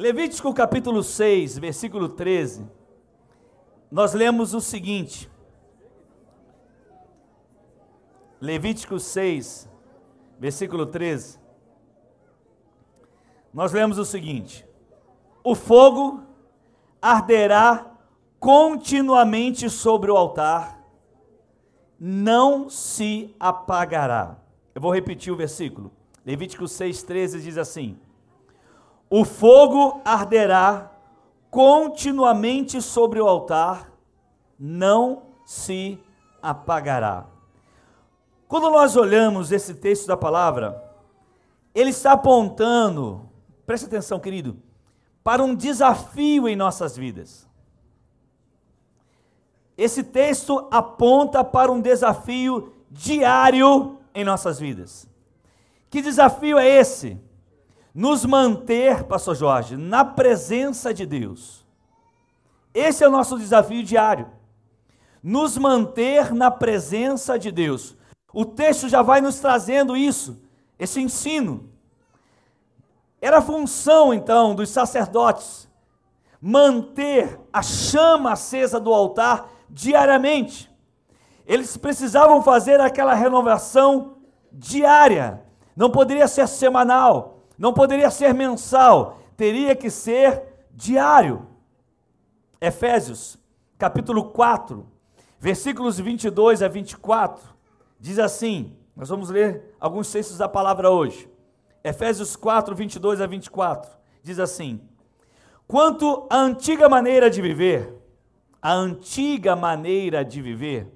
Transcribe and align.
Levítico 0.00 0.54
capítulo 0.54 1.02
6, 1.02 1.58
versículo 1.58 2.08
13, 2.08 2.66
nós 3.92 4.14
lemos 4.14 4.54
o 4.54 4.60
seguinte. 4.62 5.30
Levítico 8.40 8.98
6, 8.98 9.68
versículo 10.38 10.86
13. 10.86 11.38
Nós 13.52 13.74
lemos 13.74 13.98
o 13.98 14.04
seguinte: 14.06 14.66
O 15.44 15.54
fogo 15.54 16.22
arderá 17.02 17.94
continuamente 18.38 19.68
sobre 19.68 20.10
o 20.10 20.16
altar, 20.16 20.82
não 21.98 22.70
se 22.70 23.36
apagará. 23.38 24.38
Eu 24.74 24.80
vou 24.80 24.94
repetir 24.94 25.30
o 25.30 25.36
versículo. 25.36 25.92
Levítico 26.24 26.64
6,13 26.64 27.42
diz 27.42 27.58
assim: 27.58 28.00
O 29.10 29.24
fogo 29.24 30.00
arderá 30.04 30.92
continuamente 31.50 32.80
sobre 32.80 33.20
o 33.20 33.26
altar, 33.26 33.92
não 34.56 35.24
se 35.44 35.98
apagará. 36.40 37.26
Quando 38.46 38.70
nós 38.70 38.94
olhamos 38.96 39.50
esse 39.50 39.74
texto 39.74 40.06
da 40.06 40.16
palavra, 40.16 40.80
ele 41.74 41.90
está 41.90 42.12
apontando, 42.12 43.28
preste 43.66 43.86
atenção, 43.86 44.20
querido, 44.20 44.56
para 45.24 45.42
um 45.42 45.56
desafio 45.56 46.48
em 46.48 46.54
nossas 46.54 46.96
vidas. 46.96 47.48
Esse 49.76 50.04
texto 50.04 50.68
aponta 50.70 51.42
para 51.42 51.72
um 51.72 51.80
desafio 51.80 52.72
diário 52.88 53.98
em 54.14 54.24
nossas 54.24 54.60
vidas. 54.60 55.08
Que 55.88 56.00
desafio 56.00 56.58
é 56.58 56.68
esse? 56.68 57.18
Nos 57.94 58.24
manter, 58.24 59.04
Pastor 59.04 59.34
Jorge, 59.34 59.76
na 59.76 60.04
presença 60.04 60.94
de 60.94 61.04
Deus. 61.04 61.64
Esse 62.72 63.02
é 63.02 63.08
o 63.08 63.10
nosso 63.10 63.38
desafio 63.38 63.82
diário. 63.82 64.28
Nos 65.22 65.58
manter 65.58 66.32
na 66.32 66.50
presença 66.50 67.38
de 67.38 67.50
Deus. 67.50 67.96
O 68.32 68.44
texto 68.44 68.88
já 68.88 69.02
vai 69.02 69.20
nos 69.20 69.40
trazendo 69.40 69.96
isso, 69.96 70.40
esse 70.78 71.00
ensino. 71.00 71.68
Era 73.20 73.42
função, 73.42 74.14
então, 74.14 74.54
dos 74.54 74.70
sacerdotes 74.70 75.68
manter 76.40 77.38
a 77.52 77.62
chama 77.62 78.32
acesa 78.32 78.80
do 78.80 78.92
altar 78.94 79.48
diariamente. 79.68 80.70
Eles 81.46 81.76
precisavam 81.76 82.42
fazer 82.42 82.80
aquela 82.80 83.12
renovação 83.12 84.16
diária. 84.50 85.42
Não 85.76 85.90
poderia 85.90 86.26
ser 86.26 86.48
semanal, 86.48 87.39
não 87.60 87.72
poderia 87.72 88.10
ser 88.10 88.34
mensal, 88.34 89.20
teria 89.36 89.76
que 89.76 89.90
ser 89.90 90.66
diário. 90.72 91.46
Efésios, 92.60 93.38
capítulo 93.78 94.30
4, 94.30 94.84
versículos 95.38 96.00
22 96.00 96.62
a 96.62 96.68
24, 96.68 97.44
diz 98.00 98.18
assim: 98.18 98.76
nós 98.96 99.08
vamos 99.08 99.30
ler 99.30 99.74
alguns 99.78 100.10
textos 100.10 100.36
da 100.36 100.48
palavra 100.48 100.90
hoje. 100.90 101.28
Efésios 101.84 102.34
4, 102.36 102.74
22 102.74 103.20
a 103.20 103.26
24, 103.26 103.90
diz 104.22 104.38
assim: 104.38 104.80
Quanto 105.66 106.26
à 106.28 106.38
antiga 106.38 106.88
maneira 106.88 107.30
de 107.30 107.40
viver, 107.40 107.94
a 108.60 108.72
antiga 108.74 109.54
maneira 109.54 110.24
de 110.24 110.42
viver. 110.42 110.86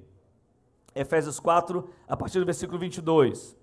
Efésios 0.95 1.41
4, 1.41 1.89
a 2.07 2.17
partir 2.17 2.39
do 2.39 2.45
versículo 2.45 2.79
22. 2.79 3.57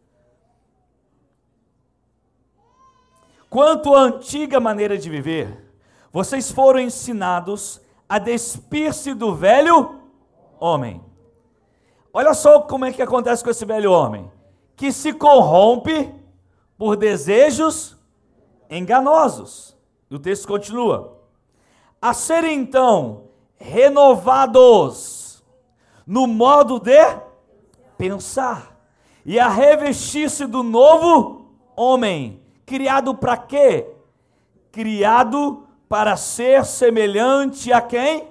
Quanto 3.52 3.94
à 3.94 4.04
antiga 4.04 4.62
maneira 4.62 4.98
de 4.98 5.10
viver, 5.10 5.62
vocês 6.10 6.50
foram 6.50 6.80
ensinados 6.80 7.82
a 8.08 8.18
despir-se 8.18 9.14
do 9.14 9.36
velho 9.36 10.00
homem. 10.58 11.04
Olha 12.14 12.34
só 12.34 12.62
como 12.62 12.86
é 12.86 12.94
que 12.94 13.02
acontece 13.02 13.44
com 13.44 13.50
esse 13.50 13.66
velho 13.66 13.92
homem, 13.92 14.32
que 14.74 14.90
se 14.90 15.12
corrompe 15.12 16.16
por 16.78 16.96
desejos 16.96 17.98
enganosos. 18.70 19.76
E 20.10 20.16
o 20.16 20.20
texto 20.20 20.48
continua: 20.48 21.20
a 22.02 22.14
serem 22.14 22.58
então 22.58 23.26
renovados 23.58 25.44
no 26.08 26.26
modo 26.26 26.80
de 26.80 27.18
pensar 27.98 28.80
e 29.26 29.38
a 29.38 29.50
revestir-se 29.50 30.46
do 30.46 30.64
novo 30.64 31.52
homem, 31.76 32.41
criado 32.72 33.14
para 33.14 33.36
quê? 33.36 33.86
Criado 34.72 35.68
para 35.90 36.16
ser 36.16 36.64
semelhante 36.64 37.70
a 37.74 37.82
quem? 37.82 38.30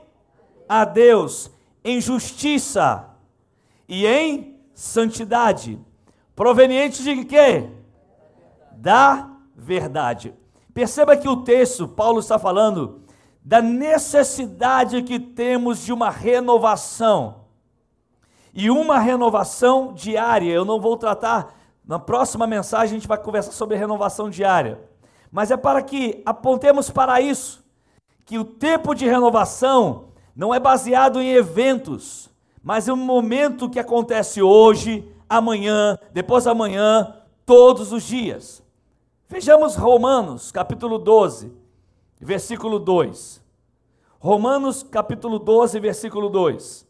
A 0.66 0.86
Deus, 0.86 1.50
em 1.84 2.00
justiça 2.00 3.04
e 3.86 4.06
em 4.06 4.58
santidade, 4.72 5.78
proveniente 6.34 7.02
de 7.02 7.22
quê? 7.26 7.68
Da 8.72 9.28
verdade. 9.54 10.32
Perceba 10.72 11.18
que 11.18 11.28
o 11.28 11.42
texto, 11.42 11.86
Paulo 11.86 12.20
está 12.20 12.38
falando 12.38 13.02
da 13.44 13.60
necessidade 13.60 15.02
que 15.02 15.20
temos 15.20 15.84
de 15.84 15.92
uma 15.92 16.08
renovação. 16.08 17.44
E 18.54 18.70
uma 18.70 18.98
renovação 18.98 19.92
diária. 19.92 20.50
Eu 20.50 20.64
não 20.64 20.80
vou 20.80 20.96
tratar, 20.96 21.59
na 21.90 21.98
próxima 21.98 22.46
mensagem 22.46 22.94
a 22.94 23.00
gente 23.00 23.08
vai 23.08 23.18
conversar 23.18 23.50
sobre 23.50 23.76
renovação 23.76 24.30
diária. 24.30 24.80
Mas 25.28 25.50
é 25.50 25.56
para 25.56 25.82
que 25.82 26.22
apontemos 26.24 26.88
para 26.88 27.20
isso, 27.20 27.64
que 28.24 28.38
o 28.38 28.44
tempo 28.44 28.94
de 28.94 29.06
renovação 29.06 30.10
não 30.36 30.54
é 30.54 30.60
baseado 30.60 31.20
em 31.20 31.32
eventos, 31.32 32.30
mas 32.62 32.86
é 32.86 32.92
um 32.92 32.96
momento 32.96 33.68
que 33.68 33.80
acontece 33.80 34.40
hoje, 34.40 35.04
amanhã, 35.28 35.98
depois 36.12 36.44
da 36.44 36.54
manhã, 36.54 37.12
todos 37.44 37.92
os 37.92 38.04
dias. 38.04 38.62
Vejamos 39.28 39.74
Romanos, 39.74 40.52
capítulo 40.52 40.96
12, 40.96 41.52
versículo 42.20 42.78
2. 42.78 43.42
Romanos 44.20 44.84
capítulo 44.84 45.40
12, 45.40 45.80
versículo 45.80 46.28
2. 46.28 46.86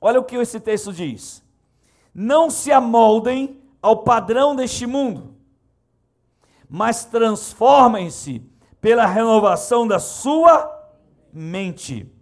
Olha 0.00 0.20
o 0.20 0.24
que 0.24 0.36
esse 0.36 0.60
texto 0.60 0.92
diz: 0.92 1.42
Não 2.20 2.50
se 2.50 2.72
amoldem 2.72 3.62
ao 3.80 3.98
padrão 3.98 4.56
deste 4.56 4.88
mundo, 4.88 5.36
mas 6.68 7.04
transformem-se 7.04 8.42
pela 8.80 9.06
renovação 9.06 9.86
da 9.86 10.00
sua 10.00 10.68
mente. 11.32 12.12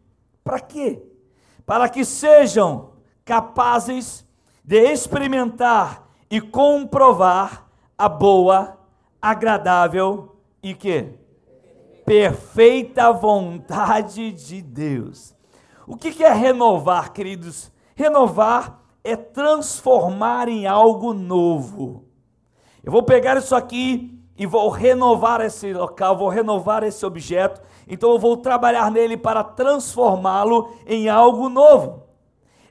Para 0.45 0.61
quê? 0.61 1.03
Para 1.65 1.89
que 1.89 2.05
sejam 2.05 2.91
capazes 3.25 4.27
de 4.63 4.83
experimentar 4.93 6.07
e 6.31 6.43
comprovar 6.43 7.67
a 7.97 8.07
boa, 8.07 8.79
agradável 9.23 10.37
e 10.63 10.75
que 10.75 11.09
perfeita 12.05 13.11
vontade 13.15 14.31
de 14.31 14.61
Deus. 14.61 15.35
O 15.87 15.97
que 15.97 16.23
é 16.23 16.35
renovar, 16.35 17.15
queridos? 17.15 17.73
Renovar 17.95 18.85
é 19.07 19.15
transformar 19.15 20.49
em 20.49 20.67
algo 20.67 21.15
novo. 21.15 22.05
Eu 22.83 22.91
vou 22.91 23.05
pegar 23.05 23.37
isso 23.37 23.55
aqui 23.55 24.21
e 24.37 24.45
vou 24.45 24.69
renovar 24.69 25.41
esse 25.41 25.73
local, 25.73 26.17
vou 26.17 26.29
renovar 26.29 26.83
esse 26.83 27.07
objeto, 27.07 27.63
então 27.87 28.11
eu 28.11 28.19
vou 28.19 28.37
trabalhar 28.37 28.91
nele 28.91 29.17
para 29.17 29.45
transformá-lo 29.45 30.73
em 30.87 31.09
algo 31.09 31.49
novo. 31.49 32.03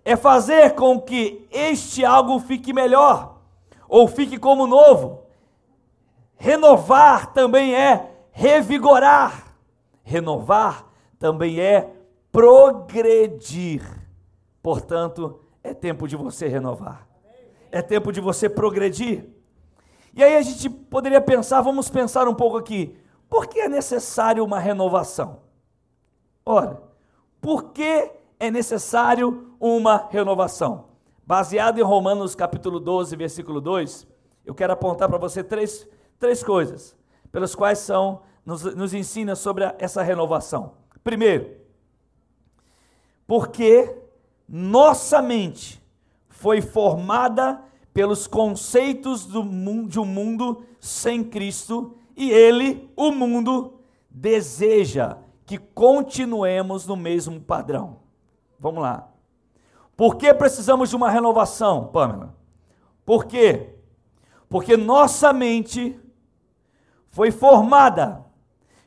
É 0.03 0.16
fazer 0.16 0.75
com 0.75 1.00
que 1.00 1.47
este 1.50 2.03
algo 2.03 2.38
fique 2.40 2.73
melhor, 2.73 3.38
ou 3.88 4.07
fique 4.07 4.38
como 4.38 4.67
novo. 4.67 5.23
Renovar 6.35 7.34
também 7.34 7.73
é 7.73 8.12
revigorar. 8.31 9.55
Renovar 10.03 10.85
também 11.17 11.59
é 11.59 11.90
progredir. 12.29 13.81
Portanto, 14.61 15.44
é 15.66 15.73
tempo 15.73 16.08
de 16.08 16.16
você 16.16 16.47
renovar. 16.47 17.08
É 17.72 17.82
tempo 17.82 18.12
de 18.12 18.22
você 18.22 18.47
progredir. 18.47 19.26
E 20.14 20.23
aí 20.23 20.38
a 20.38 20.41
gente 20.41 20.70
poderia 20.70 21.20
pensar, 21.20 21.62
vamos 21.62 21.90
pensar 21.90 22.28
um 22.28 22.35
pouco 22.35 22.56
aqui, 22.56 22.96
por 23.28 23.47
que 23.47 23.59
é 23.59 23.67
necessário 23.67 24.46
uma 24.46 24.59
renovação? 24.59 25.40
Ora, 26.46 26.82
por 27.41 27.72
que 27.72 28.12
é 28.40 28.52
necessário 28.52 29.56
uma 29.59 30.08
renovação? 30.09 30.90
Baseado 31.26 31.79
em 31.79 31.84
Romanos 31.84 32.35
capítulo 32.35 32.79
12, 32.79 33.16
versículo 33.16 33.59
2, 33.59 34.08
eu 34.46 34.53
quero 34.53 34.72
apontar 34.72 35.09
para 35.09 35.17
você 35.17 35.44
três, 35.44 35.88
três 36.20 36.44
coisas 36.44 36.96
pelos 37.32 37.56
quais 37.56 37.79
são, 37.79 38.22
nos, 38.46 38.64
nos 38.76 38.94
ensina 38.94 39.35
sobre 39.35 39.66
a, 39.66 39.76
essa 39.79 40.03
renovação. 40.03 40.73
Primeiro, 41.03 41.58
porque 43.28 44.04
nossa 44.47 45.21
mente 45.21 45.81
foi 46.29 46.61
formada 46.61 47.61
pelos 47.93 48.27
conceitos 48.27 49.25
do, 49.25 49.43
de 49.87 49.99
um 49.99 50.05
mundo 50.05 50.65
sem 50.79 51.23
Cristo 51.23 51.95
e 52.15 52.31
ele, 52.31 52.91
o 52.95 53.11
mundo, 53.11 53.79
deseja 54.09 55.17
que 55.45 55.57
continuemos 55.57 56.85
no 56.87 56.95
mesmo 56.95 57.39
padrão. 57.39 57.97
Vamos 58.59 58.81
lá. 58.81 59.09
Por 59.95 60.15
que 60.15 60.33
precisamos 60.33 60.89
de 60.89 60.95
uma 60.95 61.09
renovação, 61.09 61.87
Pamela? 61.87 62.35
Por 63.05 63.25
quê? 63.25 63.75
Porque 64.49 64.75
nossa 64.75 65.31
mente 65.31 65.99
foi 67.09 67.31
formada 67.31 68.25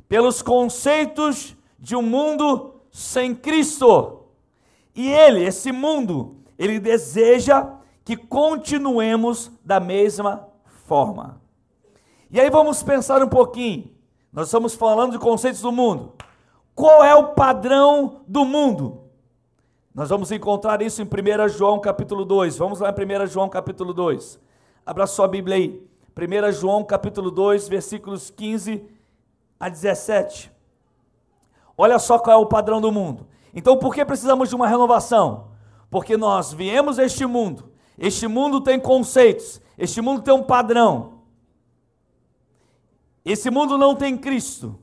pelos 0.09 0.43
conceitos 0.43 1.57
de 1.79 1.97
um 1.97 2.03
mundo 2.03 2.83
sem 2.91 3.35
Cristo. 3.35 4.25
E 4.99 5.09
ele, 5.09 5.45
esse 5.45 5.71
mundo, 5.71 6.39
ele 6.59 6.81
deseja 6.81 7.73
que 8.05 8.17
continuemos 8.17 9.49
da 9.65 9.79
mesma 9.79 10.49
forma. 10.87 11.41
E 12.29 12.41
aí 12.41 12.51
vamos 12.51 12.83
pensar 12.83 13.23
um 13.23 13.29
pouquinho. 13.29 13.93
Nós 14.33 14.49
estamos 14.49 14.75
falando 14.75 15.13
de 15.13 15.19
conceitos 15.21 15.61
do 15.61 15.71
mundo. 15.71 16.15
Qual 16.75 17.05
é 17.05 17.15
o 17.15 17.29
padrão 17.29 18.23
do 18.27 18.45
mundo? 18.45 19.03
Nós 19.95 20.09
vamos 20.09 20.33
encontrar 20.33 20.83
isso 20.83 21.01
em 21.01 21.05
1 21.05 21.49
João 21.51 21.79
capítulo 21.79 22.25
2. 22.25 22.59
Vamos 22.59 22.81
lá 22.81 22.91
em 22.91 23.23
1 23.23 23.27
João 23.29 23.49
capítulo 23.49 23.95
2. 23.95 24.41
Abra 24.85 25.07
sua 25.07 25.29
Bíblia 25.29 25.55
aí. 25.55 25.89
1 26.17 26.51
João 26.51 26.83
capítulo 26.83 27.31
2, 27.31 27.69
versículos 27.69 28.31
15 28.31 28.85
a 29.61 29.69
17. 29.69 30.51
Olha 31.77 32.01
só 32.01 32.19
qual 32.19 32.41
é 32.41 32.43
o 32.43 32.47
padrão 32.47 32.81
do 32.81 32.91
mundo. 32.91 33.29
Então, 33.55 33.77
por 33.77 33.95
que 33.95 34.05
precisamos 34.05 34.49
de 34.49 34.55
uma 34.55 34.69
renovação? 34.69 35.49
Porque 35.91 36.17
nós 36.17 36.53
viemos 36.53 36.99
a 36.99 37.05
este 37.05 37.25
mundo. 37.27 37.71
Este 37.99 38.29
mundo 38.29 38.61
tem 38.61 38.79
conceitos. 38.79 39.61
Este 39.77 40.01
mundo 40.01 40.23
tem 40.23 40.35
um 40.35 40.43
padrão. 40.43 41.19
Esse 43.25 43.51
mundo 43.51 43.77
não 43.77 43.95
tem 43.95 44.17
Cristo. 44.17 44.79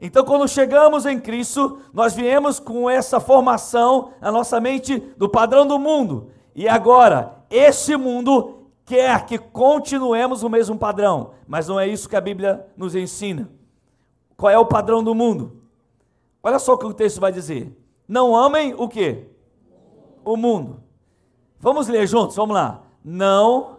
Então, 0.00 0.24
quando 0.24 0.46
chegamos 0.48 1.06
em 1.06 1.18
Cristo, 1.18 1.80
nós 1.92 2.14
viemos 2.14 2.60
com 2.60 2.88
essa 2.88 3.18
formação 3.18 4.12
na 4.20 4.30
nossa 4.30 4.60
mente 4.60 4.98
do 5.16 5.28
padrão 5.28 5.66
do 5.66 5.78
mundo. 5.78 6.30
E 6.54 6.68
agora, 6.68 7.44
este 7.50 7.96
mundo 7.96 8.68
quer 8.84 9.26
que 9.26 9.38
continuemos 9.38 10.42
o 10.42 10.48
mesmo 10.48 10.78
padrão, 10.78 11.32
mas 11.46 11.66
não 11.66 11.78
é 11.78 11.86
isso 11.86 12.08
que 12.08 12.16
a 12.16 12.20
Bíblia 12.20 12.66
nos 12.76 12.94
ensina. 12.94 13.50
Qual 14.36 14.50
é 14.50 14.58
o 14.58 14.66
padrão 14.66 15.02
do 15.02 15.14
mundo? 15.14 15.57
Olha 16.42 16.58
só 16.58 16.74
o 16.74 16.78
que 16.78 16.86
o 16.86 16.94
texto 16.94 17.20
vai 17.20 17.32
dizer. 17.32 17.76
Não 18.06 18.34
amem 18.34 18.74
o 18.74 18.88
que? 18.88 19.26
O 20.24 20.36
mundo. 20.36 20.82
Vamos 21.58 21.88
ler 21.88 22.06
juntos, 22.06 22.36
vamos 22.36 22.54
lá. 22.54 22.82
Não 23.04 23.78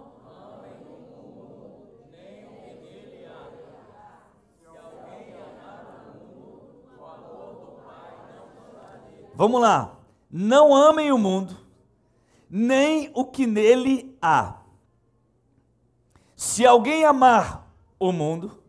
Vamos 9.40 9.62
lá. 9.62 9.98
Não 10.30 10.76
amem 10.76 11.14
o 11.14 11.18
mundo, 11.18 11.56
nem 12.50 13.10
o 13.14 13.24
que 13.24 13.48
nele 13.48 14.14
há. 14.22 14.58
Se 16.36 16.66
alguém 16.66 17.06
amar 17.06 17.72
o 17.98 18.12
mundo, 18.12 18.62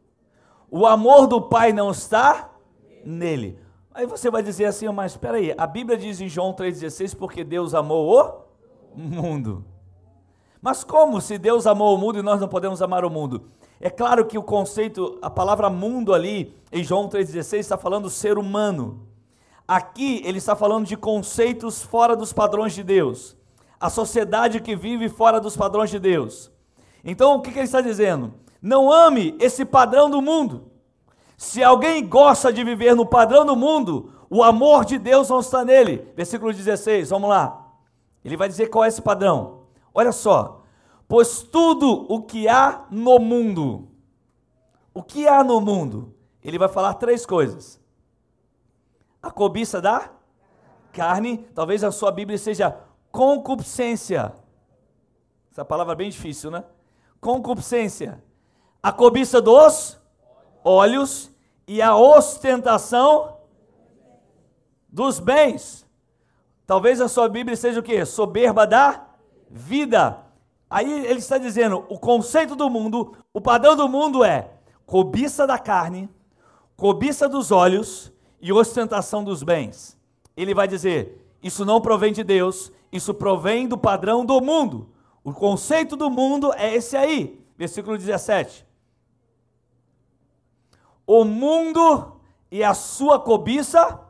o 0.71 0.87
amor 0.87 1.27
do 1.27 1.43
Pai 1.43 1.73
não 1.73 1.91
está 1.91 2.51
nele. 3.05 3.60
Aí 3.93 4.07
você 4.07 4.31
vai 4.31 4.43
dizer 4.43 4.67
assim, 4.67 4.89
mas 4.89 5.13
espera 5.13 5.37
aí, 5.37 5.53
a 5.59 5.67
Bíblia 5.67 5.99
diz 5.99 6.21
em 6.21 6.29
João 6.29 6.53
3,16, 6.53 7.17
porque 7.17 7.43
Deus 7.43 7.75
amou 7.75 8.47
o 8.95 8.99
mundo. 8.99 9.65
Mas 10.63 10.85
como 10.85 11.21
se 11.21 11.39
Deus 11.39 11.67
amou 11.67 11.95
o 11.95 11.99
mundo 11.99 12.19
e 12.19 12.23
nós 12.23 12.41
não 12.41 12.49
podemos 12.49 12.81
amar 12.83 13.05
o 13.05 13.11
mundo? 13.11 13.51
É 13.81 13.91
claro 13.91 14.27
que 14.27 14.39
o 14.39 14.43
conceito, 14.43 15.19
a 15.23 15.31
palavra 15.31 15.71
mundo 15.71 16.15
ali, 16.15 16.55
em 16.71 16.85
João 16.85 17.09
3,16, 17.09 17.59
está 17.59 17.79
falando 17.79 18.05
do 18.05 18.11
ser 18.11 18.39
humano. 18.39 19.09
Aqui 19.67 20.21
ele 20.25 20.39
está 20.39 20.55
falando 20.55 20.87
de 20.87 20.97
conceitos 20.97 21.83
fora 21.83 22.15
dos 22.15 22.33
padrões 22.33 22.75
de 22.75 22.85
Deus. 22.85 23.37
A 23.81 23.89
sociedade 23.89 24.61
que 24.61 24.77
vive 24.77 25.09
fora 25.09 25.41
dos 25.41 25.57
padrões 25.57 25.91
de 25.91 25.99
Deus. 25.99 26.53
Então 27.03 27.37
o 27.37 27.41
que, 27.41 27.51
que 27.51 27.59
ele 27.59 27.65
está 27.65 27.81
dizendo? 27.81 28.35
Não 28.61 28.93
ame 28.93 29.35
esse 29.41 29.65
padrão 29.65 30.11
do 30.11 30.21
mundo. 30.21 30.70
Se 31.41 31.65
alguém 31.65 32.07
gosta 32.07 32.53
de 32.53 32.63
viver 32.63 32.95
no 32.95 33.07
padrão 33.07 33.47
do 33.47 33.57
mundo, 33.57 34.13
o 34.29 34.43
amor 34.43 34.85
de 34.85 34.99
Deus 34.99 35.31
não 35.31 35.41
está 35.41 35.65
nele. 35.65 36.07
Versículo 36.15 36.53
16, 36.53 37.09
vamos 37.09 37.31
lá. 37.31 37.67
Ele 38.23 38.37
vai 38.37 38.47
dizer 38.47 38.67
qual 38.67 38.85
é 38.85 38.89
esse 38.89 39.01
padrão. 39.01 39.63
Olha 39.95 40.13
só. 40.13 40.61
Pois 41.09 41.43
tudo 41.43 42.05
o 42.13 42.21
que 42.21 42.47
há 42.47 42.85
no 42.91 43.19
mundo, 43.19 43.89
o 44.93 45.03
que 45.03 45.27
há 45.27 45.43
no 45.43 45.63
mundo? 45.63 46.15
Ele 46.45 46.59
vai 46.59 46.69
falar 46.69 46.93
três 46.93 47.25
coisas: 47.25 47.81
a 49.23 49.31
cobiça 49.31 49.81
da 49.81 50.11
carne, 50.93 51.39
talvez 51.55 51.83
a 51.83 51.91
sua 51.91 52.13
Bíblia 52.13 52.37
seja 52.37 52.77
concupiscência. 53.11 54.35
Essa 55.51 55.65
palavra 55.65 55.95
é 55.95 55.97
bem 55.97 56.11
difícil, 56.11 56.51
né? 56.51 56.65
concupiscência, 57.19 58.23
a 58.83 58.93
cobiça 58.93 59.41
dos 59.41 60.00
olhos 60.65 61.31
e 61.67 61.81
a 61.81 61.97
ostentação 61.97 63.37
dos 64.89 65.21
bens. 65.21 65.87
Talvez 66.67 67.01
a 67.01 67.09
sua 67.09 67.29
Bíblia 67.29 67.57
seja 67.57 67.81
o 67.81 67.83
que? 67.83 68.05
Soberba 68.05 68.67
da 68.67 69.07
vida. 69.51 70.19
Aí 70.69 71.07
ele 71.07 71.19
está 71.19 71.39
dizendo: 71.39 71.85
o 71.89 71.99
conceito 71.99 72.55
do 72.55 72.71
mundo, 72.71 73.17
o 73.33 73.41
padrão 73.41 73.75
do 73.75 73.89
mundo 73.89 74.25
é 74.25 74.51
cobiça 74.87 75.47
da 75.47 75.59
carne, 75.59 76.09
cobiça 76.77 77.29
dos 77.29 77.51
olhos 77.51 78.13
e 78.41 78.53
ostentação 78.53 79.25
dos 79.25 79.43
bens. 79.43 79.99
Ele 80.37 80.55
vai 80.55 80.69
dizer: 80.69 81.27
isso 81.43 81.65
não 81.65 81.81
provém 81.81 82.13
de 82.13 82.23
Deus, 82.23 82.73
isso 82.93 83.13
provém 83.15 83.67
do 83.67 83.77
padrão 83.77 84.25
do 84.25 84.41
mundo. 84.41 84.89
O 85.23 85.33
conceito 85.33 85.97
do 85.97 86.11
mundo 86.11 86.53
é 86.55 86.75
esse 86.75 86.97
aí, 86.97 87.45
versículo 87.57 87.99
17. 87.99 88.70
O 91.13 91.25
mundo 91.25 92.21
e 92.53 92.63
a 92.63 92.73
sua 92.73 93.19
cobiça 93.19 94.01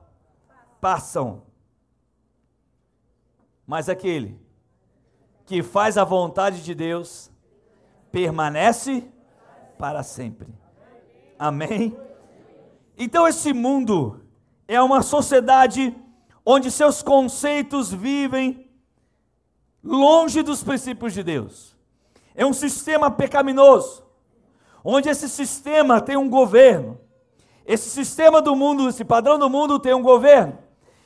passam, 0.82 1.44
mas 3.67 3.88
aquele 3.88 4.38
que 5.47 5.62
faz 5.62 5.97
a 5.97 6.05
vontade 6.05 6.62
de 6.62 6.75
Deus 6.75 7.31
permanece 8.12 9.11
para 9.79 10.02
sempre. 10.02 10.49
Amém? 11.38 11.99
Então, 12.99 13.26
esse 13.26 13.55
mundo 13.55 14.23
é 14.69 14.78
uma 14.83 15.00
sociedade 15.00 15.97
onde 16.45 16.71
seus 16.71 17.02
conceitos 17.02 17.90
vivem 17.90 18.71
longe 19.83 20.42
dos 20.42 20.62
princípios 20.62 21.14
de 21.14 21.23
Deus. 21.23 21.75
É 22.35 22.45
um 22.45 22.52
sistema 22.52 23.11
pecaminoso, 23.11 24.04
onde 24.84 25.08
esse 25.08 25.28
sistema 25.28 26.00
tem 26.00 26.16
um 26.16 26.28
governo. 26.28 26.99
Esse 27.66 27.88
sistema 27.90 28.42
do 28.42 28.56
mundo, 28.56 28.88
esse 28.88 29.04
padrão 29.04 29.38
do 29.38 29.49
mundo 29.49 29.78
tem 29.78 29.94
um 29.94 30.02
governo. 30.02 30.58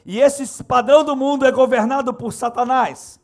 E 0.06 0.20
esse 0.20 0.62
padrão 0.64 1.02
do 1.02 1.16
mundo 1.16 1.46
é 1.46 1.50
governado 1.50 2.12
por 2.12 2.32
Satanás. 2.32 3.20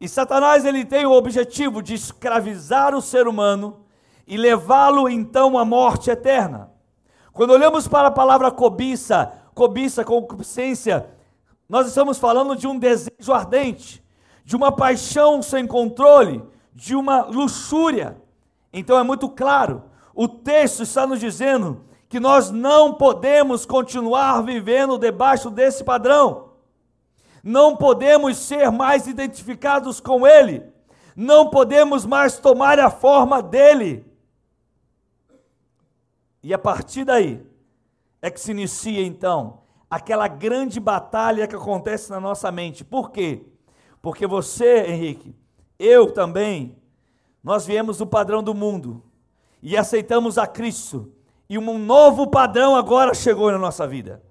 E 0.00 0.08
Satanás 0.08 0.64
ele 0.64 0.84
tem 0.84 1.06
o 1.06 1.12
objetivo 1.12 1.82
de 1.82 1.94
escravizar 1.94 2.94
o 2.94 3.02
ser 3.02 3.26
humano 3.26 3.80
e 4.26 4.36
levá-lo 4.36 5.08
então 5.08 5.58
à 5.58 5.64
morte 5.64 6.10
eterna. 6.10 6.70
Quando 7.32 7.50
olhamos 7.50 7.88
para 7.88 8.08
a 8.08 8.12
palavra 8.12 8.50
cobiça, 8.50 9.32
cobiça, 9.54 10.04
concupiscência, 10.04 11.08
nós 11.68 11.86
estamos 11.86 12.18
falando 12.18 12.56
de 12.56 12.66
um 12.66 12.78
desejo 12.78 13.32
ardente, 13.32 14.04
de 14.44 14.56
uma 14.56 14.72
paixão 14.72 15.42
sem 15.42 15.66
controle, 15.66 16.42
de 16.72 16.94
uma 16.94 17.22
luxúria. 17.22 18.16
Então 18.72 18.98
é 18.98 19.02
muito 19.02 19.28
claro, 19.28 19.84
o 20.14 20.28
texto 20.28 20.82
está 20.82 21.06
nos 21.06 21.20
dizendo 21.20 21.84
que 22.08 22.18
nós 22.18 22.50
não 22.50 22.94
podemos 22.94 23.66
continuar 23.66 24.42
vivendo 24.42 24.98
debaixo 24.98 25.50
desse 25.50 25.84
padrão. 25.84 26.48
Não 27.42 27.76
podemos 27.76 28.36
ser 28.38 28.70
mais 28.70 29.06
identificados 29.06 30.00
com 30.00 30.26
ele. 30.26 30.62
Não 31.14 31.50
podemos 31.50 32.06
mais 32.06 32.38
tomar 32.38 32.78
a 32.78 32.90
forma 32.90 33.42
dele. 33.42 34.06
E 36.42 36.54
a 36.54 36.58
partir 36.58 37.04
daí 37.04 37.44
é 38.22 38.30
que 38.30 38.40
se 38.40 38.50
inicia 38.50 39.02
então 39.02 39.62
aquela 39.90 40.28
grande 40.28 40.78
batalha 40.78 41.46
que 41.46 41.56
acontece 41.56 42.10
na 42.10 42.20
nossa 42.20 42.50
mente. 42.50 42.84
Por 42.84 43.10
quê? 43.10 43.44
Porque 44.02 44.26
você, 44.26 44.84
Henrique, 44.86 45.34
eu 45.78 46.12
também, 46.12 46.76
nós 47.42 47.66
viemos 47.66 47.98
do 47.98 48.06
padrão 48.06 48.42
do 48.42 48.54
mundo 48.54 49.02
e 49.62 49.76
aceitamos 49.76 50.38
a 50.38 50.46
Cristo. 50.46 51.12
E 51.48 51.58
um 51.58 51.78
novo 51.78 52.26
padrão 52.26 52.76
agora 52.76 53.14
chegou 53.14 53.50
na 53.50 53.58
nossa 53.58 53.86
vida. 53.86 54.22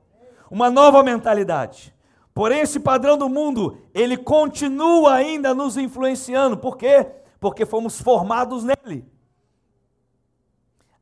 Uma 0.52 0.70
nova 0.70 1.02
mentalidade. 1.04 1.94
Porém, 2.34 2.60
esse 2.60 2.80
padrão 2.80 3.18
do 3.18 3.28
mundo, 3.28 3.80
ele 3.94 4.16
continua 4.16 5.16
ainda 5.16 5.56
nos 5.56 5.76
influenciando. 5.76 6.56
Por 6.56 6.78
quê? 6.78 7.08
Porque 7.40 7.66
fomos 7.66 8.00
formados 8.00 8.64
nele. 8.64 9.04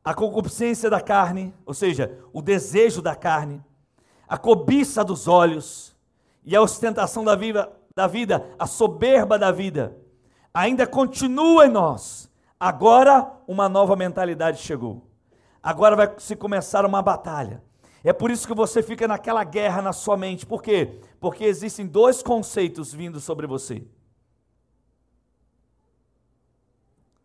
a 0.02 0.14
concupiscência 0.14 0.88
da 0.88 1.00
carne, 1.00 1.52
ou 1.66 1.74
seja, 1.74 2.16
o 2.32 2.40
desejo 2.40 3.02
da 3.02 3.16
carne, 3.16 3.60
a 4.28 4.38
cobiça 4.38 5.04
dos 5.04 5.26
olhos 5.26 5.94
e 6.44 6.54
a 6.54 6.62
ostentação 6.62 7.24
da 7.24 7.34
vida, 7.34 7.70
da 7.94 8.06
vida, 8.06 8.48
a 8.56 8.66
soberba 8.66 9.36
da 9.36 9.50
vida, 9.50 9.96
ainda 10.56 10.86
continua 10.86 11.66
em 11.66 11.68
nós. 11.68 12.30
Agora 12.58 13.30
uma 13.46 13.68
nova 13.68 13.94
mentalidade 13.94 14.62
chegou. 14.62 15.06
Agora 15.62 15.94
vai 15.94 16.14
se 16.18 16.34
começar 16.34 16.86
uma 16.86 17.02
batalha. 17.02 17.62
É 18.02 18.10
por 18.10 18.30
isso 18.30 18.46
que 18.46 18.54
você 18.54 18.82
fica 18.82 19.06
naquela 19.06 19.44
guerra 19.44 19.82
na 19.82 19.92
sua 19.92 20.16
mente. 20.16 20.46
Por 20.46 20.62
quê? 20.62 20.98
Porque 21.20 21.44
existem 21.44 21.86
dois 21.86 22.22
conceitos 22.22 22.94
vindo 22.94 23.20
sobre 23.20 23.46
você. 23.46 23.86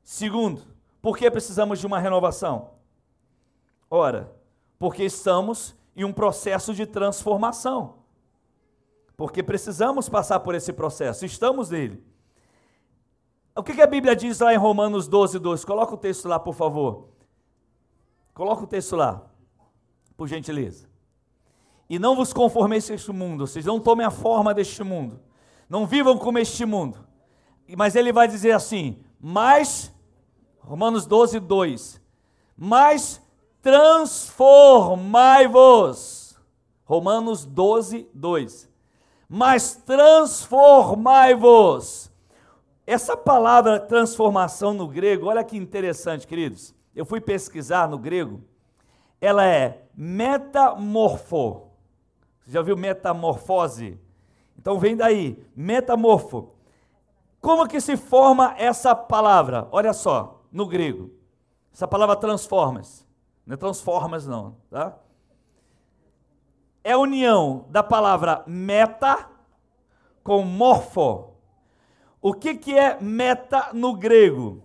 Segundo, 0.03 0.63
por 1.01 1.17
que 1.17 1.31
precisamos 1.31 1.79
de 1.79 1.87
uma 1.87 1.99
renovação? 1.99 2.71
Ora, 3.89 4.29
porque 4.77 5.05
estamos 5.05 5.73
em 5.95 6.03
um 6.03 6.11
processo 6.11 6.73
de 6.73 6.85
transformação. 6.85 7.99
Porque 9.15 9.41
precisamos 9.41 10.09
passar 10.09 10.41
por 10.41 10.53
esse 10.53 10.73
processo, 10.73 11.25
estamos 11.25 11.69
nele. 11.69 12.10
O 13.55 13.63
que 13.63 13.81
a 13.81 13.87
Bíblia 13.87 14.15
diz 14.15 14.39
lá 14.39 14.53
em 14.53 14.57
Romanos 14.57 15.07
12, 15.07 15.39
2? 15.39 15.65
Coloca 15.65 15.93
o 15.93 15.97
texto 15.97 16.27
lá, 16.27 16.39
por 16.39 16.53
favor. 16.53 17.09
Coloca 18.33 18.63
o 18.63 18.67
texto 18.67 18.95
lá, 18.95 19.21
por 20.15 20.27
gentileza. 20.27 20.89
E 21.89 21.99
não 21.99 22.15
vos 22.15 22.31
conformeis 22.31 22.87
com 22.87 22.93
este 22.93 23.11
mundo, 23.11 23.45
vocês 23.45 23.65
não 23.65 23.79
tomem 23.79 24.05
a 24.05 24.11
forma 24.11 24.53
deste 24.53 24.81
mundo. 24.83 25.19
Não 25.69 25.85
vivam 25.85 26.17
como 26.17 26.39
este 26.39 26.65
mundo. 26.65 26.97
Mas 27.77 27.95
ele 27.95 28.13
vai 28.13 28.27
dizer 28.27 28.51
assim: 28.51 29.03
mas 29.19 29.91
Romanos 30.59 31.05
12, 31.05 31.39
2. 31.39 32.01
Mas 32.57 33.21
transformai-vos. 33.61 36.37
Romanos 36.83 37.45
12, 37.45 38.09
2. 38.13 38.69
Mas 39.27 39.75
transformai-vos. 39.85 42.10
Essa 42.85 43.15
palavra 43.15 43.79
transformação 43.79 44.73
no 44.73 44.87
grego, 44.87 45.27
olha 45.27 45.43
que 45.43 45.57
interessante, 45.57 46.27
queridos. 46.27 46.73
Eu 46.95 47.05
fui 47.05 47.21
pesquisar 47.21 47.87
no 47.87 47.97
grego. 47.97 48.43
Ela 49.19 49.45
é 49.45 49.83
metamorfo. 49.95 51.67
Você 52.43 52.51
já 52.51 52.61
viu 52.61 52.75
metamorfose? 52.75 53.99
Então 54.57 54.79
vem 54.79 54.95
daí, 54.95 55.43
metamorfo. 55.55 56.49
Como 57.39 57.67
que 57.67 57.81
se 57.81 57.97
forma 57.97 58.55
essa 58.57 58.93
palavra? 58.95 59.67
Olha 59.71 59.93
só 59.93 60.43
no 60.51 60.67
grego. 60.67 61.11
Essa 61.73 61.87
palavra 61.87 62.15
transformas. 62.15 63.07
Não 63.45 63.55
é 63.55 63.57
transformas, 63.57 64.27
não, 64.27 64.55
tá? 64.69 64.97
É 66.83 66.93
a 66.93 66.97
união 66.97 67.65
da 67.69 67.81
palavra 67.81 68.43
meta 68.45 69.29
com 70.23 70.43
morfo. 70.43 71.30
O 72.21 72.33
que, 72.33 72.55
que 72.55 72.77
é 72.77 72.99
meta 73.01 73.69
no 73.73 73.95
grego? 73.95 74.61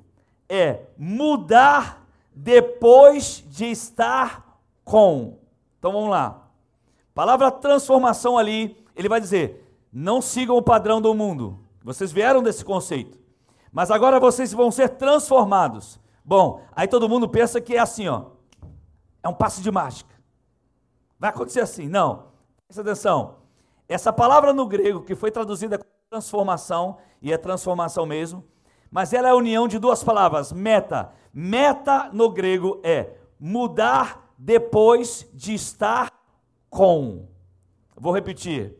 É 0.48 0.82
mudar 0.96 2.06
depois 2.34 3.42
de 3.48 3.66
estar 3.66 4.60
com. 4.84 5.38
Então 5.78 5.90
vamos 5.90 6.10
lá. 6.10 6.48
Palavra 7.14 7.50
transformação 7.50 8.36
ali, 8.36 8.76
ele 8.94 9.08
vai 9.08 9.20
dizer: 9.20 9.66
não 9.90 10.20
sigam 10.20 10.56
o 10.56 10.62
padrão 10.62 11.00
do 11.00 11.14
mundo. 11.14 11.58
Vocês 11.82 12.12
vieram 12.12 12.42
desse 12.42 12.64
conceito. 12.64 13.18
Mas 13.72 13.90
agora 13.90 14.20
vocês 14.20 14.52
vão 14.52 14.70
ser 14.70 14.90
transformados. 14.90 15.98
Bom, 16.24 16.62
aí 16.72 16.86
todo 16.86 17.08
mundo 17.08 17.28
pensa 17.28 17.60
que 17.60 17.76
é 17.76 17.78
assim, 17.78 18.06
ó. 18.08 18.26
É 19.22 19.28
um 19.28 19.34
passe 19.34 19.62
de 19.62 19.70
mágica. 19.70 20.14
Vai 21.18 21.30
acontecer 21.30 21.60
assim. 21.60 21.88
Não. 21.88 22.24
Presta 22.66 22.82
atenção. 22.82 23.36
Essa 23.88 24.12
palavra 24.12 24.52
no 24.52 24.66
grego, 24.66 25.02
que 25.02 25.14
foi 25.14 25.30
traduzida 25.30 25.78
como 25.78 25.90
transformação, 26.10 26.98
e 27.26 27.32
é 27.32 27.36
transformação 27.36 28.06
mesmo, 28.06 28.44
mas 28.88 29.12
ela 29.12 29.26
é 29.26 29.30
a 29.32 29.34
união 29.34 29.66
de 29.66 29.80
duas 29.80 30.04
palavras, 30.04 30.52
meta. 30.52 31.10
Meta 31.34 32.08
no 32.12 32.30
grego 32.30 32.80
é 32.84 33.14
mudar 33.38 34.32
depois 34.38 35.28
de 35.34 35.52
estar 35.52 36.08
com. 36.70 37.26
Vou 37.96 38.14
repetir. 38.14 38.76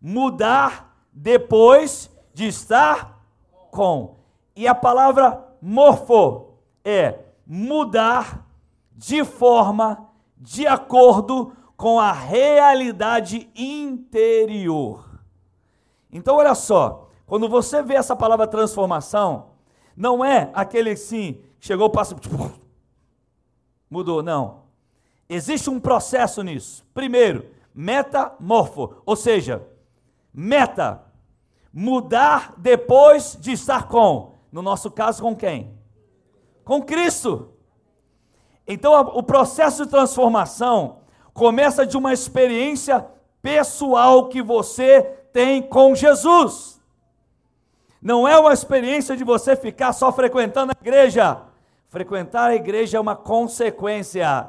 Mudar 0.00 0.96
depois 1.12 2.10
de 2.32 2.46
estar 2.46 3.22
com. 3.70 4.16
E 4.56 4.66
a 4.66 4.74
palavra 4.74 5.46
morfo 5.60 6.54
é 6.82 7.18
mudar 7.46 8.46
de 8.96 9.22
forma 9.24 10.08
de 10.38 10.66
acordo 10.66 11.52
com 11.76 12.00
a 12.00 12.12
realidade 12.12 13.50
interior. 13.54 15.20
Então, 16.10 16.36
olha 16.36 16.54
só, 16.54 17.09
quando 17.30 17.48
você 17.48 17.80
vê 17.80 17.94
essa 17.94 18.16
palavra 18.16 18.44
transformação, 18.44 19.50
não 19.96 20.24
é 20.24 20.50
aquele 20.52 20.96
sim, 20.96 21.40
chegou, 21.60 21.88
passa, 21.88 22.12
tipo, 22.16 22.50
mudou, 23.88 24.20
não. 24.20 24.62
Existe 25.28 25.70
um 25.70 25.78
processo 25.78 26.42
nisso. 26.42 26.84
Primeiro, 26.92 27.46
metamorfo, 27.72 28.96
ou 29.06 29.14
seja, 29.14 29.64
meta, 30.34 31.04
mudar 31.72 32.52
depois 32.56 33.38
de 33.40 33.52
estar 33.52 33.86
com. 33.86 34.34
No 34.50 34.60
nosso 34.60 34.90
caso, 34.90 35.22
com 35.22 35.36
quem? 35.36 35.78
Com 36.64 36.82
Cristo. 36.82 37.52
Então, 38.66 38.92
o 39.14 39.22
processo 39.22 39.84
de 39.84 39.90
transformação 39.92 41.02
começa 41.32 41.86
de 41.86 41.96
uma 41.96 42.12
experiência 42.12 43.06
pessoal 43.40 44.28
que 44.28 44.42
você 44.42 45.02
tem 45.32 45.62
com 45.62 45.94
Jesus. 45.94 46.79
Não 48.00 48.26
é 48.26 48.38
uma 48.38 48.52
experiência 48.52 49.16
de 49.16 49.24
você 49.24 49.54
ficar 49.54 49.92
só 49.92 50.10
frequentando 50.10 50.72
a 50.72 50.80
igreja. 50.80 51.42
Frequentar 51.88 52.50
a 52.50 52.54
igreja 52.54 52.96
é 52.96 53.00
uma 53.00 53.16
consequência. 53.16 54.48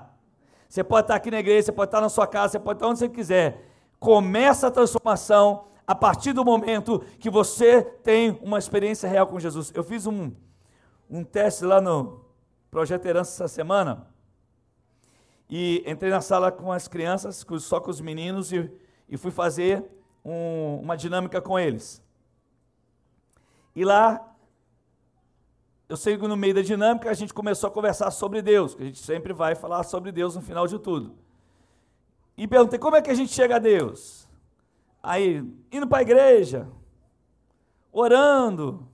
Você 0.70 0.84
pode 0.84 1.06
estar 1.06 1.16
aqui 1.16 1.30
na 1.30 1.40
igreja, 1.40 1.64
você 1.64 1.72
pode 1.72 1.90
estar 1.90 2.00
na 2.00 2.08
sua 2.08 2.26
casa, 2.26 2.54
você 2.54 2.60
pode 2.60 2.78
estar 2.78 2.88
onde 2.88 3.00
você 3.00 3.10
quiser. 3.10 3.66
Começa 4.00 4.68
a 4.68 4.72
transformação 4.72 5.66
a 5.86 5.94
partir 5.94 6.32
do 6.32 6.46
momento 6.46 7.04
que 7.20 7.30
você 7.30 7.82
tem 7.82 8.40
uma 8.42 8.58
experiência 8.58 9.10
real 9.10 9.28
com 9.28 9.40
Jesus. 9.40 9.72
Eu 9.76 9.84
fiz 9.84 10.08
um, 10.08 10.32
um 11.10 11.24
teste 11.24 11.66
lá 11.66 11.82
no 11.82 12.24
Projeto 12.70 13.06
Herança 13.06 13.44
essa 13.44 13.54
semana 13.54 14.08
e 15.50 15.84
entrei 15.86 16.10
na 16.10 16.22
sala 16.22 16.50
com 16.50 16.72
as 16.72 16.88
crianças, 16.88 17.46
só 17.60 17.82
com 17.82 17.92
os 17.92 18.00
meninos, 18.00 18.54
e, 18.54 18.72
e 19.10 19.18
fui 19.18 19.32
fazer 19.32 19.84
um, 20.24 20.80
uma 20.82 20.96
dinâmica 20.96 21.42
com 21.42 21.60
eles. 21.60 22.02
E 23.76 23.86
lá, 23.86 24.36
eu 25.88 25.98
sei 25.98 26.18
que 26.18 26.28
no 26.28 26.38
meio 26.38 26.54
da 26.54 26.62
dinâmica 26.62 27.10
a 27.10 27.14
gente 27.14 27.34
começou 27.34 27.70
a 27.70 27.72
conversar 27.72 28.12
sobre 28.12 28.42
Deus, 28.42 28.76
que 28.76 28.84
a 28.84 28.86
gente 28.86 29.00
sempre 29.00 29.34
vai 29.34 29.56
falar 29.56 29.84
sobre 29.84 30.12
Deus 30.12 30.36
no 30.36 30.42
final 30.42 30.68
de 30.68 30.80
tudo. 30.80 31.16
E 32.38 32.48
perguntei, 32.48 32.80
como 32.80 32.96
é 32.96 33.02
que 33.02 33.12
a 33.12 33.16
gente 33.16 33.32
chega 33.32 33.58
a 33.58 33.60
Deus? 33.60 34.22
aí 35.02 35.44
indo 35.72 35.88
para 35.88 36.00
a 36.00 36.02
igreja, 36.02 36.68
orando. 37.92 38.88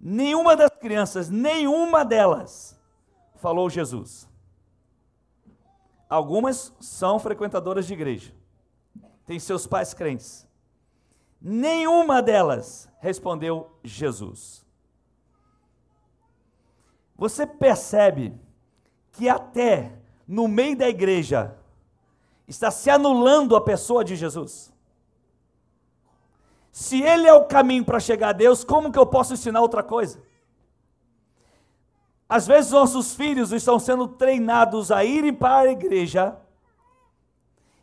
Nenhuma 0.00 0.56
das 0.56 0.70
crianças, 0.70 1.30
nenhuma 1.30 2.04
delas 2.04 2.78
falou 3.36 3.70
Jesus. 3.70 4.28
Algumas 6.08 6.74
são 6.80 7.18
frequentadoras 7.18 7.86
de 7.86 7.94
igreja, 7.94 8.34
têm 9.24 9.38
seus 9.38 9.66
pais 9.66 9.94
crentes. 9.94 10.46
Nenhuma 11.40 12.20
delas 12.20 12.88
respondeu 13.02 13.68
Jesus. 13.82 14.64
Você 17.16 17.44
percebe 17.44 18.32
que 19.10 19.28
até 19.28 19.92
no 20.26 20.46
meio 20.46 20.76
da 20.76 20.88
igreja 20.88 21.56
está 22.46 22.70
se 22.70 22.88
anulando 22.88 23.56
a 23.56 23.60
pessoa 23.60 24.04
de 24.04 24.14
Jesus? 24.14 24.72
Se 26.70 27.02
ele 27.02 27.26
é 27.26 27.34
o 27.34 27.46
caminho 27.46 27.84
para 27.84 27.98
chegar 27.98 28.28
a 28.28 28.32
Deus, 28.32 28.62
como 28.62 28.92
que 28.92 28.98
eu 28.98 29.04
posso 29.04 29.34
ensinar 29.34 29.60
outra 29.60 29.82
coisa? 29.82 30.22
Às 32.28 32.46
vezes 32.46 32.70
nossos 32.70 33.16
filhos 33.16 33.50
estão 33.50 33.80
sendo 33.80 34.06
treinados 34.06 34.92
a 34.92 35.04
irem 35.04 35.34
para 35.34 35.68
a 35.68 35.72
igreja, 35.72 36.36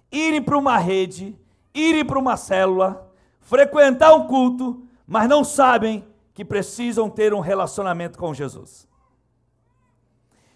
irem 0.09 0.41
para 0.41 0.57
uma 0.57 0.77
rede, 0.77 1.37
irem 1.73 2.05
para 2.05 2.17
uma 2.17 2.37
célula, 2.37 3.11
frequentar 3.41 4.15
um 4.15 4.25
culto, 4.25 4.87
mas 5.09 5.27
não 5.27 5.43
sabem 5.43 6.07
que 6.35 6.45
precisam 6.45 7.09
ter 7.09 7.33
um 7.33 7.39
relacionamento 7.39 8.17
com 8.17 8.31
Jesus. 8.31 8.87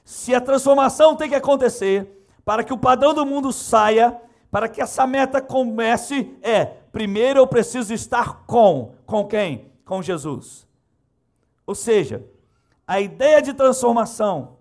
Se 0.05 0.35
a 0.35 0.39
transformação 0.39 1.15
tem 1.15 1.27
que 1.27 1.35
acontecer 1.35 2.23
para 2.45 2.63
que 2.63 2.71
o 2.71 2.77
padrão 2.77 3.15
do 3.15 3.25
mundo 3.25 3.51
saia, 3.51 4.15
para 4.51 4.69
que 4.69 4.79
essa 4.79 5.07
meta 5.07 5.41
comece, 5.41 6.37
é 6.43 6.65
primeiro 6.65 7.39
eu 7.39 7.47
preciso 7.47 7.95
estar 7.95 8.45
com. 8.45 8.93
Com 9.07 9.25
quem? 9.25 9.71
Com 9.83 10.03
Jesus. 10.03 10.67
Ou 11.65 11.73
seja, 11.73 12.23
a 12.85 13.01
ideia 13.01 13.41
de 13.41 13.53
transformação 13.55 14.57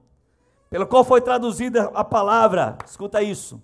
pelo 0.70 0.86
qual 0.86 1.04
foi 1.04 1.20
traduzida 1.20 1.90
a 1.92 2.02
palavra, 2.02 2.78
escuta 2.86 3.22
isso, 3.22 3.60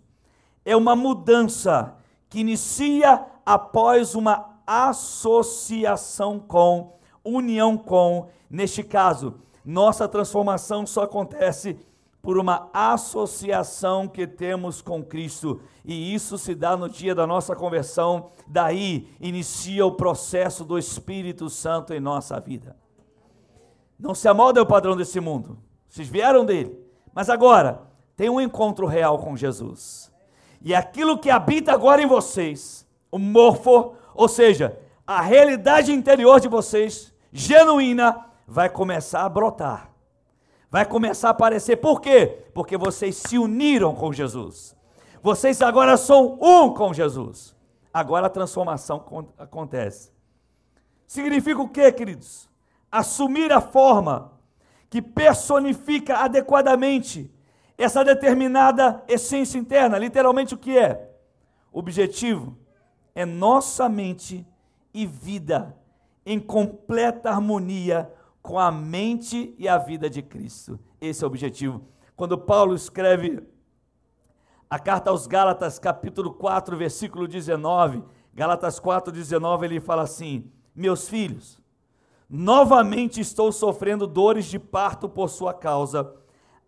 é 0.62 0.76
uma 0.76 0.94
mudança 0.94 1.96
que 2.28 2.40
inicia 2.40 3.24
após 3.46 4.14
uma 4.14 4.47
associação 4.68 6.38
com, 6.38 6.98
união 7.24 7.76
com, 7.78 8.28
neste 8.50 8.82
caso, 8.82 9.40
nossa 9.64 10.06
transformação 10.06 10.86
só 10.86 11.04
acontece 11.04 11.78
por 12.20 12.36
uma 12.36 12.68
associação 12.72 14.06
que 14.06 14.26
temos 14.26 14.82
com 14.82 15.02
Cristo, 15.02 15.62
e 15.84 16.12
isso 16.14 16.36
se 16.36 16.54
dá 16.54 16.76
no 16.76 16.88
dia 16.88 17.14
da 17.14 17.26
nossa 17.26 17.56
conversão, 17.56 18.30
daí 18.46 19.08
inicia 19.18 19.86
o 19.86 19.92
processo 19.92 20.64
do 20.64 20.78
Espírito 20.78 21.48
Santo 21.48 21.94
em 21.94 22.00
nossa 22.00 22.38
vida. 22.38 22.76
Não 23.98 24.14
se 24.14 24.28
amolda 24.28 24.60
ao 24.60 24.66
padrão 24.66 24.94
desse 24.94 25.20
mundo, 25.20 25.58
vocês 25.88 26.08
vieram 26.08 26.44
dele, 26.44 26.78
mas 27.14 27.30
agora 27.30 27.82
tem 28.14 28.28
um 28.28 28.40
encontro 28.40 28.84
real 28.84 29.18
com 29.18 29.36
Jesus. 29.36 30.12
E 30.60 30.74
aquilo 30.74 31.18
que 31.18 31.30
habita 31.30 31.72
agora 31.72 32.02
em 32.02 32.06
vocês, 32.06 32.86
o 33.10 33.18
morfo, 33.18 33.94
ou 34.18 34.26
seja, 34.26 34.76
a 35.06 35.22
realidade 35.22 35.92
interior 35.92 36.40
de 36.40 36.48
vocês, 36.48 37.14
genuína, 37.32 38.26
vai 38.48 38.68
começar 38.68 39.22
a 39.22 39.28
brotar. 39.28 39.92
Vai 40.68 40.84
começar 40.84 41.28
a 41.28 41.30
aparecer. 41.30 41.76
Por 41.76 42.00
quê? 42.00 42.44
Porque 42.52 42.76
vocês 42.76 43.16
se 43.16 43.38
uniram 43.38 43.94
com 43.94 44.12
Jesus. 44.12 44.76
Vocês 45.22 45.62
agora 45.62 45.96
são 45.96 46.36
um 46.42 46.74
com 46.74 46.92
Jesus. 46.92 47.54
Agora 47.94 48.26
a 48.26 48.30
transformação 48.30 49.30
acontece. 49.38 50.10
Significa 51.06 51.62
o 51.62 51.68
quê, 51.68 51.92
queridos? 51.92 52.50
Assumir 52.90 53.52
a 53.52 53.60
forma 53.60 54.32
que 54.90 55.00
personifica 55.00 56.16
adequadamente 56.16 57.32
essa 57.78 58.04
determinada 58.04 59.00
essência 59.06 59.58
interna. 59.58 59.96
Literalmente 59.96 60.54
o 60.54 60.58
que 60.58 60.76
é? 60.76 61.08
Objetivo 61.72 62.58
é 63.18 63.26
nossa 63.26 63.88
mente 63.88 64.46
e 64.94 65.04
vida 65.04 65.76
em 66.24 66.38
completa 66.38 67.30
harmonia 67.30 68.14
com 68.40 68.60
a 68.60 68.70
mente 68.70 69.56
e 69.58 69.66
a 69.66 69.76
vida 69.76 70.08
de 70.08 70.22
Cristo. 70.22 70.78
Esse 71.00 71.24
é 71.24 71.26
o 71.26 71.28
objetivo. 71.28 71.82
Quando 72.14 72.38
Paulo 72.38 72.76
escreve 72.76 73.42
a 74.70 74.78
carta 74.78 75.10
aos 75.10 75.26
Gálatas, 75.26 75.80
capítulo 75.80 76.32
4, 76.32 76.76
versículo 76.76 77.26
19, 77.26 78.04
Gálatas 78.32 78.78
4, 78.78 79.12
19, 79.12 79.66
ele 79.66 79.80
fala 79.80 80.02
assim: 80.02 80.48
Meus 80.72 81.08
filhos, 81.08 81.60
novamente 82.30 83.20
estou 83.20 83.50
sofrendo 83.50 84.06
dores 84.06 84.44
de 84.44 84.60
parto 84.60 85.08
por 85.08 85.28
sua 85.28 85.52
causa, 85.52 86.14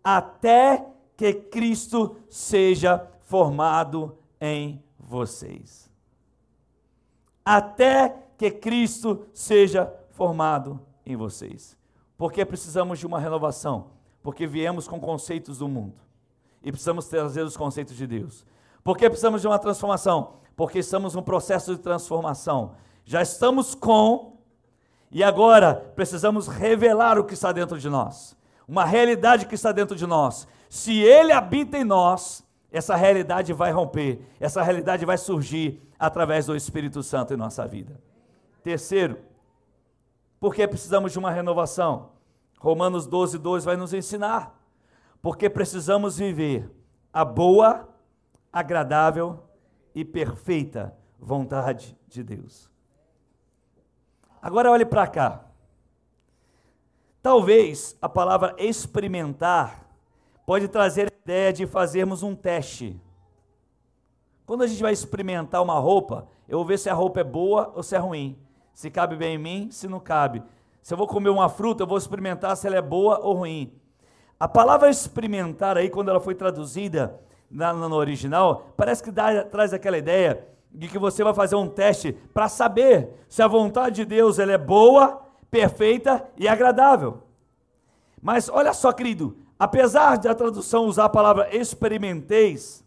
até 0.03 0.85
que 1.15 1.33
Cristo 1.33 2.17
seja 2.29 3.09
formado 3.21 4.17
em 4.41 4.83
vocês. 4.99 5.90
Até 7.43 8.15
que 8.37 8.51
Cristo 8.51 9.25
seja 9.33 9.91
formado 10.11 10.79
em 11.05 11.15
vocês. 11.15 11.77
Porque 12.17 12.45
precisamos 12.45 12.99
de 12.99 13.07
uma 13.07 13.19
renovação? 13.19 13.87
Porque 14.21 14.45
viemos 14.45 14.87
com 14.87 14.99
conceitos 14.99 15.57
do 15.57 15.67
mundo 15.67 15.95
e 16.63 16.71
precisamos 16.71 17.07
trazer 17.07 17.43
os 17.43 17.57
conceitos 17.57 17.95
de 17.95 18.05
Deus. 18.05 18.45
Porque 18.83 19.09
precisamos 19.09 19.41
de 19.41 19.47
uma 19.47 19.59
transformação? 19.59 20.33
Porque 20.55 20.79
estamos 20.79 21.15
num 21.15 21.23
processo 21.23 21.75
de 21.75 21.81
transformação. 21.81 22.73
Já 23.03 23.21
estamos 23.21 23.73
com 23.73 24.37
e 25.11 25.23
agora 25.23 25.73
precisamos 25.95 26.47
revelar 26.47 27.17
o 27.17 27.23
que 27.23 27.33
está 27.33 27.51
dentro 27.51 27.79
de 27.79 27.89
nós. 27.89 28.37
Uma 28.67 28.85
realidade 28.85 29.45
que 29.45 29.55
está 29.55 29.71
dentro 29.71 29.95
de 29.95 30.05
nós. 30.05 30.47
Se 30.69 30.99
ele 30.99 31.33
habita 31.33 31.77
em 31.77 31.83
nós, 31.83 32.45
essa 32.71 32.95
realidade 32.95 33.51
vai 33.51 33.71
romper, 33.71 34.21
essa 34.39 34.63
realidade 34.63 35.05
vai 35.05 35.17
surgir 35.17 35.81
através 36.01 36.47
do 36.47 36.55
Espírito 36.55 37.03
Santo 37.03 37.31
em 37.31 37.37
nossa 37.37 37.67
vida. 37.67 38.01
Terceiro, 38.63 39.19
porque 40.39 40.67
precisamos 40.67 41.11
de 41.11 41.19
uma 41.19 41.29
renovação. 41.29 42.13
Romanos 42.57 43.05
12, 43.05 43.37
2 43.37 43.63
vai 43.63 43.77
nos 43.77 43.93
ensinar. 43.93 44.59
Porque 45.21 45.47
precisamos 45.47 46.17
viver 46.17 46.71
a 47.13 47.23
boa, 47.23 47.87
agradável 48.51 49.43
e 49.93 50.03
perfeita 50.03 50.97
vontade 51.19 51.95
de 52.07 52.23
Deus. 52.23 52.67
Agora 54.41 54.71
olhe 54.71 54.85
para 54.85 55.05
cá. 55.05 55.45
Talvez 57.21 57.95
a 58.01 58.09
palavra 58.09 58.55
experimentar 58.57 59.85
pode 60.47 60.67
trazer 60.67 61.11
a 61.11 61.23
ideia 61.23 61.53
de 61.53 61.67
fazermos 61.67 62.23
um 62.23 62.35
teste. 62.35 62.99
Quando 64.51 64.63
a 64.63 64.67
gente 64.67 64.81
vai 64.81 64.91
experimentar 64.91 65.63
uma 65.63 65.79
roupa, 65.79 66.27
eu 66.45 66.57
vou 66.57 66.67
ver 66.67 66.77
se 66.77 66.89
a 66.89 66.93
roupa 66.93 67.21
é 67.21 67.23
boa 67.23 67.71
ou 67.73 67.81
se 67.81 67.95
é 67.95 67.97
ruim 67.97 68.37
se 68.73 68.91
cabe 68.91 69.15
bem 69.15 69.35
em 69.35 69.37
mim, 69.37 69.71
se 69.71 69.87
não 69.87 69.97
cabe. 69.97 70.43
Se 70.81 70.93
eu 70.93 70.97
vou 70.97 71.07
comer 71.07 71.29
uma 71.29 71.47
fruta, 71.47 71.83
eu 71.83 71.87
vou 71.87 71.97
experimentar 71.97 72.57
se 72.57 72.67
ela 72.67 72.75
é 72.75 72.81
boa 72.81 73.17
ou 73.19 73.33
ruim. 73.33 73.71
A 74.37 74.49
palavra 74.49 74.89
experimentar 74.89 75.77
aí, 75.77 75.89
quando 75.89 76.09
ela 76.09 76.19
foi 76.19 76.35
traduzida 76.35 77.17
na, 77.49 77.71
no 77.71 77.95
original, 77.95 78.73
parece 78.75 79.01
que 79.01 79.09
dá, 79.09 79.41
traz 79.45 79.73
aquela 79.73 79.97
ideia 79.97 80.45
de 80.69 80.89
que 80.89 80.99
você 80.99 81.23
vai 81.23 81.33
fazer 81.33 81.55
um 81.55 81.69
teste 81.69 82.11
para 82.33 82.49
saber 82.49 83.23
se 83.29 83.41
a 83.41 83.47
vontade 83.47 83.95
de 83.95 84.05
Deus 84.05 84.37
ela 84.37 84.51
é 84.51 84.57
boa, 84.57 85.21
perfeita 85.49 86.27
e 86.35 86.49
agradável. 86.49 87.23
Mas 88.21 88.49
olha 88.49 88.73
só, 88.73 88.91
querido, 88.91 89.37
apesar 89.57 90.17
de 90.17 90.27
a 90.27 90.35
tradução 90.35 90.87
usar 90.87 91.05
a 91.05 91.09
palavra 91.09 91.55
experimenteis, 91.55 92.80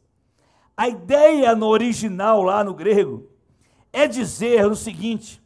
a 0.76 0.88
ideia 0.88 1.54
no 1.54 1.66
original 1.66 2.42
lá 2.42 2.64
no 2.64 2.74
grego 2.74 3.28
é 3.92 4.06
dizer 4.06 4.66
o 4.66 4.74
seguinte: 4.74 5.42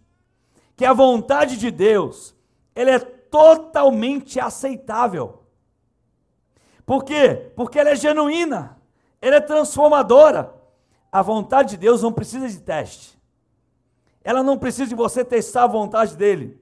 que 0.77 0.85
a 0.85 0.93
vontade 0.93 1.57
de 1.57 1.71
Deus, 1.71 2.35
ela 2.75 2.91
é 2.91 2.99
totalmente 2.99 4.41
aceitável. 4.41 5.43
Por 6.87 7.05
quê? 7.05 7.53
Porque 7.55 7.79
ela 7.79 7.91
é 7.91 7.97
genuína, 7.97 8.79
ela 9.21 9.37
é 9.37 9.41
transformadora. 9.41 10.55
A 11.11 11.21
vontade 11.21 11.71
de 11.71 11.77
Deus 11.79 12.03
não 12.03 12.13
precisa 12.13 12.49
de 12.49 12.61
teste. 12.61 13.19
Ela 14.23 14.43
não 14.43 14.59
precisa 14.59 14.89
de 14.89 14.95
você 14.95 15.25
testar 15.25 15.65
a 15.65 15.67
vontade 15.67 16.17
dele. 16.17 16.61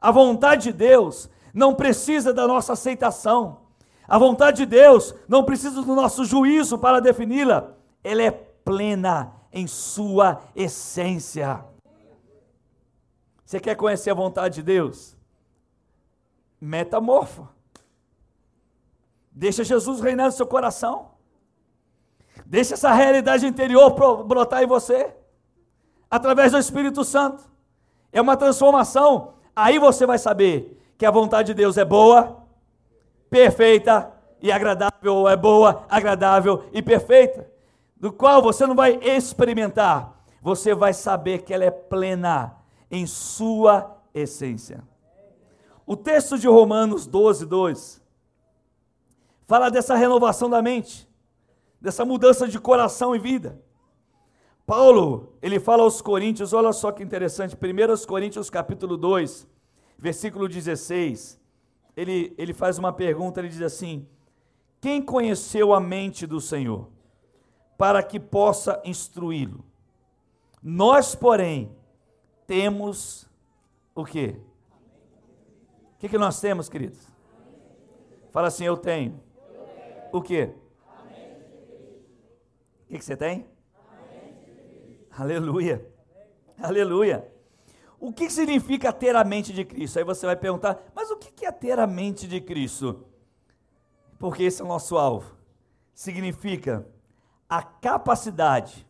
A 0.00 0.10
vontade 0.10 0.64
de 0.64 0.72
Deus 0.72 1.28
não 1.52 1.74
precisa 1.74 2.32
da 2.32 2.46
nossa 2.46 2.72
aceitação. 2.72 3.62
A 4.06 4.18
vontade 4.18 4.58
de 4.58 4.66
Deus 4.66 5.14
não 5.28 5.44
precisa 5.44 5.82
do 5.82 5.94
nosso 5.94 6.24
juízo 6.24 6.78
para 6.78 7.00
defini-la. 7.00 7.74
Ela 8.02 8.22
é 8.22 8.30
plena 8.30 9.32
em 9.52 9.66
sua 9.66 10.42
essência. 10.56 11.64
Você 13.44 13.60
quer 13.60 13.74
conhecer 13.76 14.10
a 14.10 14.14
vontade 14.14 14.56
de 14.56 14.62
Deus? 14.62 15.16
Metamorfa. 16.60 17.48
Deixa 19.30 19.62
Jesus 19.62 20.00
reinar 20.00 20.26
no 20.26 20.32
seu 20.32 20.46
coração. 20.46 21.10
Deixa 22.46 22.74
essa 22.74 22.92
realidade 22.92 23.46
interior 23.46 23.90
brotar 24.24 24.62
em 24.62 24.66
você. 24.66 25.14
Através 26.10 26.52
do 26.52 26.58
Espírito 26.58 27.04
Santo. 27.04 27.44
É 28.10 28.20
uma 28.20 28.36
transformação. 28.36 29.34
Aí 29.54 29.78
você 29.78 30.06
vai 30.06 30.18
saber 30.18 30.82
que 30.96 31.04
a 31.04 31.10
vontade 31.10 31.48
de 31.48 31.54
Deus 31.54 31.76
é 31.76 31.84
boa, 31.84 32.46
perfeita 33.28 34.12
e 34.40 34.50
agradável, 34.50 35.14
ou 35.14 35.28
é 35.28 35.36
boa, 35.36 35.84
agradável 35.90 36.64
e 36.72 36.80
perfeita. 36.80 37.51
Do 38.02 38.12
qual 38.12 38.42
você 38.42 38.66
não 38.66 38.74
vai 38.74 38.98
experimentar, 39.00 40.24
você 40.42 40.74
vai 40.74 40.92
saber 40.92 41.42
que 41.42 41.54
ela 41.54 41.62
é 41.62 41.70
plena 41.70 42.56
em 42.90 43.06
sua 43.06 43.96
essência. 44.12 44.82
O 45.86 45.96
texto 45.96 46.36
de 46.36 46.48
Romanos 46.48 47.06
12, 47.06 47.46
2 47.46 48.02
fala 49.46 49.70
dessa 49.70 49.94
renovação 49.94 50.50
da 50.50 50.60
mente, 50.60 51.08
dessa 51.80 52.04
mudança 52.04 52.48
de 52.48 52.58
coração 52.58 53.14
e 53.14 53.20
vida. 53.20 53.62
Paulo, 54.66 55.36
ele 55.40 55.60
fala 55.60 55.84
aos 55.84 56.02
Coríntios, 56.02 56.52
olha 56.52 56.72
só 56.72 56.90
que 56.90 57.04
interessante, 57.04 57.54
1 57.54 58.06
Coríntios 58.08 58.50
capítulo 58.50 58.96
2, 58.96 59.46
versículo 59.96 60.48
16, 60.48 61.40
ele, 61.96 62.34
ele 62.36 62.52
faz 62.52 62.78
uma 62.78 62.92
pergunta, 62.92 63.38
ele 63.38 63.48
diz 63.48 63.62
assim, 63.62 64.08
quem 64.80 65.00
conheceu 65.00 65.72
a 65.72 65.78
mente 65.78 66.26
do 66.26 66.40
Senhor, 66.40 66.91
para 67.76 68.02
que 68.02 68.18
possa 68.18 68.80
instruí-lo? 68.84 69.64
Nós, 70.62 71.14
porém, 71.14 71.74
temos 72.46 73.28
o 73.94 74.04
quê? 74.04 74.36
O 75.94 75.98
que, 75.98 76.08
que 76.08 76.18
nós 76.18 76.40
temos, 76.40 76.68
queridos? 76.68 77.08
Fala 78.30 78.48
assim, 78.48 78.64
eu 78.64 78.76
tenho. 78.76 79.20
O 80.12 80.20
quê? 80.20 80.54
O 82.84 82.88
que, 82.88 82.98
que 82.98 83.04
você 83.04 83.16
tem? 83.16 83.46
Aleluia. 85.10 85.86
Aleluia. 86.60 87.30
O 87.98 88.12
que 88.12 88.28
significa 88.30 88.92
ter 88.92 89.14
a 89.14 89.24
mente 89.24 89.52
de 89.52 89.64
Cristo? 89.64 89.98
Aí 89.98 90.04
você 90.04 90.26
vai 90.26 90.36
perguntar, 90.36 90.82
mas 90.94 91.10
o 91.10 91.16
que 91.16 91.44
é 91.44 91.52
ter 91.52 91.78
a 91.78 91.86
mente 91.86 92.26
de 92.26 92.40
Cristo? 92.40 93.06
porque 94.22 94.44
esse 94.44 94.62
é 94.62 94.64
o 94.64 94.68
nosso 94.68 94.96
alvo. 94.96 95.34
Significa 95.92 96.86
a 97.52 97.62
capacidade 97.62 98.86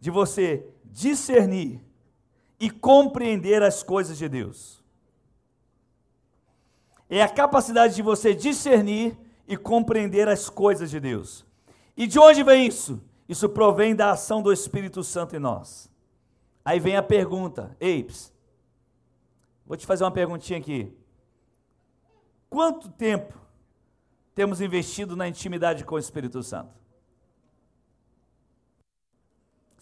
de 0.00 0.10
você 0.10 0.66
discernir 0.86 1.80
e 2.58 2.68
compreender 2.68 3.62
as 3.62 3.84
coisas 3.84 4.18
de 4.18 4.28
Deus. 4.28 4.82
É 7.08 7.22
a 7.22 7.28
capacidade 7.28 7.94
de 7.94 8.02
você 8.02 8.34
discernir 8.34 9.16
e 9.46 9.56
compreender 9.56 10.28
as 10.28 10.50
coisas 10.50 10.90
de 10.90 10.98
Deus. 10.98 11.46
E 11.96 12.08
de 12.08 12.18
onde 12.18 12.42
vem 12.42 12.66
isso? 12.66 13.00
Isso 13.28 13.48
provém 13.48 13.94
da 13.94 14.10
ação 14.10 14.42
do 14.42 14.52
Espírito 14.52 15.04
Santo 15.04 15.36
em 15.36 15.38
nós. 15.38 15.88
Aí 16.64 16.80
vem 16.80 16.96
a 16.96 17.04
pergunta, 17.04 17.76
Eips, 17.78 18.32
vou 19.64 19.76
te 19.76 19.86
fazer 19.86 20.02
uma 20.02 20.10
perguntinha 20.10 20.58
aqui. 20.58 20.92
Quanto 22.50 22.88
tempo 22.88 23.38
temos 24.34 24.60
investido 24.60 25.14
na 25.14 25.28
intimidade 25.28 25.84
com 25.84 25.94
o 25.94 26.00
Espírito 26.00 26.42
Santo? 26.42 26.82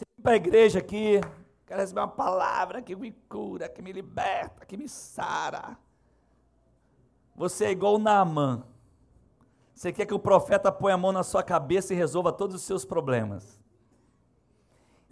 Você 0.01 0.07
vem 0.07 0.10
para 0.21 0.33
a 0.33 0.37
igreja 0.37 0.79
aqui, 0.79 1.21
quer 1.67 1.79
receber 1.79 2.01
uma 2.01 2.09
palavra 2.09 2.83
que 2.83 2.95
me 2.95 3.13
cura, 3.29 3.69
que 3.69 3.83
me 3.83 3.93
liberta, 3.93 4.67
que 4.67 4.77
me 4.77 4.89
sara. 4.89 5.77
Você 7.35 7.67
é 7.67 7.71
igual 7.71 7.99
Naamã. 7.99 8.63
Você 9.75 9.93
quer 9.93 10.05
que 10.05 10.13
o 10.13 10.19
profeta 10.19 10.71
ponha 10.71 10.95
a 10.95 10.99
mão 10.99 11.11
na 11.11 11.23
sua 11.23 11.43
cabeça 11.43 11.95
e 11.95 11.97
resolva 11.97 12.33
todos 12.33 12.57
os 12.57 12.63
seus 12.63 12.85
problemas. 12.85 13.59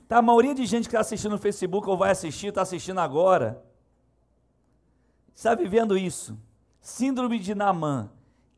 Tá, 0.06 0.18
a 0.18 0.22
maioria 0.22 0.54
de 0.54 0.66
gente 0.66 0.84
que 0.84 0.88
está 0.88 1.00
assistindo 1.00 1.32
no 1.32 1.38
Facebook 1.38 1.88
ou 1.88 1.96
vai 1.96 2.10
assistir, 2.10 2.48
está 2.48 2.62
assistindo 2.62 2.98
agora, 2.98 3.62
está 5.34 5.54
vivendo 5.54 5.96
isso. 5.96 6.38
Síndrome 6.80 7.38
de 7.38 7.54
Naamã. 7.54 8.10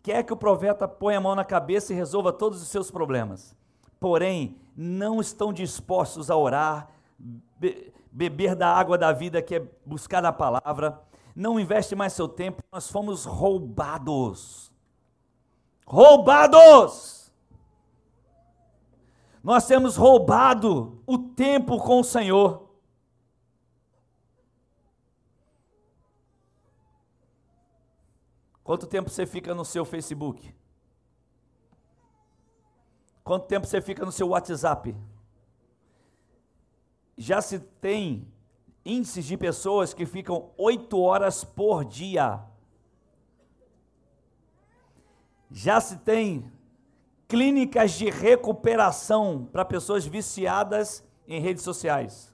Quer 0.02 0.22
que 0.22 0.32
o 0.32 0.36
profeta 0.36 0.88
ponha 0.88 1.18
a 1.18 1.20
mão 1.20 1.34
na 1.34 1.44
cabeça 1.44 1.92
e 1.92 1.96
resolva 1.96 2.32
todos 2.32 2.62
os 2.62 2.68
seus 2.68 2.90
problemas. 2.90 3.54
Porém, 4.00 4.56
não 4.74 5.20
estão 5.20 5.52
dispostos 5.52 6.30
a 6.30 6.36
orar, 6.36 6.90
be 7.18 7.92
beber 8.12 8.56
da 8.56 8.74
água 8.74 8.98
da 8.98 9.12
vida 9.12 9.40
que 9.40 9.54
é 9.54 9.68
buscar 9.86 10.24
a 10.24 10.32
palavra. 10.32 11.00
Não 11.36 11.60
investe 11.60 11.94
mais 11.94 12.12
seu 12.12 12.26
tempo. 12.26 12.60
Nós 12.72 12.90
fomos 12.90 13.24
roubados 13.24 14.70
roubados. 15.90 17.32
Nós 19.42 19.66
temos 19.66 19.96
roubado 19.96 21.02
o 21.04 21.18
tempo 21.18 21.78
com 21.78 21.98
o 21.98 22.04
Senhor. 22.04 22.70
Quanto 28.62 28.86
tempo 28.86 29.10
você 29.10 29.26
fica 29.26 29.52
no 29.52 29.64
seu 29.64 29.84
Facebook? 29.84 30.54
Quanto 33.24 33.46
tempo 33.46 33.66
você 33.66 33.80
fica 33.80 34.04
no 34.04 34.12
seu 34.12 34.28
WhatsApp? 34.28 34.96
Já 37.16 37.40
se 37.40 37.58
tem 37.58 38.26
índices 38.84 39.24
de 39.24 39.36
pessoas 39.36 39.92
que 39.92 40.06
ficam 40.06 40.50
oito 40.56 40.98
horas 41.00 41.44
por 41.44 41.84
dia 41.84 42.42
já 45.50 45.80
se 45.80 45.96
tem 45.98 46.50
clínicas 47.26 47.92
de 47.92 48.08
recuperação 48.08 49.48
para 49.52 49.64
pessoas 49.64 50.06
viciadas 50.06 51.04
em 51.26 51.40
redes 51.40 51.64
sociais. 51.64 52.32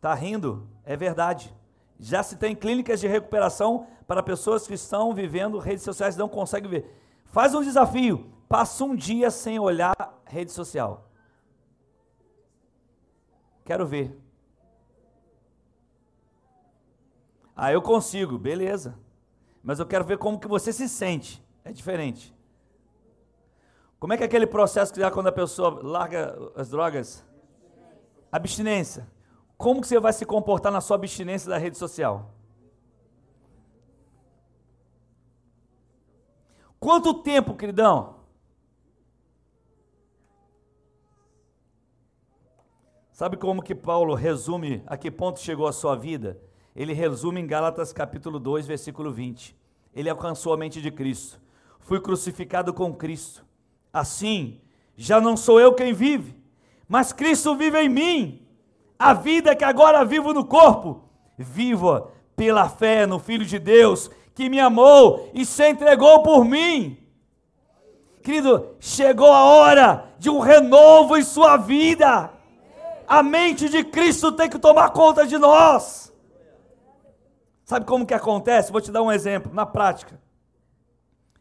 Tá 0.00 0.14
rindo? 0.14 0.66
É 0.84 0.96
verdade. 0.96 1.54
Já 1.98 2.22
se 2.22 2.36
tem 2.36 2.54
clínicas 2.54 3.00
de 3.00 3.06
recuperação 3.06 3.86
para 4.06 4.22
pessoas 4.22 4.66
que 4.66 4.74
estão 4.74 5.14
vivendo 5.14 5.58
redes 5.58 5.84
sociais 5.84 6.14
e 6.14 6.18
não 6.18 6.28
conseguem 6.28 6.70
ver. 6.70 7.00
Faz 7.26 7.54
um 7.54 7.62
desafio, 7.62 8.32
passa 8.48 8.84
um 8.84 8.94
dia 8.94 9.30
sem 9.30 9.58
olhar 9.58 9.94
rede 10.26 10.52
social. 10.52 11.10
Quero 13.64 13.86
ver. 13.86 14.20
Ah, 17.56 17.72
eu 17.72 17.80
consigo, 17.80 18.38
beleza. 18.38 18.98
Mas 19.62 19.78
eu 19.78 19.86
quero 19.86 20.04
ver 20.04 20.18
como 20.18 20.38
que 20.38 20.48
você 20.48 20.72
se 20.72 20.88
sente. 20.88 21.42
É 21.64 21.72
diferente. 21.72 22.34
Como 23.98 24.12
é 24.12 24.16
que 24.18 24.22
é 24.22 24.26
aquele 24.26 24.46
processo 24.46 24.92
que 24.92 25.00
dá 25.00 25.10
quando 25.10 25.28
a 25.28 25.32
pessoa 25.32 25.80
larga 25.82 26.36
as 26.54 26.68
drogas? 26.68 27.24
Abstinência. 28.30 29.08
Como 29.56 29.80
que 29.80 29.86
você 29.86 29.98
vai 29.98 30.12
se 30.12 30.26
comportar 30.26 30.70
na 30.70 30.80
sua 30.80 30.96
abstinência 30.96 31.48
da 31.48 31.56
rede 31.56 31.78
social? 31.78 32.34
Quanto 36.78 37.14
tempo, 37.22 37.54
queridão? 37.54 38.23
Sabe 43.14 43.38
como 43.38 43.62
que 43.62 43.74
Paulo 43.74 44.14
resume 44.14 44.82
a 44.86 44.94
que 44.94 45.10
ponto 45.10 45.40
chegou 45.40 45.66
a 45.66 45.72
sua 45.72 45.96
vida? 45.96 46.38
Ele 46.76 46.92
resume 46.92 47.40
em 47.40 47.46
Gálatas 47.46 47.94
capítulo 47.94 48.38
2, 48.38 48.66
versículo 48.66 49.10
20. 49.10 49.56
Ele 49.94 50.10
alcançou 50.10 50.52
a 50.52 50.56
mente 50.58 50.82
de 50.82 50.90
Cristo 50.90 51.40
fui 51.84 52.00
crucificado 52.00 52.72
com 52.72 52.92
Cristo. 52.92 53.44
Assim, 53.92 54.60
já 54.96 55.20
não 55.20 55.36
sou 55.36 55.60
eu 55.60 55.74
quem 55.74 55.92
vive, 55.92 56.34
mas 56.88 57.12
Cristo 57.12 57.54
vive 57.54 57.78
em 57.78 57.88
mim. 57.88 58.46
A 58.98 59.12
vida 59.12 59.54
que 59.54 59.64
agora 59.64 60.04
vivo 60.04 60.32
no 60.32 60.44
corpo, 60.44 61.02
viva 61.36 62.10
pela 62.34 62.68
fé 62.68 63.06
no 63.06 63.18
Filho 63.18 63.44
de 63.44 63.58
Deus, 63.58 64.10
que 64.34 64.48
me 64.48 64.58
amou 64.58 65.30
e 65.34 65.44
se 65.44 65.68
entregou 65.68 66.22
por 66.22 66.44
mim. 66.44 66.96
Querido, 68.22 68.70
chegou 68.80 69.30
a 69.30 69.44
hora 69.44 70.06
de 70.18 70.30
um 70.30 70.38
renovo 70.38 71.16
em 71.16 71.22
sua 71.22 71.58
vida. 71.58 72.30
A 73.06 73.22
mente 73.22 73.68
de 73.68 73.84
Cristo 73.84 74.32
tem 74.32 74.48
que 74.48 74.58
tomar 74.58 74.90
conta 74.90 75.26
de 75.26 75.38
nós. 75.38 76.12
Sabe 77.64 77.86
como 77.86 78.06
que 78.06 78.14
acontece? 78.14 78.72
Vou 78.72 78.80
te 78.80 78.90
dar 78.90 79.02
um 79.02 79.12
exemplo 79.12 79.52
na 79.52 79.64
prática. 79.64 80.20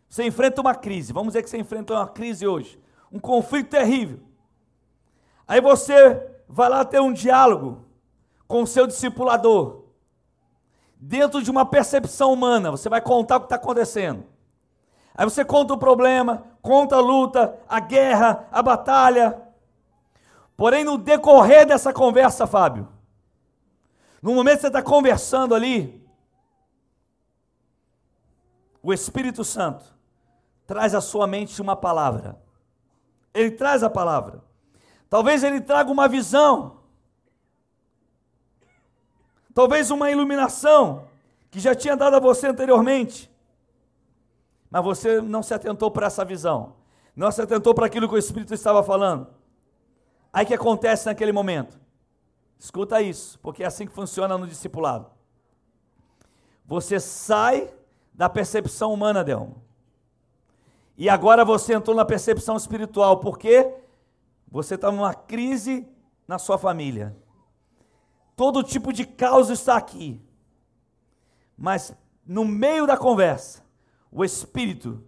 Você 0.10 0.24
enfrenta 0.26 0.62
uma 0.62 0.76
crise, 0.76 1.12
vamos 1.12 1.34
dizer 1.34 1.44
que 1.44 1.50
você 1.50 1.58
enfrenta 1.58 1.94
uma 1.94 2.08
crise 2.08 2.46
hoje, 2.46 2.80
um 3.12 3.20
conflito 3.20 3.70
terrível. 3.70 4.20
Aí 5.48 5.60
você 5.60 6.30
vai 6.48 6.70
lá 6.70 6.86
ter 6.86 7.02
um 7.02 7.12
diálogo 7.12 7.86
com 8.48 8.62
o 8.62 8.68
seu 8.68 8.86
discipulador, 8.86 9.84
dentro 11.06 11.42
de 11.42 11.52
uma 11.52 11.66
percepção 11.66 12.32
humana, 12.32 12.72
você 12.72 12.88
vai 12.88 13.02
contar 13.02 13.38
o 13.38 13.40
que 13.42 13.46
está 13.48 13.56
acontecendo. 13.56 14.24
Aí 15.16 15.26
você 15.26 15.44
conta 15.44 15.74
o 15.74 15.78
problema, 15.78 16.44
conta 16.62 16.96
a 16.96 17.00
luta, 17.00 17.60
a 17.68 17.80
guerra, 17.80 18.48
a 18.52 18.62
batalha. 18.62 19.42
Porém, 20.56 20.84
no 20.84 20.98
decorrer 20.98 21.66
dessa 21.66 21.92
conversa, 21.92 22.46
Fábio, 22.46 22.88
no 24.22 24.34
momento 24.34 24.56
que 24.56 24.62
você 24.62 24.68
está 24.68 24.82
conversando 24.82 25.54
ali, 25.54 26.02
o 28.82 28.94
Espírito 28.94 29.44
Santo 29.44 29.86
traz 30.66 30.94
à 30.94 31.02
sua 31.02 31.26
mente 31.26 31.62
uma 31.62 31.76
palavra. 31.76 32.42
Ele 33.34 33.52
traz 33.52 33.84
a 33.84 33.90
palavra. 33.90 34.44
Talvez 35.10 35.44
ele 35.44 35.62
traga 35.62 35.92
uma 35.92 36.08
visão. 36.08 36.80
Talvez 39.54 39.92
uma 39.92 40.10
iluminação 40.10 41.08
que 41.50 41.60
já 41.60 41.76
tinha 41.76 41.96
dado 41.96 42.16
a 42.16 42.20
você 42.20 42.48
anteriormente. 42.48 43.32
Mas 44.70 44.84
você 44.84 45.22
não 45.22 45.44
se 45.44 45.54
atentou 45.54 45.92
para 45.92 46.08
essa 46.08 46.26
visão. 46.26 46.76
Não 47.16 47.32
se 47.32 47.42
atentou 47.42 47.74
para 47.74 47.86
aquilo 47.86 48.08
que 48.08 48.16
o 48.16 48.18
Espírito 48.18 48.54
estava 48.54 48.84
falando. 48.84 49.28
Aí 50.34 50.48
que 50.48 50.54
acontece 50.56 51.06
naquele 51.06 51.32
momento? 51.32 51.80
Escuta 52.58 53.00
isso, 53.02 53.38
porque 53.40 53.64
é 53.64 53.68
assim 53.68 53.86
que 53.86 53.94
funciona 53.94 54.36
no 54.36 54.48
discipulado. 54.48 55.12
Você 56.66 57.00
sai 57.00 57.72
da 58.12 58.28
percepção 58.28 58.92
humana, 58.92 59.24
Delmo. 59.24 59.62
E 60.98 61.08
agora 61.10 61.46
você 61.46 61.74
entrou 61.74 61.96
na 61.96 62.06
percepção 62.06 62.56
espiritual, 62.56 63.20
porque 63.20 63.72
você 64.48 64.76
está 64.76 64.92
numa 64.92 65.14
crise 65.14 65.88
na 66.28 66.40
sua 66.40 66.58
família. 66.58 67.16
Todo 68.36 68.64
tipo 68.64 68.92
de 68.94 69.06
caos 69.06 69.50
está 69.50 69.76
aqui. 69.76 70.20
Mas 71.58 71.94
no 72.26 72.46
meio 72.46 72.88
da 72.88 72.98
conversa, 72.98 73.64
o 74.12 74.24
Espírito, 74.24 75.04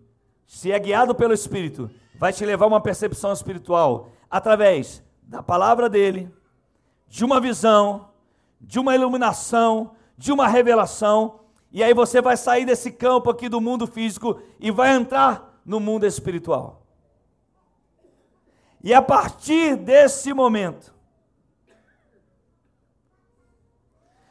se 0.46 0.72
é 0.72 0.78
guiado 0.78 1.16
pelo 1.16 1.34
Espírito, 1.34 1.90
vai 2.16 2.34
te 2.34 2.46
levar 2.46 2.66
a 2.66 2.68
uma 2.68 2.82
percepção 2.82 3.32
espiritual 3.32 4.10
através 4.30 5.05
da 5.28 5.42
palavra 5.44 5.90
dele, 5.90 6.34
de 7.08 7.26
uma 7.26 7.40
visão, 7.40 8.10
de 8.62 8.80
uma 8.80 8.96
iluminação, 8.96 9.92
de 10.18 10.32
uma 10.32 10.48
revelação, 10.48 11.40
e 11.72 11.84
aí 11.84 11.94
você 11.94 12.22
vai 12.22 12.38
sair 12.38 12.66
desse 12.66 12.92
campo 12.92 13.30
aqui 13.30 13.50
do 13.50 13.60
mundo 13.60 13.86
físico 13.86 14.40
e 14.60 14.72
vai 14.72 14.96
entrar 14.96 15.60
no 15.66 15.80
mundo 15.80 16.06
espiritual. 16.06 16.84
E 18.82 18.94
a 18.94 19.02
partir 19.02 19.76
desse 19.76 20.34
momento, 20.34 20.94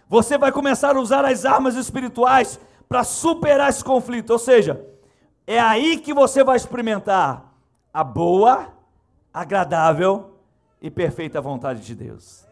você 0.09 0.38
vai 0.38 0.52
começar 0.52 0.96
a 0.96 1.00
usar 1.00 1.24
as 1.24 1.44
armas 1.44 1.74
espirituais 1.74 2.61
para 2.88 3.02
superar 3.02 3.68
esse 3.68 3.83
conflito. 3.83 4.30
Ou 4.30 4.38
seja, 4.38 4.94
É 5.46 5.61
aí 5.61 5.98
que 5.98 6.14
você 6.14 6.42
vai 6.42 6.57
experimentar 6.57 7.52
a 7.92 8.02
boa, 8.02 8.72
agradável 9.33 10.33
e 10.84 10.90
perfeita 10.90 11.40
vontade 11.40 11.80
de 11.80 11.94
Deus. 11.94 12.46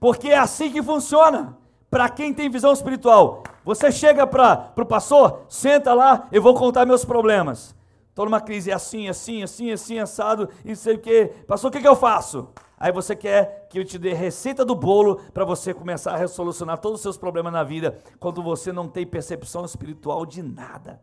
Porque 0.00 0.30
é 0.30 0.36
assim 0.36 0.68
que 0.72 0.82
funciona. 0.82 1.56
Para 1.88 2.08
quem 2.08 2.34
tem 2.34 2.50
visão 2.50 2.72
espiritual, 2.72 3.44
você 3.64 3.92
chega 3.92 4.26
para 4.26 4.72
o 4.76 4.84
pastor, 4.84 5.42
senta 5.48 5.94
lá, 5.94 6.28
eu 6.32 6.42
vou 6.42 6.54
contar 6.54 6.84
meus 6.84 7.04
problemas. 7.04 7.72
Estou 8.08 8.24
numa 8.24 8.40
crise 8.40 8.72
assim, 8.72 9.08
assim, 9.08 9.44
assim, 9.44 9.70
assim, 9.70 10.00
assado, 10.00 10.48
e 10.64 10.74
sei 10.74 10.96
o 10.96 10.98
que. 10.98 11.26
Pastor, 11.46 11.68
o 11.68 11.72
que, 11.72 11.80
que 11.80 11.86
eu 11.86 11.94
faço? 11.94 12.48
Aí 12.76 12.90
você 12.90 13.14
quer 13.14 13.68
que 13.70 13.78
eu 13.78 13.84
te 13.84 13.96
dê 13.96 14.12
receita 14.12 14.64
do 14.64 14.74
bolo 14.74 15.20
para 15.32 15.44
você 15.44 15.72
começar 15.72 16.14
a 16.14 16.16
resolucionar 16.16 16.78
todos 16.78 16.96
os 16.96 17.02
seus 17.02 17.16
problemas 17.16 17.52
na 17.52 17.62
vida, 17.62 17.96
quando 18.18 18.42
você 18.42 18.72
não 18.72 18.88
tem 18.88 19.06
percepção 19.06 19.64
espiritual 19.64 20.26
de 20.26 20.42
nada. 20.42 21.00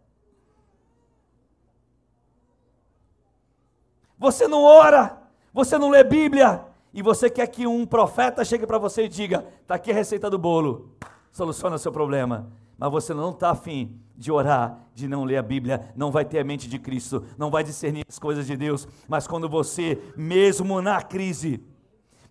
Você 4.19 4.45
não 4.45 4.61
ora, 4.61 5.20
você 5.53 5.77
não 5.77 5.89
lê 5.89 6.03
Bíblia, 6.03 6.65
e 6.93 7.01
você 7.01 7.29
quer 7.29 7.47
que 7.47 7.65
um 7.65 7.85
profeta 7.85 8.43
chegue 8.43 8.67
para 8.67 8.77
você 8.77 9.03
e 9.03 9.09
diga: 9.09 9.45
está 9.61 9.75
aqui 9.75 9.91
a 9.91 9.95
receita 9.95 10.29
do 10.29 10.37
bolo, 10.37 10.89
soluciona 11.31 11.77
seu 11.77 11.91
problema. 11.91 12.51
Mas 12.77 12.91
você 12.91 13.13
não 13.13 13.29
está 13.29 13.51
afim 13.51 13.95
de 14.17 14.31
orar, 14.31 14.79
de 14.95 15.07
não 15.07 15.23
ler 15.23 15.37
a 15.37 15.43
Bíblia, 15.43 15.93
não 15.95 16.11
vai 16.11 16.25
ter 16.25 16.39
a 16.39 16.43
mente 16.43 16.67
de 16.67 16.79
Cristo, 16.79 17.23
não 17.37 17.51
vai 17.51 17.63
discernir 17.63 18.03
as 18.09 18.17
coisas 18.17 18.47
de 18.47 18.57
Deus. 18.57 18.87
Mas 19.07 19.27
quando 19.27 19.47
você, 19.47 20.01
mesmo 20.17 20.81
na 20.81 21.01
crise, 21.01 21.63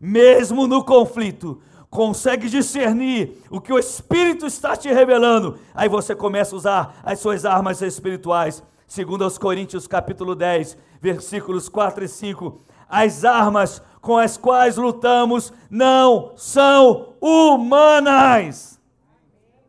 mesmo 0.00 0.66
no 0.66 0.84
conflito, 0.84 1.60
consegue 1.88 2.48
discernir 2.48 3.38
o 3.48 3.60
que 3.60 3.72
o 3.72 3.78
Espírito 3.78 4.46
está 4.46 4.76
te 4.76 4.88
revelando, 4.88 5.58
aí 5.72 5.88
você 5.88 6.14
começa 6.14 6.54
a 6.54 6.58
usar 6.58 7.00
as 7.04 7.20
suas 7.20 7.44
armas 7.44 7.80
espirituais. 7.80 8.62
Segundo 8.86 9.22
aos 9.22 9.38
Coríntios 9.38 9.86
capítulo 9.86 10.34
10, 10.34 10.76
versículos 11.00 11.68
4 11.68 12.04
e 12.04 12.08
5, 12.08 12.60
as 12.90 13.24
armas 13.24 13.80
com 14.00 14.16
as 14.16 14.36
quais 14.36 14.76
lutamos 14.76 15.52
não 15.70 16.36
são 16.36 17.14
humanas. 17.20 18.80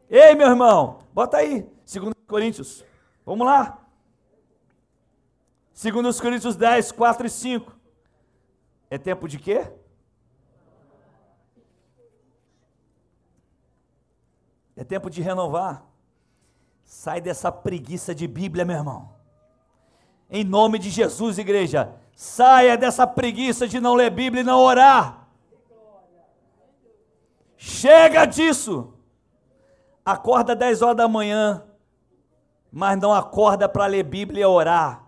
Ei, 0.10 0.36
meu 0.36 0.48
irmão, 0.48 1.00
bota 1.14 1.38
aí, 1.38 1.70
segundo 1.86 2.16
Coríntios. 2.28 2.84
Vamos 3.26 3.46
lá. 3.46 3.78
Segundo 5.74 6.10
os 6.10 6.20
Coríntios 6.20 6.56
10, 6.56 6.92
4 6.92 7.28
e 7.28 7.30
5. 7.30 7.76
É 8.90 8.98
tempo 8.98 9.28
de 9.28 9.40
quê? 9.40 9.72
É 14.76 14.84
tempo 14.84 15.10
de 15.10 15.22
renovar. 15.22 15.86
Sai 16.84 17.22
dessa 17.22 17.52
preguiça 17.52 18.14
de 18.14 18.28
Bíblia, 18.28 18.66
meu 18.66 18.76
irmão. 18.76 19.14
Em 20.30 20.44
nome 20.44 20.80
de 20.80 20.90
Jesus, 20.90 21.38
igreja. 21.38 22.01
Saia 22.15 22.78
dessa 22.78 23.08
preguiça 23.08 23.67
de 23.67 23.80
não 23.80 23.95
ler 23.95 24.10
Bíblia 24.10 24.41
e 24.41 24.45
não 24.45 24.60
orar. 24.60 25.28
Chega 27.58 28.26
disso. 28.26 28.93
Acorda 30.04 30.56
10 30.56 30.82
horas 30.82 30.97
da 30.97 31.08
manhã, 31.08 31.63
mas 32.71 33.00
não 33.00 33.13
acorda 33.13 33.69
para 33.69 33.86
ler 33.86 34.04
Bíblia 34.04 34.41
e 34.41 34.45
orar. 34.45 35.04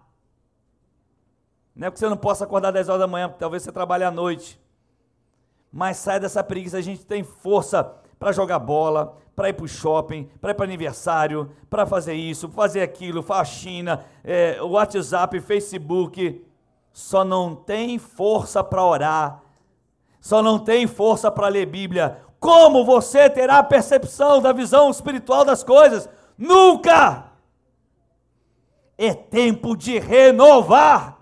Não 1.76 1.88
é 1.88 1.90
porque 1.90 2.00
você 2.00 2.10
não 2.10 2.18
possa 2.18 2.44
acordar 2.44 2.72
10 2.72 2.90
horas 2.90 3.02
da 3.02 3.08
manhã, 3.08 3.28
porque 3.28 3.40
talvez 3.40 3.64
você 3.64 3.72
trabalhe 3.72 4.04
à 4.04 4.12
noite. 4.12 4.62
Mas 5.72 5.98
sai 5.98 6.20
dessa 6.20 6.44
preguiça, 6.44 6.78
a 6.78 6.82
gente 6.82 7.04
tem 7.04 7.24
força 7.24 7.84
para 8.20 8.32
jogar 8.32 8.60
bola, 8.60 9.18
para 9.36 9.50
ir 9.50 9.54
para 9.54 9.66
o 9.66 9.68
shopping, 9.68 10.30
para 10.40 10.52
ir 10.52 10.54
para 10.54 10.66
aniversário, 10.66 11.52
para 11.70 11.86
fazer 11.86 12.14
isso, 12.14 12.48
fazer 12.50 12.82
aquilo, 12.82 13.24
faxina, 13.24 14.06
é, 14.24 14.62
WhatsApp, 14.62 15.42
Facebook. 15.42 16.46
Só 16.94 17.26
não 17.26 17.56
tem 17.56 17.98
força 17.98 18.64
para 18.64 18.86
orar, 18.86 19.42
só 20.22 20.44
não 20.44 20.60
tem 20.60 20.86
força 20.86 21.32
para 21.32 21.48
ler 21.48 21.66
Bíblia. 21.66 22.20
Como 22.40 22.86
você 22.86 23.28
terá 23.30 23.58
a 23.58 23.64
percepção 23.64 24.40
da 24.40 24.54
visão 24.54 24.92
espiritual 24.92 25.44
das 25.44 25.64
coisas? 25.64 26.08
Nunca! 26.38 27.32
É 28.96 29.12
tempo 29.14 29.76
de 29.76 29.98
renovar. 29.98 31.20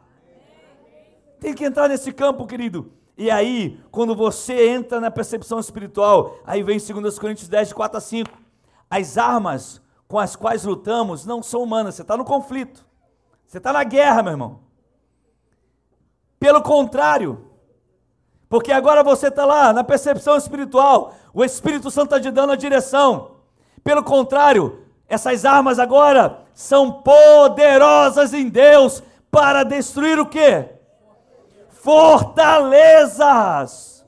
Tem 1.40 1.54
que 1.54 1.64
entrar 1.64 1.88
nesse 1.88 2.12
campo, 2.12 2.46
querido. 2.46 2.92
E 3.18 3.32
aí, 3.32 3.80
quando 3.92 4.14
você 4.14 4.70
entra 4.70 5.00
na 5.00 5.10
percepção 5.10 5.60
espiritual, 5.60 6.38
aí 6.46 6.62
vem 6.62 6.78
2 6.78 7.18
Coríntios 7.18 7.48
10, 7.48 7.70
de 7.70 7.76
4 7.76 7.98
a 7.98 8.02
5. 8.02 8.30
As 8.90 9.18
armas 9.18 9.82
com 10.08 10.20
as 10.20 10.36
quais 10.36 10.66
lutamos 10.66 11.26
não 11.26 11.42
são 11.42 11.64
humanas, 11.64 11.96
você 11.96 12.02
está 12.02 12.18
no 12.18 12.26
conflito. 12.26 12.86
Você 13.48 13.58
está 13.58 13.72
na 13.72 13.84
guerra, 13.86 14.22
meu 14.22 14.34
irmão. 14.34 14.71
Pelo 16.42 16.62
contrário, 16.62 17.46
porque 18.50 18.74
agora 18.74 19.04
você 19.04 19.28
está 19.28 19.46
lá 19.46 19.72
na 19.72 19.84
percepção 19.84 20.36
espiritual, 20.36 21.14
o 21.34 21.46
Espírito 21.46 21.90
Santo 21.90 22.16
está 22.16 22.20
te 22.20 22.32
dando 22.32 22.52
a 22.52 22.58
direção. 22.58 23.38
Pelo 23.82 24.04
contrário, 24.04 24.82
essas 25.08 25.46
armas 25.46 25.80
agora 25.80 26.42
são 26.54 26.92
poderosas 26.92 28.34
em 28.34 28.50
Deus 28.50 29.02
para 29.30 29.64
destruir 29.64 30.20
o 30.20 30.26
quê? 30.26 30.72
fortalezas. 31.82 34.06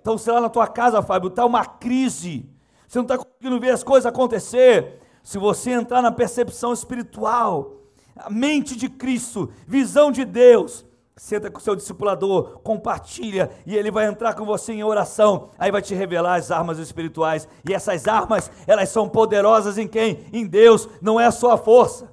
Então, 0.00 0.16
sei 0.18 0.32
lá 0.32 0.40
na 0.40 0.48
tua 0.48 0.66
casa, 0.66 1.00
Fábio, 1.02 1.28
está 1.28 1.44
uma 1.44 1.64
crise, 1.64 2.50
você 2.86 2.98
não 2.98 3.04
está 3.04 3.16
conseguindo 3.16 3.60
ver 3.60 3.70
as 3.70 3.84
coisas 3.84 4.06
acontecer. 4.06 5.00
Se 5.22 5.38
você 5.38 5.70
entrar 5.70 6.02
na 6.02 6.10
percepção 6.10 6.72
espiritual, 6.72 7.76
a 8.16 8.28
mente 8.30 8.74
de 8.74 8.88
Cristo, 8.88 9.52
visão 9.66 10.10
de 10.10 10.24
Deus, 10.24 10.84
senta 11.18 11.50
com 11.50 11.58
o 11.58 11.62
seu 11.62 11.74
discipulador, 11.74 12.60
compartilha, 12.60 13.50
e 13.66 13.76
ele 13.76 13.90
vai 13.90 14.06
entrar 14.06 14.34
com 14.34 14.44
você 14.44 14.72
em 14.72 14.84
oração, 14.84 15.50
aí 15.58 15.70
vai 15.70 15.82
te 15.82 15.94
revelar 15.94 16.36
as 16.36 16.50
armas 16.50 16.78
espirituais, 16.78 17.48
e 17.68 17.74
essas 17.74 18.06
armas, 18.06 18.50
elas 18.66 18.88
são 18.88 19.08
poderosas 19.08 19.76
em 19.76 19.88
quem? 19.88 20.26
Em 20.32 20.46
Deus, 20.46 20.88
não 21.02 21.20
é 21.20 21.26
a 21.26 21.32
sua 21.32 21.58
força, 21.58 22.10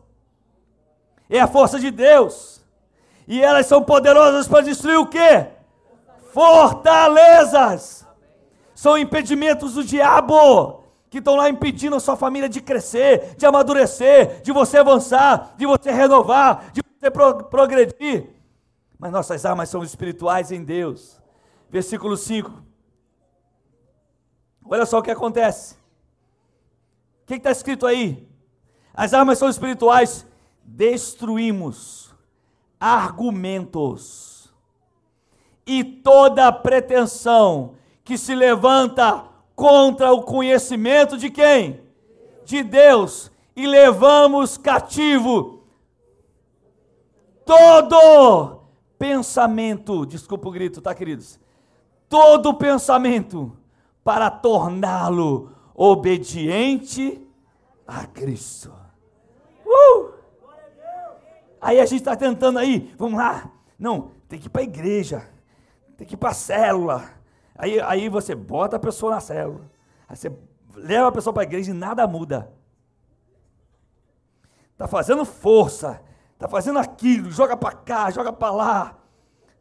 é 1.29 1.39
a 1.39 1.47
força 1.47 1.79
de 1.79 1.91
Deus. 1.91 2.55
E 3.27 3.41
elas 3.41 3.65
são 3.65 3.81
poderosas 3.81 4.47
para 4.47 4.61
destruir 4.61 4.97
o 4.97 5.07
quê? 5.07 5.47
Fortalezas. 6.31 8.05
São 8.75 8.97
impedimentos 8.97 9.73
do 9.73 9.83
diabo 9.83 10.83
que 11.09 11.19
estão 11.19 11.35
lá 11.35 11.49
impedindo 11.49 11.95
a 11.95 11.99
sua 11.99 12.15
família 12.15 12.49
de 12.49 12.61
crescer, 12.61 13.35
de 13.37 13.45
amadurecer, 13.45 14.41
de 14.43 14.51
você 14.51 14.77
avançar, 14.77 15.55
de 15.57 15.65
você 15.65 15.91
renovar, 15.91 16.71
de 16.73 16.81
você 16.83 17.09
pro 17.09 17.45
progredir. 17.45 18.34
Mas 19.05 19.11
nossas 19.11 19.45
armas 19.45 19.69
são 19.69 19.83
espirituais 19.83 20.51
em 20.51 20.63
Deus. 20.63 21.21
Versículo 21.69 22.17
5. 22.17 22.51
Olha 24.67 24.83
só 24.83 24.97
o 24.97 25.03
que 25.03 25.11
acontece. 25.11 25.75
O 27.21 27.27
que 27.27 27.35
está 27.35 27.51
escrito 27.51 27.85
aí? 27.85 28.27
As 28.95 29.13
armas 29.13 29.37
são 29.37 29.47
espirituais. 29.47 30.25
Destruímos 30.63 32.15
argumentos 32.79 34.51
e 35.67 35.83
toda 35.83 36.51
pretensão 36.51 37.75
que 38.03 38.17
se 38.17 38.33
levanta 38.33 39.23
contra 39.55 40.11
o 40.13 40.23
conhecimento 40.23 41.15
de 41.15 41.29
quem? 41.29 41.79
De 42.43 42.63
Deus, 42.63 43.31
e 43.55 43.67
levamos 43.67 44.57
cativo 44.57 45.63
todo 47.45 48.64
pensamento, 48.97 50.05
desculpa 50.05 50.47
o 50.47 50.51
grito, 50.51 50.81
tá, 50.81 50.93
queridos? 50.93 51.39
Todo 52.07 52.53
pensamento 52.53 53.55
para 54.03 54.29
torná-lo 54.29 55.51
obediente 55.73 57.21
a 57.87 58.05
Cristo. 58.05 58.73
Uh! 59.65 60.13
Aí 61.59 61.79
a 61.79 61.85
gente 61.85 62.01
está 62.01 62.15
tentando 62.15 62.59
aí, 62.59 62.93
vamos 62.97 63.17
lá. 63.17 63.51
Não, 63.77 64.11
tem 64.29 64.39
que 64.39 64.47
ir 64.47 64.49
para 64.49 64.61
a 64.61 64.65
igreja, 64.65 65.27
tem 65.97 66.05
que 66.05 66.13
ir 66.13 66.17
para 66.17 66.29
a 66.29 66.33
célula. 66.33 67.03
Aí, 67.55 67.79
aí 67.81 68.09
você 68.09 68.35
bota 68.35 68.75
a 68.75 68.79
pessoa 68.79 69.15
na 69.15 69.19
célula. 69.19 69.69
Aí 70.07 70.15
você 70.15 70.31
leva 70.75 71.07
a 71.07 71.11
pessoa 71.11 71.33
para 71.33 71.43
a 71.43 71.45
igreja 71.45 71.71
e 71.71 71.73
nada 71.73 72.05
muda. 72.07 72.51
Está 74.71 74.87
fazendo 74.87 75.23
força, 75.23 76.01
está 76.35 76.47
fazendo 76.47 76.79
aquilo, 76.79 77.31
joga 77.31 77.57
para 77.57 77.71
cá, 77.71 78.11
joga 78.11 78.31
para 78.31 78.53
lá. 78.53 78.97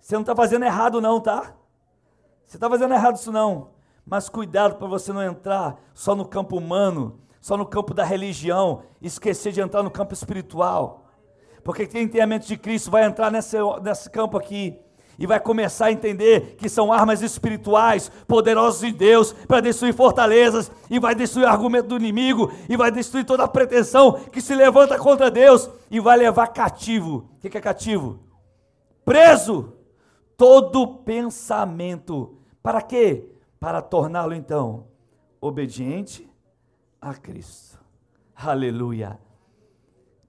Você 0.00 0.14
não 0.14 0.20
está 0.20 0.37
fazendo 0.37 0.64
errado 0.64 1.00
não, 1.00 1.20
tá? 1.20 1.54
Você 2.44 2.56
está 2.56 2.68
fazendo 2.68 2.92
errado 2.92 3.16
isso 3.16 3.32
não. 3.32 3.70
Mas 4.04 4.28
cuidado 4.28 4.76
para 4.76 4.87
você 4.87 5.12
não 5.12 5.22
entrar 5.22 5.76
só 5.94 6.14
no 6.14 6.26
campo 6.26 6.58
humano, 6.58 7.20
só 7.40 7.56
no 7.56 7.64
campo 7.64 7.94
da 7.94 8.04
religião, 8.04 8.82
esquecer 9.00 9.52
de 9.52 9.60
entrar 9.60 9.82
no 9.82 9.90
campo 9.90 10.12
espiritual. 10.12 11.06
Porque 11.62 11.87
quem 11.87 12.06
tem 12.06 12.20
a 12.20 12.26
mente 12.26 12.46
de 12.46 12.58
Cristo 12.58 12.90
vai 12.90 13.04
entrar 13.04 13.30
nesse, 13.30 13.56
nesse 13.82 14.10
campo 14.10 14.37
aqui. 14.37 14.78
E 15.18 15.27
vai 15.27 15.38
começar 15.40 15.87
a 15.87 15.92
entender 15.92 16.57
que 16.57 16.68
são 16.68 16.92
armas 16.92 17.22
espirituais, 17.22 18.11
poderosas 18.27 18.81
de 18.81 18.92
Deus, 18.92 19.33
para 19.33 19.61
destruir 19.61 19.94
fortalezas, 19.94 20.70
e 20.90 20.98
vai 20.98 21.14
destruir 21.14 21.46
o 21.46 21.50
argumento 21.50 21.88
do 21.88 21.96
inimigo, 21.96 22.53
e 22.68 22.77
vai 22.77 22.90
destruir 22.90 23.24
toda 23.24 23.44
a 23.44 23.48
pretensão 23.48 24.12
que 24.31 24.40
se 24.40 24.55
levanta 24.55 24.98
contra 24.98 25.31
Deus, 25.31 25.70
e 25.90 26.00
vai 26.00 26.16
levar 26.16 26.48
cativo. 26.48 27.29
O 27.37 27.40
que 27.40 27.57
é 27.57 27.61
cativo? 27.61 28.20
Preso 29.05 29.72
todo 30.37 30.87
pensamento. 30.87 32.38
Para 32.62 32.83
quê? 32.83 33.31
Para 33.61 33.81
torná-lo 33.83 34.35
então 34.35 34.87
obediente 35.40 36.29
a 37.00 37.14
Cristo. 37.14 37.79
Aleluia. 38.35 39.18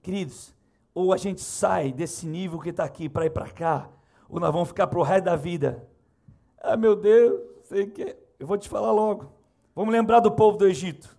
Queridos, 0.02 0.54
ou 0.94 1.12
a 1.12 1.16
gente 1.16 1.40
sai 1.40 1.92
desse 1.92 2.26
nível 2.26 2.60
que 2.60 2.70
está 2.70 2.84
aqui 2.84 3.08
para 3.08 3.26
ir 3.26 3.30
para 3.30 3.50
cá, 3.50 3.88
ou 4.28 4.40
nós 4.40 4.52
vamos 4.52 4.68
ficar 4.68 4.86
para 4.86 4.98
o 4.98 5.02
resto 5.02 5.24
da 5.24 5.36
vida. 5.36 5.88
Ah, 6.58 6.76
meu 6.76 6.96
Deus, 6.96 7.40
sei 7.64 7.86
que. 7.86 8.16
Eu 8.38 8.46
vou 8.46 8.58
te 8.58 8.68
falar 8.68 8.92
logo. 8.92 9.32
Vamos 9.74 9.92
lembrar 9.92 10.20
do 10.20 10.30
povo 10.30 10.58
do 10.58 10.66
Egito. 10.66 11.16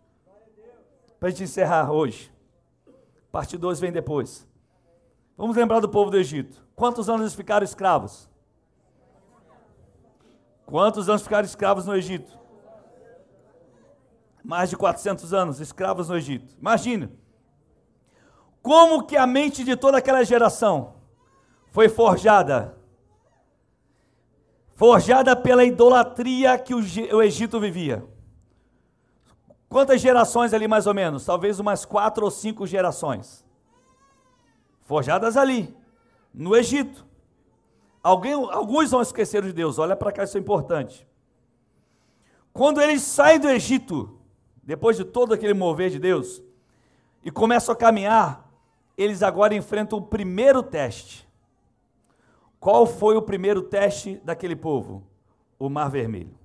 Para 1.20 1.30
a 1.30 1.32
gente 1.32 1.43
encerrar 1.43 1.91
hoje. 1.91 2.32
Parte 3.32 3.58
2 3.58 3.80
vem 3.80 3.91
depois. 3.91 4.48
Vamos 5.36 5.56
lembrar 5.56 5.80
do 5.80 5.89
povo 5.89 6.12
do 6.12 6.17
Egito. 6.17 6.63
Quantos 6.76 7.10
anos 7.10 7.22
eles 7.22 7.34
ficaram 7.34 7.63
escravos? 7.63 8.30
Quantos 10.65 11.08
anos 11.08 11.22
ficaram 11.22 11.46
escravos 11.46 11.86
no 11.86 11.96
Egito? 11.96 12.38
Mais 14.43 14.70
de 14.70 14.78
400 14.78 15.34
anos 15.34 15.60
escravos 15.60 16.10
no 16.10 16.17
Egito. 16.17 16.56
Imagina. 16.60 17.12
Como 18.62 19.06
que 19.06 19.15
a 19.15 19.26
mente 19.26 19.63
de 19.63 19.76
toda 19.76 19.98
aquela 19.98 20.24
geração 20.24 20.96
foi 21.72 21.89
forjada 21.89 22.77
forjada 24.78 25.36
pela 25.36 25.66
idolatria 25.66 26.56
que 26.58 26.76
o 26.76 27.22
Egito 27.22 27.60
vivia. 27.60 28.06
Quantas 29.68 30.00
gerações 30.00 30.54
ali 30.54 30.68
mais 30.68 30.86
ou 30.86 30.94
menos? 30.94 31.26
Talvez 31.26 31.60
umas 31.60 31.84
quatro 31.84 32.24
ou 32.24 32.30
cinco 32.30 32.66
gerações. 32.68 33.44
Forjadas 34.84 35.36
ali, 35.36 35.76
no 36.32 36.56
Egito. 36.56 37.06
Alguém, 38.04 38.34
alguns 38.34 38.92
vão 38.92 39.02
esquecer 39.02 39.42
de 39.42 39.52
Deus, 39.52 39.80
olha 39.80 39.96
para 39.96 40.12
cá, 40.12 40.24
isso 40.24 40.38
é 40.38 40.40
importante. 40.40 41.08
Quando 42.54 42.80
eles 42.80 43.02
saem 43.02 43.40
do 43.40 43.50
Egito, 43.50 44.20
depois 44.63 44.96
de 44.96 45.04
todo 45.04 45.34
aquele 45.34 45.56
mover 45.56 45.90
de 45.90 45.98
Deus, 45.98 46.42
e 47.24 47.32
começam 47.32 47.74
a 47.74 47.76
caminhar, 47.76 48.48
eles 48.96 49.24
agora 49.24 49.56
enfrentam 49.56 49.98
o 49.98 50.04
primeiro 50.04 50.62
teste. 50.62 51.27
Qual 52.68 52.86
foi 52.86 53.16
o 53.16 53.22
primeiro 53.22 53.62
teste 53.62 54.18
daquele 54.26 54.54
povo? 54.54 55.02
O 55.58 55.70
Mar 55.70 55.90
Vermelho. 55.90 56.38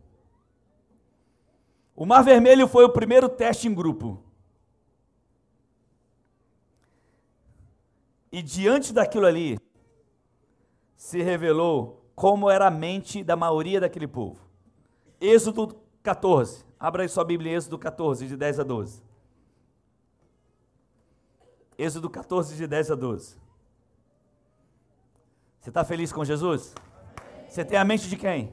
O 1.96 2.06
Mar 2.06 2.22
Vermelho 2.22 2.68
foi 2.68 2.84
o 2.84 2.92
primeiro 2.92 3.28
teste 3.28 3.66
em 3.66 3.74
grupo. 3.74 4.22
E 8.30 8.40
diante 8.40 8.92
daquilo 8.92 9.26
ali, 9.26 9.58
se 10.94 11.20
revelou 11.20 12.06
como 12.14 12.48
era 12.48 12.68
a 12.68 12.70
mente 12.70 13.24
da 13.24 13.34
maioria 13.34 13.80
daquele 13.80 14.06
povo. 14.06 14.48
Êxodo 15.20 15.76
14. 16.04 16.64
Abra 16.78 17.02
aí 17.02 17.08
sua 17.08 17.24
Bíblia 17.24 17.50
em 17.50 17.56
Êxodo 17.56 17.76
14, 17.76 18.28
de 18.28 18.36
10 18.36 18.60
a 18.60 18.62
12. 18.62 19.02
Êxodo 21.76 22.08
14, 22.08 22.54
de 22.54 22.68
10 22.68 22.92
a 22.92 22.94
12. 22.94 23.42
Você 25.62 25.70
está 25.70 25.84
feliz 25.84 26.12
com 26.12 26.24
Jesus? 26.24 26.74
Você 27.48 27.64
tem 27.64 27.78
a 27.78 27.84
mente 27.84 28.08
de 28.08 28.16
quem? 28.16 28.52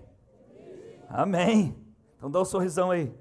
Amém. 1.09 1.75
Então 2.15 2.29
dá 2.29 2.39
um 2.39 2.45
sorrisão 2.45 2.91
aí. 2.91 3.11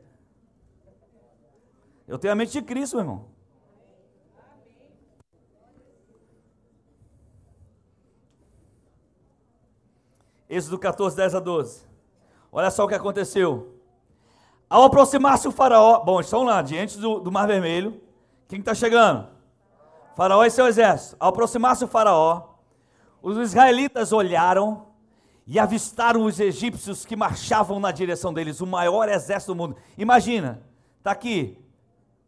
Eu 2.07 2.19
tenho 2.19 2.33
a 2.33 2.37
mente 2.37 2.53
de 2.53 2.61
Cristo, 2.61 2.97
meu 2.97 3.05
irmão. 3.05 3.25
Êxodo 10.51 10.79
14, 10.79 11.17
10 11.17 11.35
a 11.37 11.41
12. 11.41 11.87
Olha 12.53 12.71
só 12.71 12.85
o 12.85 12.89
que 12.89 12.95
aconteceu. 12.95 13.75
Ao 14.69 14.83
aproximar-se 14.83 15.49
o 15.49 15.53
faraó, 15.53 16.05
bom, 16.05 16.21
estão 16.21 16.43
lá, 16.43 16.61
diante 16.61 16.99
do, 16.99 17.21
do 17.21 17.33
Mar 17.33 17.47
Vermelho. 17.47 17.99
Quem 18.49 18.61
está 18.61 18.75
chegando? 18.75 19.29
Faraó 20.15 20.45
e 20.45 20.51
seu 20.51 20.67
exército. 20.67 21.17
Ao 21.19 21.31
aproximar-se 21.31 21.87
o 21.87 21.89
faraó, 21.89 22.58
os 23.23 23.37
israelitas 23.39 24.13
olharam 24.13 24.87
e 25.47 25.59
avistaram 25.59 26.25
os 26.25 26.39
egípcios 26.39 27.07
que 27.07 27.17
marchavam 27.17 27.81
na 27.81 27.91
direção 27.91 28.33
deles, 28.33 28.61
o 28.61 28.67
maior 28.67 29.09
exército 29.09 29.55
do 29.55 29.57
mundo. 29.57 29.77
Imagina, 29.97 30.63
está 30.99 31.11
aqui, 31.11 31.59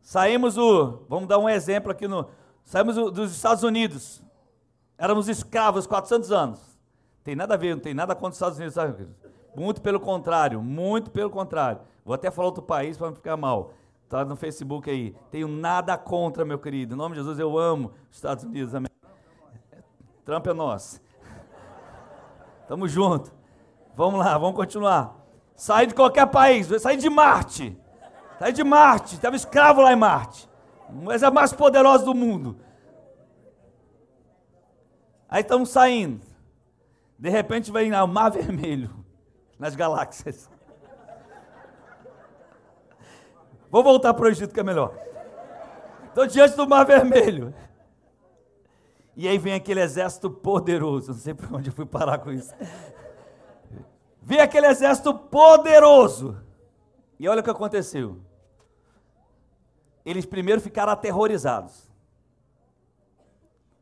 saímos 0.01 0.55
do, 0.55 1.05
vamos 1.09 1.29
dar 1.29 1.39
um 1.39 1.49
exemplo 1.49 1.93
aqui 1.93 2.09
no, 2.09 2.29
saímos 2.65 2.97
dos 2.97 3.33
Estados 3.33 3.63
Unidos, 3.63 4.23
éramos 4.97 5.29
escravos 5.29 5.87
400 5.87 6.33
anos. 6.33 6.61
Tem 7.23 7.37
nada 7.37 7.55
a 7.55 7.57
ver, 7.57 7.75
não 7.75 7.83
tem 7.83 7.95
nada 7.95 8.15
contra 8.15 8.31
os 8.31 8.37
Estados 8.37 8.59
Unidos, 8.59 8.75
sabe? 8.75 9.07
Muito 9.55 9.83
pelo 9.83 10.01
contrário, 10.01 10.63
muito 10.63 11.11
pelo 11.11 11.29
contrário. 11.29 11.81
Vou 12.05 12.15
até 12.15 12.31
falar 12.31 12.49
outro 12.49 12.63
país 12.63 12.97
para 12.97 13.09
não 13.09 13.15
ficar 13.15 13.37
mal. 13.37 13.75
Está 14.05 14.25
no 14.25 14.35
Facebook 14.35 14.91
aí. 14.91 15.15
Tenho 15.31 15.47
nada 15.47 15.97
contra, 15.97 16.45
meu 16.45 16.59
querido. 16.59 16.95
Em 16.95 16.99
nome 16.99 17.15
de 17.15 17.21
Jesus, 17.21 17.39
eu 17.39 17.59
amo 17.59 17.93
os 18.11 18.17
Estados 18.17 18.43
Unidos. 18.43 18.75
Amém. 18.75 18.90
Trump 20.31 20.47
é 20.47 20.53
nosso. 20.53 21.01
Tamo 22.69 22.87
junto. 22.87 23.33
Vamos 23.97 24.21
lá, 24.21 24.39
vamos 24.39 24.55
continuar. 24.55 25.17
Sair 25.57 25.89
de 25.89 25.95
qualquer 25.95 26.25
país, 26.29 26.69
sair 26.81 26.97
de 26.97 27.11
Marte. 27.11 27.77
Sair 28.39 28.53
de 28.53 28.63
Marte, 28.63 29.17
estava 29.17 29.35
escravo 29.35 29.81
lá 29.81 29.93
em 29.93 29.97
Marte. 29.97 30.49
Mas 30.89 31.25
é 31.25 31.27
a 31.27 31.33
mais 31.33 31.53
poderosa 31.53 32.05
do 32.05 32.15
mundo. 32.15 32.61
Aí 35.29 35.41
estamos 35.41 35.71
saindo. 35.71 36.25
De 37.19 37.29
repente 37.29 37.73
vem 37.73 37.93
o 37.93 38.07
Mar 38.07 38.31
Vermelho 38.31 39.05
nas 39.59 39.75
galáxias. 39.75 40.49
Vou 43.69 43.83
voltar 43.83 44.15
para 44.15 44.27
o 44.27 44.29
Egito 44.29 44.55
que 44.55 44.61
é 44.61 44.65
melhor. 44.65 44.95
Estou 46.07 46.25
diante 46.25 46.55
do 46.55 46.69
Mar 46.69 46.87
Vermelho. 46.87 47.53
E 49.17 49.27
aí 49.29 49.39
vem 49.39 49.55
aquele 49.55 49.81
exército 49.81 50.31
poderoso. 50.31 51.13
Não 51.13 51.19
sei 51.19 51.35
para 51.35 51.57
onde 51.57 51.71
eu 51.71 51.75
fui 51.75 51.87
parar 51.87 52.19
com 52.19 52.31
isso. 52.31 52.55
Vem 54.23 54.41
aquele 54.41 54.67
exército 54.67 55.13
poderoso. 55.15 56.37
E 57.19 57.29
olha 57.29 57.41
o 57.41 57.45
que 57.45 57.51
aconteceu. 57.51 58.21
Eles 60.05 60.25
primeiro 60.25 60.61
ficaram 60.61 60.93
aterrorizados. 60.93 61.91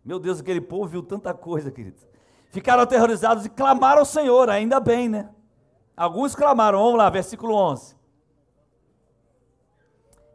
Meu 0.05 0.19
Deus, 0.19 0.41
aquele 0.41 0.61
povo 0.61 0.87
viu 0.87 1.03
tanta 1.03 1.35
coisa, 1.35 1.71
queridos. 1.71 2.07
Ficaram 2.51 2.83
aterrorizados 2.83 3.45
e 3.45 3.51
clamaram 3.51 4.01
ao 4.01 4.07
Senhor, 4.07 4.49
ainda 4.49 4.81
bem, 4.81 5.09
né? 5.09 5.29
Alguns 5.95 6.35
clamaram, 6.35 6.79
vamos 6.79 6.97
lá, 6.97 7.11
versículo 7.11 7.55
11. 7.55 7.95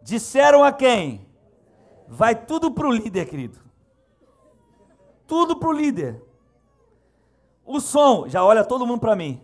Disseram 0.02 0.64
a 0.64 0.72
quem? 0.72 1.28
Vai 2.08 2.36
tudo 2.36 2.70
para 2.70 2.88
o 2.88 2.92
líder, 2.92 3.26
querido 3.26 3.63
tudo 5.34 5.56
para 5.56 5.70
o 5.70 5.74
líder. 5.74 6.22
O 7.66 7.80
som, 7.80 8.30
já 8.30 8.46
olha 8.46 8.64
todo 8.64 8.86
mundo 8.86 9.00
para 9.00 9.16
mim. 9.16 9.42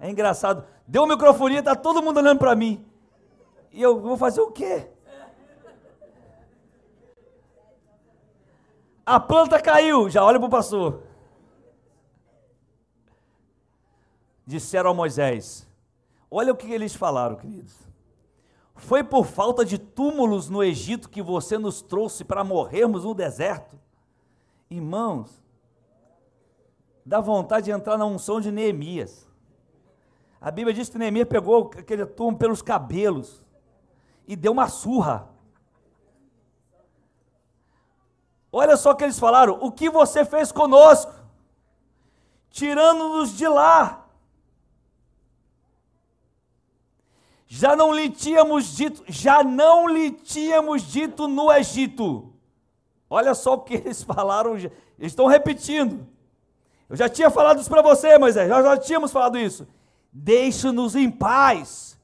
É 0.00 0.08
engraçado. 0.08 0.64
Deu 0.86 1.02
o 1.02 1.06
microfone, 1.06 1.56
está 1.56 1.76
todo 1.76 2.02
mundo 2.02 2.16
olhando 2.16 2.38
para 2.38 2.56
mim. 2.56 2.82
E 3.70 3.82
eu 3.82 4.00
vou 4.00 4.16
fazer 4.16 4.40
o 4.40 4.50
quê? 4.50 4.88
A 9.04 9.20
planta 9.20 9.60
caiu, 9.60 10.08
já 10.08 10.24
olha 10.24 10.38
para 10.38 10.46
o 10.46 10.50
pastor. 10.50 11.02
Disseram 14.46 14.92
a 14.92 14.94
Moisés: 14.94 15.68
Olha 16.30 16.54
o 16.54 16.56
que 16.56 16.72
eles 16.72 16.94
falaram, 16.94 17.36
queridos. 17.36 17.76
Foi 18.74 19.04
por 19.04 19.26
falta 19.26 19.66
de 19.66 19.76
túmulos 19.76 20.48
no 20.48 20.64
Egito 20.64 21.10
que 21.10 21.20
você 21.20 21.58
nos 21.58 21.82
trouxe 21.82 22.24
para 22.24 22.42
morrermos 22.42 23.04
no 23.04 23.12
deserto? 23.12 23.78
Irmãos, 24.70 25.42
dá 27.04 27.20
vontade 27.20 27.64
de 27.64 27.70
entrar 27.72 27.98
na 27.98 28.06
unção 28.06 28.40
de 28.40 28.52
Neemias. 28.52 29.26
A 30.40 30.48
Bíblia 30.48 30.72
diz 30.72 30.88
que 30.88 30.96
Neemias 30.96 31.26
pegou 31.26 31.72
aquele 31.76 32.06
túmulo 32.06 32.38
pelos 32.38 32.62
cabelos 32.62 33.44
e 34.28 34.36
deu 34.36 34.52
uma 34.52 34.68
surra. 34.68 35.28
Olha 38.52 38.76
só 38.76 38.92
o 38.92 38.94
que 38.94 39.02
eles 39.02 39.18
falaram: 39.18 39.58
o 39.60 39.72
que 39.72 39.90
você 39.90 40.24
fez 40.24 40.52
conosco, 40.52 41.12
tirando-nos 42.48 43.36
de 43.36 43.48
lá. 43.48 44.06
Já 47.48 47.74
não 47.74 47.92
lhe 47.92 48.08
tínhamos 48.08 48.76
dito, 48.76 49.02
já 49.08 49.42
não 49.42 49.88
lhe 49.88 50.12
tínhamos 50.12 50.82
dito 50.82 51.26
no 51.26 51.52
Egito 51.52 52.29
Olha 53.10 53.34
só 53.34 53.54
o 53.54 53.60
que 53.60 53.74
eles 53.74 54.02
falaram, 54.04 54.56
eles 54.56 54.72
estão 55.00 55.26
repetindo. 55.26 56.06
Eu 56.88 56.96
já 56.96 57.08
tinha 57.08 57.28
falado 57.28 57.60
isso 57.60 57.68
para 57.68 57.82
você, 57.82 58.16
Moisés, 58.16 58.48
nós 58.48 58.64
já 58.64 58.78
tínhamos 58.78 59.10
falado 59.10 59.36
isso. 59.36 59.66
Deixe-nos 60.12 60.94
em 60.94 61.10
paz. 61.10 61.98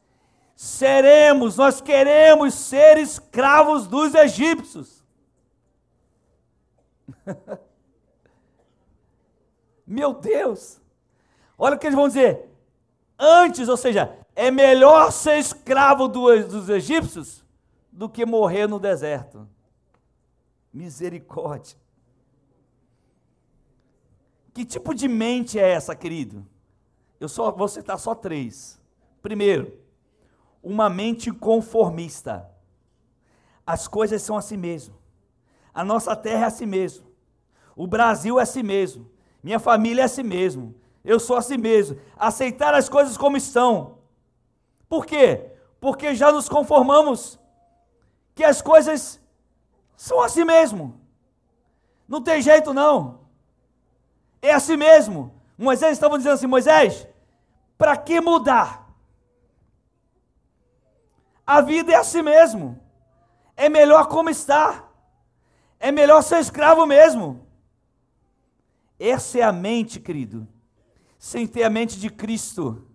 Seremos, 0.56 1.56
nós 1.56 1.80
queremos 1.80 2.54
ser 2.54 2.98
escravos 2.98 3.86
dos 3.86 4.14
egípcios. 4.14 5.04
Meu 9.86 10.14
Deus! 10.14 10.80
Olha 11.58 11.76
o 11.76 11.78
que 11.78 11.86
eles 11.86 11.96
vão 11.96 12.08
dizer. 12.08 12.50
Antes, 13.18 13.68
ou 13.68 13.76
seja, 13.76 14.16
é 14.34 14.50
melhor 14.50 15.12
ser 15.12 15.38
escravo 15.38 16.08
dos 16.08 16.68
egípcios 16.68 17.44
do 17.92 18.08
que 18.08 18.26
morrer 18.26 18.66
no 18.66 18.78
deserto. 18.78 19.48
Misericórdia. 20.76 21.78
Que 24.52 24.62
tipo 24.62 24.94
de 24.94 25.08
mente 25.08 25.58
é 25.58 25.70
essa, 25.70 25.96
querido? 25.96 26.46
Eu 27.18 27.30
só 27.30 27.50
vou 27.50 27.66
citar 27.66 27.98
só 27.98 28.14
três. 28.14 28.78
Primeiro, 29.22 29.72
uma 30.62 30.90
mente 30.90 31.32
conformista. 31.32 32.46
As 33.66 33.88
coisas 33.88 34.20
são 34.20 34.36
assim 34.36 34.58
mesmo. 34.58 34.94
A 35.72 35.82
nossa 35.82 36.14
terra 36.14 36.44
é 36.44 36.48
assim 36.48 36.66
mesmo. 36.66 37.06
O 37.74 37.86
Brasil 37.86 38.38
é 38.38 38.42
assim 38.42 38.62
mesmo. 38.62 39.10
Minha 39.42 39.58
família 39.58 40.02
é 40.02 40.04
assim 40.04 40.22
mesmo. 40.22 40.74
Eu 41.02 41.18
sou 41.18 41.36
assim 41.36 41.56
mesmo. 41.56 41.98
Aceitar 42.18 42.74
as 42.74 42.86
coisas 42.86 43.16
como 43.16 43.38
estão. 43.38 43.96
Por 44.90 45.06
quê? 45.06 45.52
Porque 45.80 46.14
já 46.14 46.30
nos 46.30 46.50
conformamos 46.50 47.38
que 48.34 48.44
as 48.44 48.60
coisas 48.60 49.18
são 49.96 50.20
assim 50.20 50.44
mesmo. 50.44 51.00
Não 52.06 52.22
tem 52.22 52.40
jeito 52.42 52.72
não. 52.74 53.26
É 54.42 54.52
assim 54.52 54.76
mesmo. 54.76 55.34
Moisés 55.56 55.92
estava 55.92 56.18
dizendo 56.18 56.34
assim: 56.34 56.46
Moisés, 56.46 57.06
para 57.78 57.96
que 57.96 58.20
mudar? 58.20 58.86
A 61.46 61.60
vida 61.60 61.92
é 61.92 61.96
assim 61.96 62.22
mesmo. 62.22 62.80
É 63.56 63.68
melhor 63.68 64.06
como 64.08 64.28
está. 64.28 64.88
É 65.78 65.90
melhor 65.90 66.22
ser 66.22 66.40
escravo 66.40 66.86
mesmo. 66.86 67.46
Essa 68.98 69.38
é 69.38 69.42
a 69.42 69.52
mente, 69.52 70.00
querido, 70.00 70.48
sem 71.18 71.46
ter 71.46 71.62
a 71.64 71.70
mente 71.70 71.98
de 71.98 72.10
Cristo. 72.10 72.86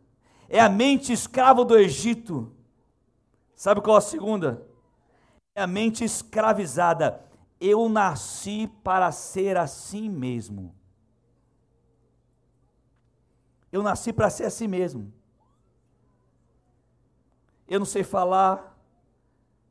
É 0.50 0.60
a 0.60 0.68
mente 0.68 1.14
escravo 1.14 1.64
do 1.64 1.78
Egito. 1.78 2.52
Sabe 3.56 3.82
qual 3.82 3.98
é 3.98 4.00
a 4.00 4.02
segunda? 4.02 4.68
É 5.56 5.62
a 5.62 5.68
mente 5.68 6.04
escravizada. 6.04 7.24
Eu 7.60 7.88
nasci 7.90 8.68
para 8.84 9.12
ser 9.12 9.58
assim 9.58 10.10
mesmo. 10.10 10.74
Eu 13.72 13.82
nasci 13.84 14.12
para 14.12 14.30
ser 14.30 14.46
assim 14.46 14.68
mesmo. 14.68 15.14
Eu 17.68 17.80
não 17.80 17.86
sei 17.86 18.04
falar, 18.04 18.78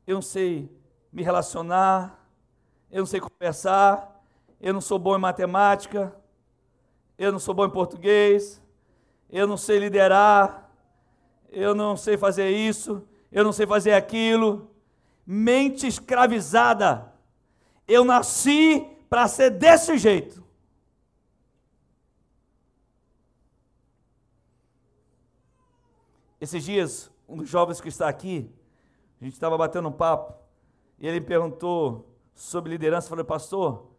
eu 0.07 0.15
não 0.15 0.21
sei 0.23 0.67
me 1.13 1.21
relacionar, 1.21 2.19
eu 2.89 2.99
não 2.99 3.05
sei 3.05 3.19
conversar, 3.19 4.23
eu 4.59 4.73
não 4.73 4.81
sou 4.81 4.97
bom 4.97 5.15
em 5.15 5.19
matemática, 5.19 6.15
eu 7.15 7.31
não 7.31 7.37
sou 7.37 7.53
bom 7.53 7.65
em 7.65 7.69
português, 7.69 8.59
eu 9.29 9.45
não 9.45 9.55
sei 9.55 9.77
liderar, 9.77 10.67
eu 11.51 11.75
não 11.75 11.95
sei 11.95 12.17
fazer 12.17 12.49
isso, 12.49 13.07
eu 13.31 13.43
não 13.43 13.51
sei 13.51 13.67
fazer 13.67 13.93
aquilo. 13.93 14.70
Mente 15.25 15.87
escravizada. 15.87 17.13
Eu 17.87 18.03
nasci 18.03 18.87
para 19.09 19.27
ser 19.27 19.51
desse 19.51 19.97
jeito. 19.97 20.41
Esses 26.39 26.63
dias, 26.63 27.11
um 27.27 27.37
dos 27.37 27.49
jovens 27.49 27.79
que 27.79 27.89
está 27.89 28.09
aqui, 28.09 28.49
a 29.19 29.23
gente 29.23 29.33
estava 29.33 29.55
batendo 29.57 29.89
um 29.89 29.91
papo, 29.91 30.33
e 30.97 31.07
ele 31.07 31.21
perguntou 31.21 32.11
sobre 32.33 32.71
liderança. 32.71 33.05
Eu 33.05 33.09
falei, 33.11 33.25
pastor, 33.25 33.91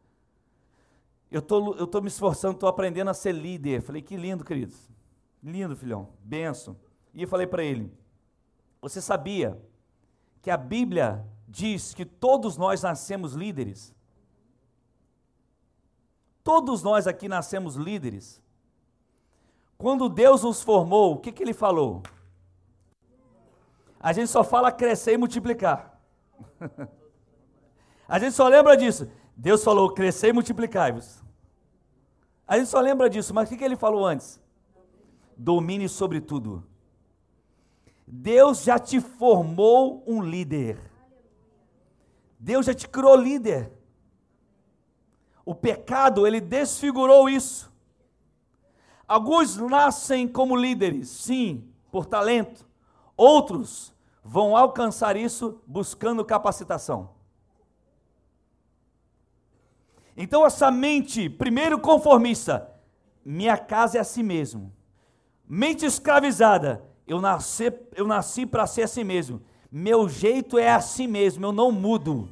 eu 1.30 1.40
tô, 1.40 1.72
estou 1.72 1.86
tô 1.86 2.00
me 2.00 2.08
esforçando, 2.08 2.54
estou 2.54 2.68
aprendendo 2.68 3.08
a 3.08 3.14
ser 3.14 3.32
líder. 3.32 3.80
Falei, 3.80 4.02
que 4.02 4.16
lindo, 4.16 4.44
querido. 4.44 4.74
Lindo, 5.42 5.76
filhão. 5.76 6.08
Benção. 6.22 6.76
E 7.14 7.22
eu 7.22 7.28
falei 7.28 7.46
para 7.46 7.62
ele, 7.62 7.92
você 8.80 9.00
sabia 9.00 9.60
que 10.42 10.50
a 10.50 10.56
Bíblia 10.56 11.24
diz 11.48 11.94
que 11.94 12.04
todos 12.04 12.56
nós 12.56 12.82
nascemos 12.82 13.32
líderes? 13.32 13.94
Todos 16.42 16.82
nós 16.82 17.06
aqui 17.06 17.28
nascemos 17.28 17.76
líderes. 17.76 18.42
Quando 19.78 20.08
Deus 20.08 20.42
nos 20.42 20.60
formou, 20.60 21.14
o 21.14 21.18
que, 21.18 21.30
que 21.30 21.42
ele 21.42 21.54
falou? 21.54 22.02
A 24.00 24.12
gente 24.12 24.28
só 24.28 24.42
fala 24.42 24.72
crescer 24.72 25.12
e 25.12 25.16
multiplicar. 25.16 26.00
A 28.08 28.18
gente 28.18 28.32
só 28.32 28.46
lembra 28.48 28.76
disso. 28.76 29.10
Deus 29.34 29.64
falou 29.64 29.94
crescer 29.94 30.28
e 30.28 30.32
multiplicar-vos. 30.32 31.22
A 32.46 32.58
gente 32.58 32.68
só 32.68 32.80
lembra 32.80 33.08
disso, 33.08 33.32
mas 33.32 33.50
o 33.50 33.56
que 33.56 33.64
ele 33.64 33.76
falou 33.76 34.04
antes? 34.04 34.38
Domine 35.34 35.88
sobre 35.88 36.20
tudo. 36.20 36.66
Deus 38.14 38.64
já 38.64 38.78
te 38.78 39.00
formou 39.00 40.04
um 40.06 40.20
líder. 40.20 40.78
Deus 42.38 42.66
já 42.66 42.74
te 42.74 42.86
criou 42.86 43.16
líder. 43.16 43.72
O 45.46 45.54
pecado, 45.54 46.26
ele 46.26 46.38
desfigurou 46.38 47.26
isso. 47.26 47.72
Alguns 49.08 49.56
nascem 49.56 50.28
como 50.28 50.54
líderes, 50.54 51.08
sim, 51.08 51.66
por 51.90 52.04
talento. 52.04 52.66
Outros 53.16 53.94
vão 54.22 54.54
alcançar 54.58 55.16
isso 55.16 55.62
buscando 55.66 56.22
capacitação. 56.22 57.14
Então, 60.14 60.44
essa 60.44 60.70
mente, 60.70 61.30
primeiro 61.30 61.80
conformista, 61.80 62.70
minha 63.24 63.56
casa 63.56 63.96
é 63.96 64.02
assim 64.02 64.22
mesmo. 64.22 64.70
Mente 65.48 65.86
escravizada, 65.86 66.91
eu 67.12 67.20
nasci, 67.20 67.70
eu 67.94 68.06
nasci 68.06 68.46
para 68.46 68.66
ser 68.66 68.82
assim 68.82 69.04
mesmo. 69.04 69.42
Meu 69.70 70.08
jeito 70.08 70.58
é 70.58 70.70
assim 70.70 71.06
mesmo, 71.06 71.44
eu 71.44 71.52
não 71.52 71.70
mudo. 71.70 72.28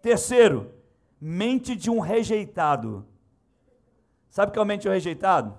Terceiro, 0.00 0.72
mente 1.20 1.74
de 1.74 1.90
um 1.90 1.98
rejeitado. 1.98 3.04
Sabe 4.28 4.50
o 4.50 4.52
que 4.52 4.58
é 4.58 4.62
a 4.62 4.64
mente 4.64 4.82
de 4.82 4.88
um 4.88 4.92
rejeitado? 4.92 5.58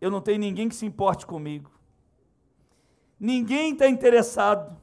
Eu 0.00 0.08
não 0.08 0.20
tenho 0.20 0.38
ninguém 0.38 0.68
que 0.68 0.74
se 0.76 0.86
importe 0.86 1.26
comigo. 1.26 1.68
Ninguém 3.18 3.72
está 3.72 3.88
interessado. 3.88 4.76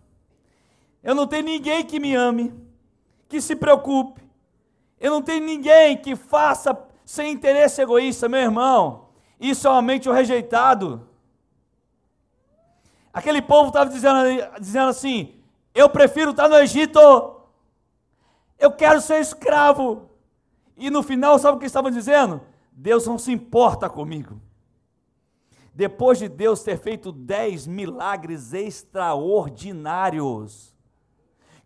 Eu 1.01 1.15
não 1.15 1.25
tenho 1.25 1.45
ninguém 1.45 1.85
que 1.85 1.97
me 1.97 2.13
ame, 2.13 2.53
que 3.29 3.39
se 3.39 3.55
preocupe. 3.55 4.21
Eu 4.99 5.11
não 5.11 5.21
tenho 5.21 5.45
ninguém 5.45 5.95
que 5.97 6.13
faça 6.15 6.77
sem 7.05 7.31
interesse 7.31 7.81
egoísta, 7.81 8.27
meu 8.27 8.41
irmão. 8.41 9.07
Isso 9.39 9.65
é 9.65 9.71
uma 9.71 9.81
mente 9.81 10.09
rejeitado. 10.09 11.14
Aquele 13.15 13.41
povo 13.41 13.69
estava 13.69 13.89
dizendo, 13.89 14.19
dizendo 14.59 14.89
assim: 14.89 15.33
Eu 15.73 15.89
prefiro 15.89 16.29
estar 16.29 16.47
no 16.47 16.57
Egito. 16.57 16.99
Eu 18.59 18.71
quero 18.71 19.01
ser 19.01 19.19
escravo. 19.19 20.07
E 20.77 20.91
no 20.91 21.01
final, 21.01 21.39
sabe 21.39 21.57
o 21.57 21.59
que 21.59 21.65
estavam 21.65 21.89
dizendo? 21.89 22.41
Deus 22.71 23.07
não 23.07 23.17
se 23.17 23.31
importa 23.31 23.89
comigo 23.89 24.39
depois 25.75 26.17
de 26.17 26.27
Deus 26.29 26.63
ter 26.63 26.79
feito 26.79 27.11
dez 27.11 27.67
milagres 27.67 28.53
extraordinários, 28.53 30.73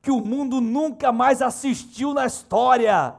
que 0.01 0.09
o 0.09 0.19
mundo 0.19 0.59
nunca 0.59 1.11
mais 1.11 1.43
assistiu 1.43 2.15
na 2.15 2.25
história. 2.25 3.13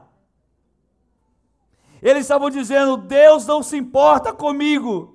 Eles 2.01 2.23
estavam 2.23 2.49
dizendo: 2.49 2.97
Deus 2.97 3.45
não 3.45 3.63
se 3.63 3.77
importa 3.77 4.33
comigo. 4.33 5.10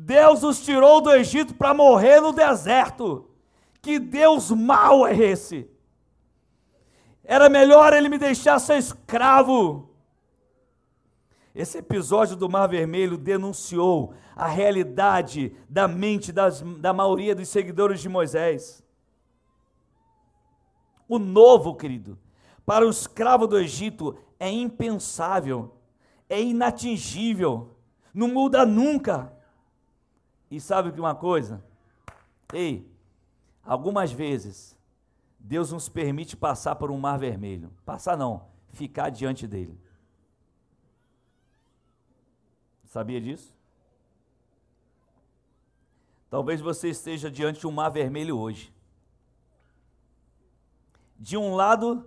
Deus 0.00 0.42
os 0.42 0.60
tirou 0.64 1.00
do 1.00 1.10
Egito 1.10 1.54
para 1.54 1.74
morrer 1.74 2.20
no 2.20 2.32
deserto. 2.32 3.28
Que 3.82 3.98
Deus 3.98 4.50
mau 4.50 5.06
é 5.06 5.16
esse? 5.16 5.68
Era 7.24 7.48
melhor 7.48 7.92
ele 7.92 8.08
me 8.08 8.18
deixar 8.18 8.58
ser 8.58 8.78
escravo 8.78 9.88
esse 11.58 11.78
episódio 11.78 12.36
do 12.36 12.48
Mar 12.48 12.68
Vermelho 12.68 13.18
denunciou 13.18 14.14
a 14.36 14.46
realidade 14.46 15.52
da 15.68 15.88
mente 15.88 16.30
das, 16.30 16.60
da 16.60 16.92
maioria 16.92 17.34
dos 17.34 17.48
seguidores 17.48 18.00
de 18.00 18.08
Moisés. 18.08 18.80
O 21.08 21.18
novo, 21.18 21.74
querido, 21.74 22.16
para 22.64 22.86
o 22.86 22.90
escravo 22.90 23.44
do 23.48 23.58
Egito 23.58 24.16
é 24.38 24.48
impensável, 24.48 25.74
é 26.28 26.40
inatingível, 26.40 27.74
não 28.14 28.28
muda 28.28 28.64
nunca. 28.64 29.32
E 30.50 30.60
sabe 30.60 30.92
que 30.92 31.00
uma 31.00 31.14
coisa? 31.14 31.62
Ei, 32.52 32.90
algumas 33.62 34.10
vezes 34.10 34.78
Deus 35.38 35.72
nos 35.72 35.88
permite 35.88 36.36
passar 36.36 36.76
por 36.76 36.90
um 36.90 36.98
mar 36.98 37.18
vermelho. 37.18 37.70
Passar 37.84 38.16
não, 38.16 38.48
ficar 38.72 39.10
diante 39.10 39.46
dele. 39.46 39.78
Sabia 42.84 43.20
disso? 43.20 43.54
Talvez 46.30 46.60
você 46.60 46.88
esteja 46.88 47.30
diante 47.30 47.60
de 47.60 47.66
um 47.66 47.70
mar 47.70 47.90
vermelho 47.90 48.38
hoje. 48.38 48.72
De 51.18 51.36
um 51.36 51.54
lado 51.54 52.06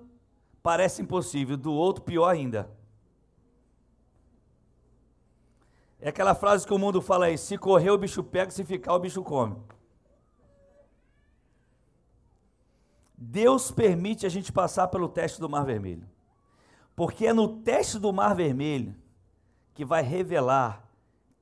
parece 0.61 1.01
impossível, 1.01 1.57
do 1.57 1.73
outro 1.73 2.03
pior 2.03 2.27
ainda. 2.27 2.69
É 6.01 6.09
aquela 6.09 6.33
frase 6.33 6.65
que 6.65 6.73
o 6.73 6.79
mundo 6.79 6.99
fala 6.99 7.27
aí: 7.27 7.37
se 7.37 7.57
correr 7.57 7.91
o 7.91 7.97
bicho 7.97 8.23
pega, 8.23 8.49
se 8.49 8.65
ficar 8.65 8.95
o 8.95 8.99
bicho 8.99 9.21
come. 9.23 9.55
Deus 13.15 13.71
permite 13.71 14.25
a 14.25 14.29
gente 14.29 14.51
passar 14.51 14.87
pelo 14.87 15.07
teste 15.07 15.39
do 15.39 15.47
Mar 15.47 15.63
Vermelho. 15.63 16.09
Porque 16.95 17.27
é 17.27 17.33
no 17.33 17.59
teste 17.59 17.99
do 17.99 18.11
Mar 18.11 18.35
Vermelho 18.35 18.95
que 19.75 19.85
vai 19.85 20.01
revelar 20.01 20.89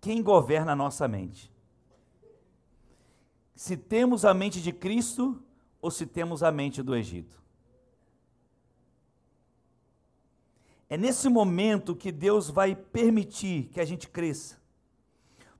quem 0.01 0.21
governa 0.21 0.73
a 0.73 0.75
nossa 0.75 1.07
mente. 1.07 1.49
Se 3.55 3.77
temos 3.77 4.25
a 4.25 4.33
mente 4.33 4.61
de 4.61 4.73
Cristo 4.73 5.41
ou 5.81 5.89
se 5.89 6.05
temos 6.05 6.43
a 6.43 6.51
mente 6.51 6.83
do 6.83 6.93
Egito. 6.93 7.41
É 10.89 10.97
nesse 10.97 11.29
momento 11.29 11.95
que 11.95 12.11
Deus 12.11 12.49
vai 12.49 12.75
permitir 12.75 13.69
que 13.71 13.79
a 13.79 13.85
gente 13.85 14.09
cresça. 14.09 14.57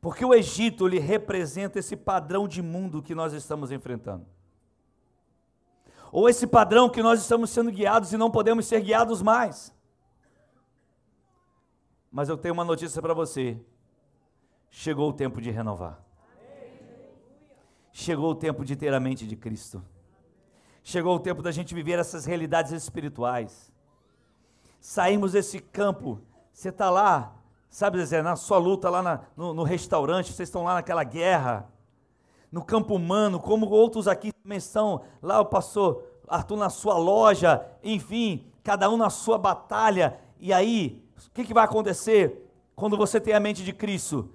Porque 0.02 0.26
o 0.26 0.34
Egito 0.34 0.88
ele 0.88 0.98
representa 0.98 1.78
esse 1.78 1.96
padrão 1.96 2.48
de 2.48 2.62
mundo 2.62 3.04
que 3.04 3.14
nós 3.14 3.34
estamos 3.34 3.72
enfrentando. 3.72 4.26
Ou 6.12 6.28
esse 6.28 6.48
padrão 6.48 6.90
que 6.90 7.04
nós 7.04 7.22
estamos 7.22 7.52
sendo 7.52 7.72
guiados 7.72 8.12
e 8.12 8.18
não 8.18 8.32
podemos 8.32 8.66
ser 8.66 8.82
guiados 8.82 9.22
mais. 9.22 9.72
Mas 12.12 12.28
eu 12.28 12.38
tenho 12.38 12.56
uma 12.56 12.66
notícia 12.66 13.00
para 13.00 13.14
você. 13.14 13.60
Chegou 14.72 15.10
o 15.10 15.14
tempo 15.14 15.40
de 15.40 15.52
renovar. 15.52 16.04
Chegou 17.92 18.32
o 18.32 18.36
tempo 18.36 18.66
de 18.66 18.76
ter 18.76 18.94
a 18.94 19.00
mente 19.00 19.28
de 19.28 19.36
Cristo. 19.36 19.84
Chegou 20.84 21.16
o 21.16 21.20
tempo 21.20 21.44
da 21.44 21.52
gente 21.52 21.76
viver 21.76 22.00
essas 22.00 22.26
realidades 22.26 22.72
espirituais 22.72 23.72
sairmos 24.80 25.34
desse 25.34 25.60
campo. 25.60 26.20
Você 26.52 26.70
está 26.70 26.90
lá, 26.90 27.36
sabe, 27.70 28.04
Zé, 28.06 28.22
na 28.22 28.36
sua 28.36 28.58
luta 28.58 28.90
lá 28.90 29.02
na, 29.02 29.22
no, 29.36 29.54
no 29.54 29.64
restaurante, 29.64 30.34
vocês 30.34 30.50
estão 30.50 30.64
lá 30.64 30.76
naquela 30.76 31.04
guerra, 31.04 31.70
no 32.52 32.64
campo 32.64 32.96
humano, 32.96 33.40
como 33.40 33.70
outros 33.70 34.08
aqui 34.08 34.32
também 34.32 34.58
estão, 34.58 35.02
lá 35.22 35.40
o 35.40 35.46
pastor 35.46 36.04
Arthur 36.28 36.58
na 36.58 36.70
sua 36.70 36.98
loja, 36.98 37.66
enfim, 37.84 38.46
cada 38.64 38.90
um 38.90 38.98
na 38.98 39.10
sua 39.10 39.38
batalha. 39.38 40.20
E 40.40 40.54
aí, 40.54 41.04
o 41.28 41.32
que, 41.32 41.44
que 41.44 41.54
vai 41.54 41.64
acontecer 41.66 42.48
quando 42.76 42.96
você 42.96 43.20
tem 43.20 43.34
a 43.34 43.40
mente 43.40 43.64
de 43.64 43.74
Cristo? 43.74 44.30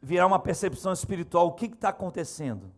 Virar 0.00 0.26
uma 0.26 0.38
percepção 0.38 0.92
espiritual, 0.92 1.46
o 1.46 1.52
que 1.52 1.66
está 1.66 1.88
acontecendo? 1.88 2.70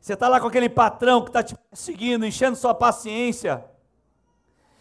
Você 0.00 0.14
está 0.14 0.28
lá 0.28 0.40
com 0.40 0.46
aquele 0.46 0.68
patrão 0.68 1.22
que 1.22 1.28
está 1.28 1.42
te 1.42 1.56
seguindo, 1.72 2.24
enchendo 2.24 2.56
sua 2.56 2.74
paciência 2.74 3.64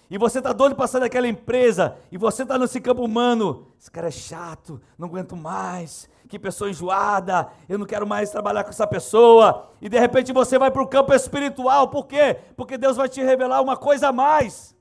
e 0.10 0.18
você 0.18 0.38
está 0.38 0.54
doido 0.54 0.76
para 0.76 0.88
sair 0.88 1.02
daquela 1.02 1.28
empresa, 1.28 1.98
e 2.12 2.18
você 2.18 2.44
está 2.44 2.58
nesse 2.58 2.80
campo 2.80 3.04
humano. 3.04 3.68
Esse 3.80 3.90
cara 3.90 4.08
é 4.08 4.12
chato, 4.12 4.80
não 4.98 5.08
aguento 5.08 5.36
mais. 5.36 6.08
Que 6.28 6.40
pessoa 6.40 6.70
enjoada, 6.70 7.50
eu 7.70 7.78
não 7.78 7.86
quero 7.86 8.06
mais 8.06 8.32
trabalhar 8.32 8.64
com 8.64 8.72
essa 8.72 8.88
pessoa. 8.88 9.70
E 9.80 9.88
de 9.88 10.00
repente 10.00 10.34
você 10.34 10.58
vai 10.58 10.72
para 10.72 10.82
o 10.82 10.88
campo 10.88 11.14
espiritual, 11.14 11.88
por 11.88 12.08
quê? 12.08 12.38
Porque 12.56 12.78
Deus 12.78 12.98
vai 12.98 13.08
te 13.08 13.22
revelar 13.22 13.62
uma 13.62 13.78
coisa 13.78 14.10
a 14.10 14.12
mais. 14.12 14.76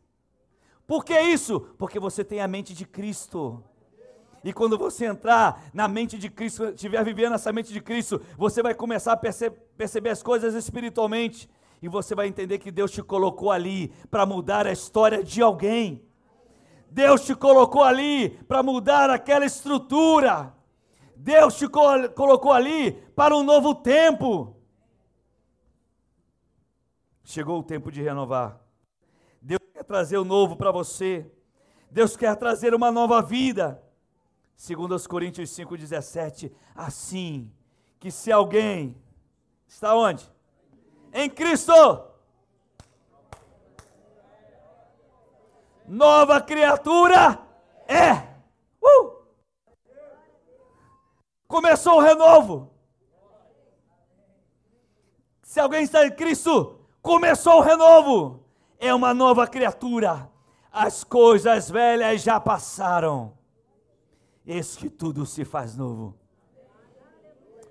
Por 0.87 1.05
que 1.05 1.19
isso? 1.19 1.61
Porque 1.79 1.99
você 1.99 2.25
tem 2.25 2.41
a 2.41 2.49
mente 2.49 2.75
de 2.75 2.87
Cristo. 2.87 3.63
E 4.43 4.53
quando 4.53 4.77
você 4.77 5.07
entrar 5.07 5.63
na 5.73 5.89
mente 5.89 6.19
de 6.19 6.29
Cristo, 6.29 6.67
estiver 6.67 7.03
vivendo 7.03 7.35
essa 7.35 7.51
mente 7.51 7.73
de 7.73 7.81
Cristo, 7.81 8.21
você 8.37 8.63
vai 8.63 8.75
começar 8.75 9.13
a 9.13 9.17
perce 9.17 9.51
perceber 9.51 10.11
as 10.11 10.23
coisas 10.23 10.55
espiritualmente 10.55 11.49
e 11.85 11.89
você 11.89 12.15
vai 12.15 12.27
entender 12.27 12.59
que 12.61 12.71
Deus 12.71 12.91
te 12.91 13.03
colocou 13.03 13.53
ali 13.53 13.89
para 14.11 14.25
mudar 14.25 14.67
a 14.67 14.73
história 14.73 15.23
de 15.23 15.43
alguém. 15.43 16.03
Deus 16.91 17.27
te 17.27 17.35
colocou 17.35 17.83
ali 17.83 18.31
para 18.49 18.63
mudar 18.63 19.11
aquela 19.11 19.45
estrutura. 19.45 20.55
Deus 21.15 21.59
te 21.59 21.69
col 21.69 22.09
colocou 22.09 22.55
ali 22.55 22.93
para 23.15 23.37
um 23.37 23.43
novo 23.43 23.75
tempo. 23.75 24.57
Chegou 27.23 27.59
o 27.59 27.63
tempo 27.63 27.93
de 27.93 28.01
renovar. 28.01 28.59
Deus 29.43 29.61
quer 29.75 29.85
trazer 29.85 30.17
o 30.17 30.25
novo 30.25 30.57
para 30.57 30.73
você. 30.73 31.31
Deus 31.91 32.17
quer 32.17 32.35
trazer 32.37 32.75
uma 32.75 32.91
nova 32.91 33.21
vida. 33.21 33.83
Segundo 34.57 34.95
os 34.95 35.07
Coríntios 35.07 35.51
5:17, 35.51 36.51
assim 36.75 37.53
que 38.01 38.11
se 38.11 38.33
alguém 38.33 38.97
está 39.67 39.95
onde? 39.95 40.33
Em 41.15 41.31
Cristo. 41.31 41.73
Nova 45.87 46.41
criatura 46.41 47.39
é. 47.87 48.15
Uh! 48.83 49.25
Começou 51.47 51.99
o 51.99 52.01
renovo. 52.01 52.71
Se 55.43 55.61
alguém 55.61 55.85
está 55.85 56.05
em 56.05 56.11
Cristo, 56.11 56.81
começou 57.01 57.59
o 57.59 57.61
renovo. 57.61 58.45
É 58.79 58.93
uma 58.93 59.15
nova 59.15 59.47
criatura. 59.47 60.29
As 60.73 61.05
coisas 61.05 61.71
velhas 61.71 62.23
já 62.23 62.41
passaram. 62.41 63.39
Eis 64.45 64.75
que 64.75 64.91
tudo 64.91 65.25
se 65.25 65.45
faz 65.45 65.77
novo 65.77 66.24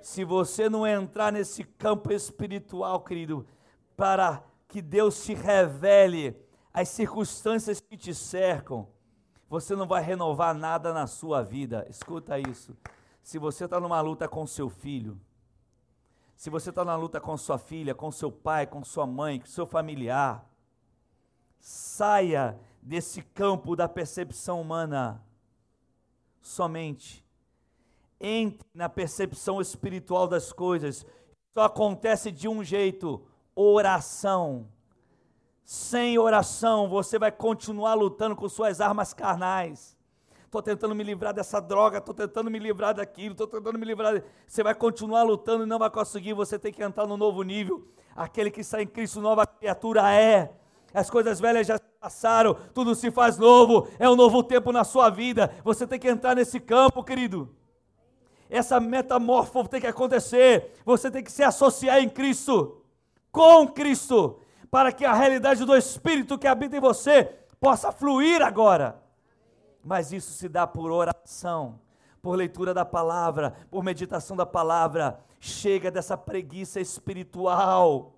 se 0.04 0.26
você 0.26 0.70
não 0.70 0.86
entrar 0.86 1.32
nesse 1.32 1.64
campo 1.64 2.12
espiritual, 2.12 3.00
querido, 3.00 3.48
para 3.96 4.44
que 4.68 4.82
Deus 4.82 5.24
te 5.24 5.34
revele 5.34 6.36
as 6.74 6.90
circunstâncias 6.90 7.80
que 7.80 7.96
te 7.96 8.14
cercam, 8.14 8.86
você 9.50 9.78
não 9.78 9.88
vai 9.88 10.04
renovar 10.04 10.54
nada 10.54 10.92
na 10.92 11.08
sua 11.08 11.42
vida. 11.42 11.88
Escuta 11.90 12.38
isso. 12.38 12.76
Se 13.22 13.40
você 13.40 13.64
está 13.64 13.80
numa 13.80 14.02
luta 14.02 14.28
com 14.28 14.46
seu 14.46 14.70
filho, 14.70 15.18
se 16.36 16.50
você 16.50 16.70
está 16.70 16.84
na 16.84 16.98
luta 16.98 17.22
com 17.22 17.38
sua 17.38 17.58
filha, 17.58 17.96
com 17.96 18.12
seu 18.12 18.30
pai, 18.30 18.68
com 18.68 18.84
sua 18.84 19.08
mãe, 19.08 19.40
com 19.40 19.46
seu 19.46 19.66
familiar, 19.66 20.46
saia 21.58 22.60
desse 22.82 23.22
campo 23.22 23.74
da 23.74 23.88
percepção 23.88 24.60
humana 24.60 25.24
somente 26.42 27.23
entre 28.24 28.66
na 28.74 28.88
percepção 28.88 29.60
espiritual 29.60 30.28
das 30.28 30.54
coisas. 30.54 31.06
Só 31.54 31.66
acontece 31.66 32.32
de 32.32 32.48
um 32.48 32.64
jeito: 32.64 33.22
oração. 33.54 34.68
Sem 35.66 36.18
oração, 36.18 36.90
você 36.90 37.20
vai 37.20 37.32
continuar 37.32 37.94
lutando 37.94 38.36
com 38.36 38.50
suas 38.50 38.82
armas 38.82 39.14
carnais. 39.14 39.98
Estou 40.46 40.62
tentando 40.62 40.94
me 40.94 41.04
livrar 41.04 41.34
dessa 41.34 41.60
droga, 41.60 41.98
estou 41.98 42.14
tentando 42.14 42.52
me 42.52 42.60
livrar 42.60 42.94
daquilo, 42.94 43.32
estou 43.32 43.48
tentando 43.48 43.80
me 43.80 43.86
livrar. 43.86 44.22
Você 44.46 44.62
vai 44.62 44.76
continuar 44.76 45.24
lutando 45.24 45.64
e 45.64 45.68
não 45.68 45.80
vai 45.80 45.90
conseguir. 45.90 46.34
Você 46.34 46.60
tem 46.60 46.72
que 46.72 46.84
entrar 46.84 47.08
no 47.08 47.18
novo 47.18 47.42
nível. 47.44 47.88
Aquele 48.16 48.52
que 48.52 48.62
está 48.62 48.82
em 48.82 48.86
Cristo, 48.86 49.20
nova 49.20 49.48
criatura 49.48 50.14
é. 50.14 50.54
As 50.94 51.10
coisas 51.10 51.40
velhas 51.40 51.66
já 51.66 51.80
passaram, 52.00 52.56
tudo 52.72 52.94
se 52.94 53.10
faz 53.10 53.38
novo. 53.38 53.88
É 53.98 54.08
um 54.08 54.16
novo 54.16 54.44
tempo 54.44 54.72
na 54.72 54.84
sua 54.84 55.10
vida. 55.10 55.52
Você 55.64 55.88
tem 55.88 55.98
que 55.98 56.08
entrar 56.08 56.36
nesse 56.36 56.60
campo, 56.60 57.04
querido. 57.04 57.50
Essa 58.50 58.80
metamorfose 58.80 59.70
tem 59.70 59.82
que 59.82 59.88
acontecer. 59.88 60.74
Você 60.86 61.10
tem 61.10 61.24
que 61.24 61.32
se 61.32 61.44
associar 61.44 62.00
em 62.00 62.10
Cristo, 62.10 62.82
com 63.32 63.68
Cristo, 63.68 64.40
para 64.70 64.92
que 64.92 65.06
a 65.06 65.14
realidade 65.14 65.66
do 65.66 65.76
Espírito 65.76 66.38
que 66.38 66.48
habita 66.48 66.78
em 66.78 66.80
você 66.80 67.24
possa 67.60 67.92
fluir 67.92 68.42
agora. 68.42 69.02
Mas 69.84 70.12
isso 70.12 70.32
se 70.32 70.48
dá 70.48 70.66
por 70.66 70.92
oração, 70.92 71.80
por 72.22 72.36
leitura 72.36 72.74
da 72.74 72.86
palavra, 72.86 73.56
por 73.70 73.84
meditação 73.84 74.36
da 74.36 74.46
palavra. 74.46 75.20
Chega 75.40 75.92
dessa 75.92 76.18
preguiça 76.18 76.80
espiritual. 76.80 78.14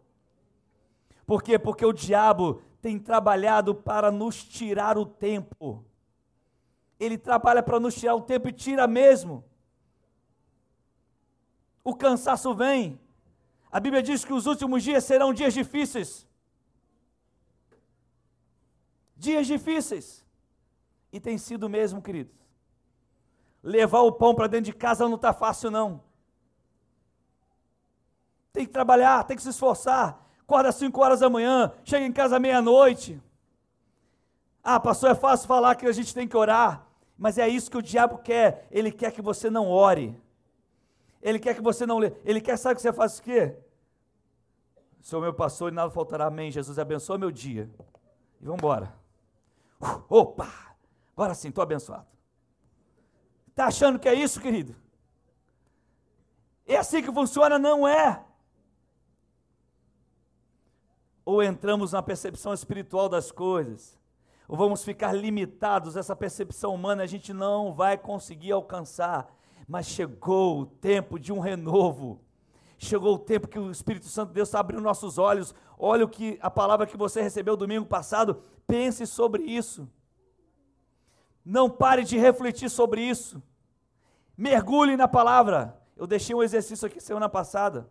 Por 1.26 1.42
quê? 1.42 1.58
Porque 1.58 1.86
o 1.86 1.94
diabo 1.94 2.62
tem 2.82 3.00
trabalhado 3.00 3.74
para 3.74 4.12
nos 4.12 4.44
tirar 4.44 4.98
o 4.98 5.06
tempo. 5.06 5.84
Ele 7.00 7.18
trabalha 7.18 7.64
para 7.64 7.80
nos 7.80 7.96
tirar 7.96 8.16
o 8.16 8.22
tempo 8.22 8.48
e 8.48 8.54
tira 8.54 8.86
mesmo 8.86 9.44
o 11.86 11.96
cansaço 11.96 12.54
vem. 12.56 13.00
A 13.72 13.80
Bíblia 13.80 14.02
diz 14.02 14.26
que 14.26 14.34
os 14.34 14.48
últimos 14.48 14.84
dias 14.84 15.04
serão 15.04 15.32
dias 15.32 15.54
difíceis. 15.54 16.28
Dias 19.16 19.46
difíceis. 19.46 20.26
E 21.14 21.20
tem 21.20 21.38
sido 21.38 21.70
mesmo, 21.70 22.02
queridos. 22.02 22.34
Levar 23.62 24.02
o 24.02 24.12
pão 24.12 24.34
para 24.34 24.48
dentro 24.48 24.66
de 24.66 24.74
casa 24.74 25.08
não 25.08 25.16
está 25.16 25.32
fácil, 25.32 25.70
não. 25.70 26.02
Tem 28.52 28.66
que 28.66 28.72
trabalhar, 28.72 29.24
tem 29.24 29.38
que 29.38 29.44
se 29.44 29.50
esforçar. 29.50 30.20
Acorda 30.42 30.70
às 30.70 30.76
5 30.76 31.02
horas 31.02 31.20
da 31.20 31.30
manhã, 31.30 31.72
chega 31.84 32.06
em 32.06 32.12
casa 32.12 32.40
meia-noite. 32.40 33.22
Ah, 34.64 34.80
pastor, 34.80 35.12
é 35.12 35.16
fácil 35.16 35.48
falar 35.48 35.76
que 35.76 35.86
a 35.86 35.92
gente 35.92 36.14
tem 36.14 36.28
que 36.28 36.36
orar. 36.36 36.88
Mas 37.18 37.38
é 37.38 37.48
isso 37.48 37.70
que 37.70 37.78
o 37.78 37.82
diabo 37.82 38.18
quer. 38.18 38.68
Ele 38.72 38.92
quer 38.92 39.12
que 39.12 39.22
você 39.22 39.50
não 39.50 39.70
ore. 39.70 40.20
Ele 41.26 41.40
quer 41.40 41.56
que 41.56 41.62
você 41.62 41.88
não 41.88 41.98
lê. 41.98 42.14
Ele 42.24 42.40
quer, 42.40 42.56
sabe 42.56 42.76
que 42.76 42.84
você 42.84 42.94
faça 42.94 43.20
o 43.20 43.24
quê? 43.24 43.58
Sou 45.02 45.20
meu 45.20 45.34
pastor 45.34 45.72
e 45.72 45.76
nada 45.76 45.90
faltará. 45.90 46.28
Amém. 46.28 46.52
Jesus 46.52 46.78
abençoa 46.78 47.18
meu 47.18 47.32
dia. 47.32 47.68
E 48.40 48.46
vamos 48.46 48.60
embora. 48.60 48.94
Uh, 49.82 50.04
opa! 50.08 50.48
Agora 51.18 51.34
sim, 51.34 51.48
estou 51.48 51.64
abençoado. 51.64 52.06
Está 53.48 53.66
achando 53.66 53.98
que 53.98 54.08
é 54.08 54.14
isso, 54.14 54.40
querido? 54.40 54.76
É 56.68 56.78
assim 56.78 57.02
que 57.02 57.12
funciona? 57.12 57.58
Não 57.58 57.88
é. 57.88 58.24
Ou 61.26 61.42
entramos 61.42 61.94
na 61.94 62.04
percepção 62.04 62.54
espiritual 62.54 63.10
das 63.10 63.32
coisas, 63.32 63.98
ou 64.48 64.56
vamos 64.56 64.84
ficar 64.84 65.12
limitados, 65.12 65.96
essa 65.96 66.16
percepção 66.16 66.76
humana 66.76 67.02
a 67.02 67.08
gente 67.08 67.34
não 67.34 67.74
vai 67.74 67.98
conseguir 67.98 68.52
alcançar. 68.52 69.34
Mas 69.68 69.88
chegou 69.88 70.62
o 70.62 70.66
tempo 70.66 71.20
de 71.20 71.34
um 71.34 71.40
renovo. 71.40 72.22
Chegou 72.78 73.16
o 73.16 73.20
tempo 73.20 73.48
que 73.48 73.58
o 73.58 73.72
Espírito 73.72 74.08
Santo 74.08 74.30
de 74.30 74.36
Deus 74.36 74.54
abrindo 74.54 74.82
nossos 74.82 75.18
olhos. 75.18 75.56
Olha 75.78 76.06
o 76.06 76.10
que 76.10 76.38
a 76.42 76.52
palavra 76.52 76.86
que 76.86 76.98
você 76.98 77.22
recebeu 77.22 77.58
domingo 77.58 77.86
passado. 77.86 78.44
Pense 78.68 79.06
sobre 79.08 79.44
isso. 79.44 79.90
Não 81.44 81.70
pare 81.70 82.04
de 82.04 82.18
refletir 82.18 82.70
sobre 82.70 83.02
isso. 83.02 83.42
Mergulhe 84.38 84.98
na 84.98 85.08
palavra. 85.08 85.80
Eu 85.96 86.06
deixei 86.06 86.36
um 86.36 86.44
exercício 86.44 86.86
aqui 86.86 87.00
semana 87.00 87.30
passada. 87.30 87.90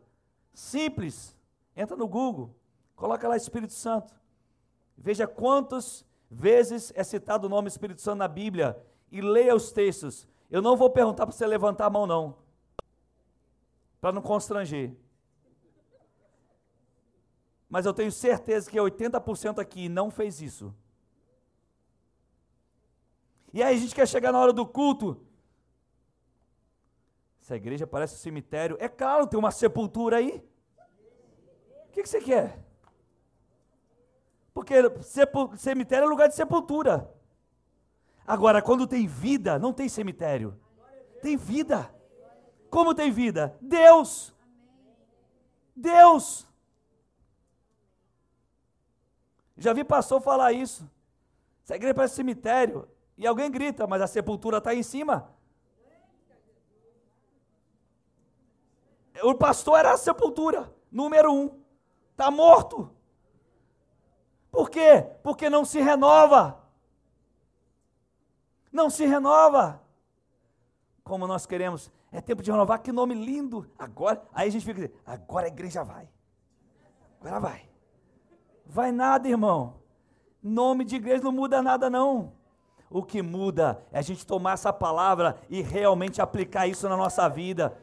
Simples. 0.53 1.37
Entra 1.77 1.97
no 1.97 2.07
Google. 2.07 2.55
Coloca 2.95 3.27
lá 3.27 3.37
Espírito 3.37 3.73
Santo. 3.73 4.15
Veja 4.97 5.27
quantas 5.27 6.05
vezes 6.31 6.93
é 6.95 7.03
citado 7.03 7.47
o 7.47 7.51
nome 7.51 7.69
Espírito 7.69 8.01
Santo 8.01 8.19
na 8.19 8.29
Bíblia. 8.29 8.77
E 9.11 9.21
leia 9.21 9.55
os 9.55 9.73
textos. 9.73 10.29
Eu 10.55 10.63
não 10.63 10.77
vou 10.77 10.89
perguntar 10.89 11.27
para 11.27 11.35
você 11.35 11.45
levantar 11.49 11.87
a 11.87 11.91
mão, 11.91 12.07
não. 12.07 12.37
Para 14.01 14.13
não 14.13 14.23
constranger. 14.23 14.95
Mas 17.69 17.87
eu 17.87 17.93
tenho 17.93 18.13
certeza 18.13 18.71
que 18.71 18.77
80% 18.77 19.59
aqui 19.59 19.89
não 19.89 20.13
fez 20.13 20.41
isso. 20.41 20.73
E 23.53 23.65
aí 23.65 23.75
a 23.75 23.79
gente 23.81 23.97
quer 23.97 24.07
chegar 24.07 24.31
na 24.31 24.39
hora 24.39 24.53
do 24.53 24.65
culto. 24.65 25.27
Essa 27.43 27.57
igreja 27.57 27.85
parece 27.85 28.15
um 28.15 28.19
cemitério. 28.19 28.77
É 28.79 28.89
claro, 28.89 29.27
tem 29.27 29.37
uma 29.37 29.51
sepultura 29.51 30.19
aí. 30.19 30.41
O 31.89 31.91
que, 31.91 32.05
que 32.05 32.09
você 32.09 32.21
quer? 32.21 32.65
Porque 34.55 34.75
cemitério 35.57 36.07
é 36.07 36.09
lugar 36.09 36.29
de 36.29 36.37
sepultura. 36.37 37.13
Agora, 38.27 38.63
quando 38.63 38.87
tem 38.87 39.07
vida, 39.07 39.59
não 39.59 39.73
tem 39.73 39.89
cemitério. 39.89 40.59
Tem 41.21 41.37
vida. 41.37 41.95
Como 42.71 42.95
tem 42.95 43.11
vida? 43.11 43.57
Deus. 43.61 44.35
Deus. 45.77 46.47
Já 49.57 49.73
vi 49.73 49.85
pastor 49.85 50.21
falar 50.21 50.53
isso. 50.53 50.89
Essa 51.63 51.77
igreja 51.77 51.95
parece 51.95 52.15
cemitério. 52.15 52.89
E 53.17 53.27
alguém 53.27 53.51
grita, 53.51 53.87
mas 53.87 54.03
a 54.03 54.07
sepultura 54.07 54.59
está 54.59 54.75
em 54.75 54.83
cima. 54.83 55.31
O 59.23 59.35
pastor 59.35 59.79
era 59.79 59.93
a 59.93 59.97
sepultura, 59.97 60.73
número 60.91 61.33
um. 61.33 61.63
Está 62.11 62.31
morto. 62.31 62.91
Por 64.51 64.69
quê? 64.69 65.07
Porque 65.23 65.49
não 65.49 65.65
se 65.65 65.81
renova. 65.81 66.64
Não 68.75 68.91
se 68.91 69.07
renova. 69.07 69.81
Como 71.05 71.29
nós 71.29 71.47
queremos. 71.47 71.93
É 72.11 72.21
tempo 72.21 72.43
de 72.43 72.51
renovar, 72.51 72.83
que 72.83 72.91
nome 72.91 73.15
lindo. 73.15 73.71
Agora, 73.79 74.21
aí 74.35 74.49
a 74.49 74.51
gente 74.51 74.65
fica 74.65 74.81
dizendo, 74.81 74.99
agora 75.07 75.47
a 75.47 75.49
igreja 75.49 75.85
vai. 75.85 76.09
Agora 77.21 77.39
vai. 77.39 77.69
Vai 78.67 78.91
nada, 78.91 79.29
irmão. 79.29 79.77
Nome 80.43 80.85
de 80.85 80.97
igreja 80.97 81.23
não 81.23 81.31
muda 81.31 81.63
nada, 81.63 81.89
não. 81.89 82.33
O 82.91 83.01
que 83.03 83.23
muda 83.23 83.81
é 83.93 84.01
a 84.01 84.03
gente 84.03 84.27
tomar 84.27 84.55
essa 84.55 84.73
palavra 84.73 85.39
e 85.49 85.63
realmente 85.63 86.21
aplicar 86.21 86.67
isso 86.67 86.89
na 86.89 86.97
nossa 86.97 87.29
vida. 87.29 87.77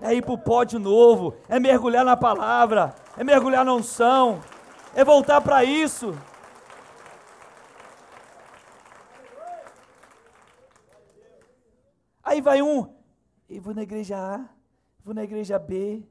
É 0.00 0.12
ir 0.12 0.22
para 0.22 0.34
o 0.34 0.38
pó 0.38 0.64
de 0.64 0.78
novo, 0.78 1.34
é 1.48 1.60
mergulhar 1.60 2.04
na 2.04 2.16
palavra, 2.16 2.92
é 3.16 3.22
mergulhar 3.22 3.64
na 3.64 3.72
unção, 3.72 4.40
é 4.94 5.04
voltar 5.04 5.40
para 5.40 5.62
isso. 5.62 6.12
Aí 12.34 12.40
vai 12.40 12.60
um, 12.60 12.92
eu 13.48 13.62
vou 13.62 13.72
na 13.72 13.84
igreja 13.84 14.18
A, 14.18 14.48
vou 15.04 15.14
na 15.14 15.22
igreja 15.22 15.56
B, 15.56 16.02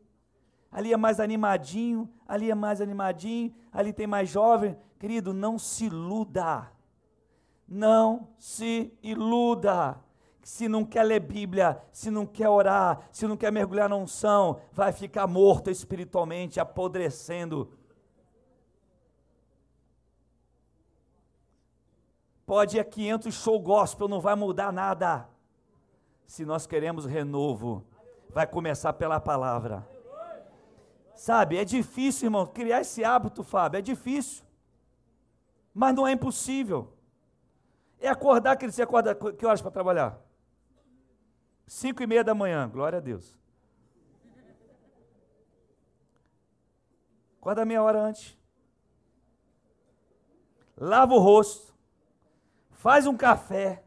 ali 0.71 0.93
é 0.93 0.95
mais 0.95 1.19
animadinho, 1.19 2.09
ali 2.25 2.49
é 2.49 2.55
mais 2.55 2.79
animadinho, 2.79 3.53
ali 3.73 3.91
tem 3.91 4.07
mais 4.07 4.29
jovem. 4.29 4.77
Querido, 4.97 5.33
não 5.33 5.59
se 5.59 5.87
iluda. 5.87 6.71
Não 7.67 8.29
se 8.39 8.97
iluda. 9.03 9.99
Se 10.41 10.69
não 10.69 10.85
quer 10.85 11.03
ler 11.03 11.19
Bíblia, 11.19 11.83
se 11.91 12.09
não 12.09 12.25
quer 12.25 12.47
orar, 12.47 13.01
se 13.11 13.27
não 13.27 13.35
quer 13.35 13.51
mergulhar 13.51 13.89
na 13.89 13.97
unção, 13.97 14.61
vai 14.71 14.93
ficar 14.93 15.27
morto 15.27 15.69
espiritualmente, 15.69 16.57
apodrecendo. 16.57 17.69
Pode 22.45 22.77
ir 22.77 22.85
500 22.85 23.33
show 23.33 23.59
gospel, 23.59 24.07
não 24.07 24.21
vai 24.21 24.35
mudar 24.35 24.71
nada. 24.71 25.32
Se 26.27 26.45
nós 26.45 26.65
queremos 26.65 27.05
renovo, 27.05 27.85
vai 28.29 28.47
começar 28.47 28.93
pela 28.93 29.19
palavra. 29.19 29.87
Sabe, 31.15 31.57
é 31.57 31.65
difícil, 31.65 32.27
irmão, 32.27 32.45
criar 32.45 32.81
esse 32.81 33.03
hábito, 33.03 33.43
Fábio, 33.43 33.77
é 33.77 33.81
difícil. 33.81 34.43
Mas 35.73 35.95
não 35.95 36.07
é 36.07 36.11
impossível. 36.11 36.93
É 37.99 38.09
acordar, 38.09 38.57
que 38.57 38.69
você 38.69 38.81
acorda 38.81 39.15
que 39.15 39.45
horas 39.45 39.61
para 39.61 39.71
trabalhar? 39.71 40.19
Cinco 41.65 42.03
e 42.03 42.07
meia 42.07 42.23
da 42.23 42.35
manhã, 42.35 42.67
glória 42.67 42.97
a 42.97 43.01
Deus. 43.01 43.37
Acorda 47.39 47.65
meia 47.65 47.81
hora 47.81 48.01
antes. 48.01 48.37
Lava 50.75 51.13
o 51.13 51.19
rosto 51.19 51.73
faz 52.83 53.07
um 53.07 53.15
café, 53.15 53.81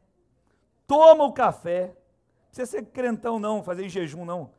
toma 0.87 1.25
o 1.25 1.33
café, 1.35 1.95
precisa 2.57 2.79
ser 2.79 2.87
crentão 2.87 3.39
não, 3.39 3.63
fazer 3.63 3.85
em 3.85 3.89
jejum 3.89 4.25
não. 4.25 4.51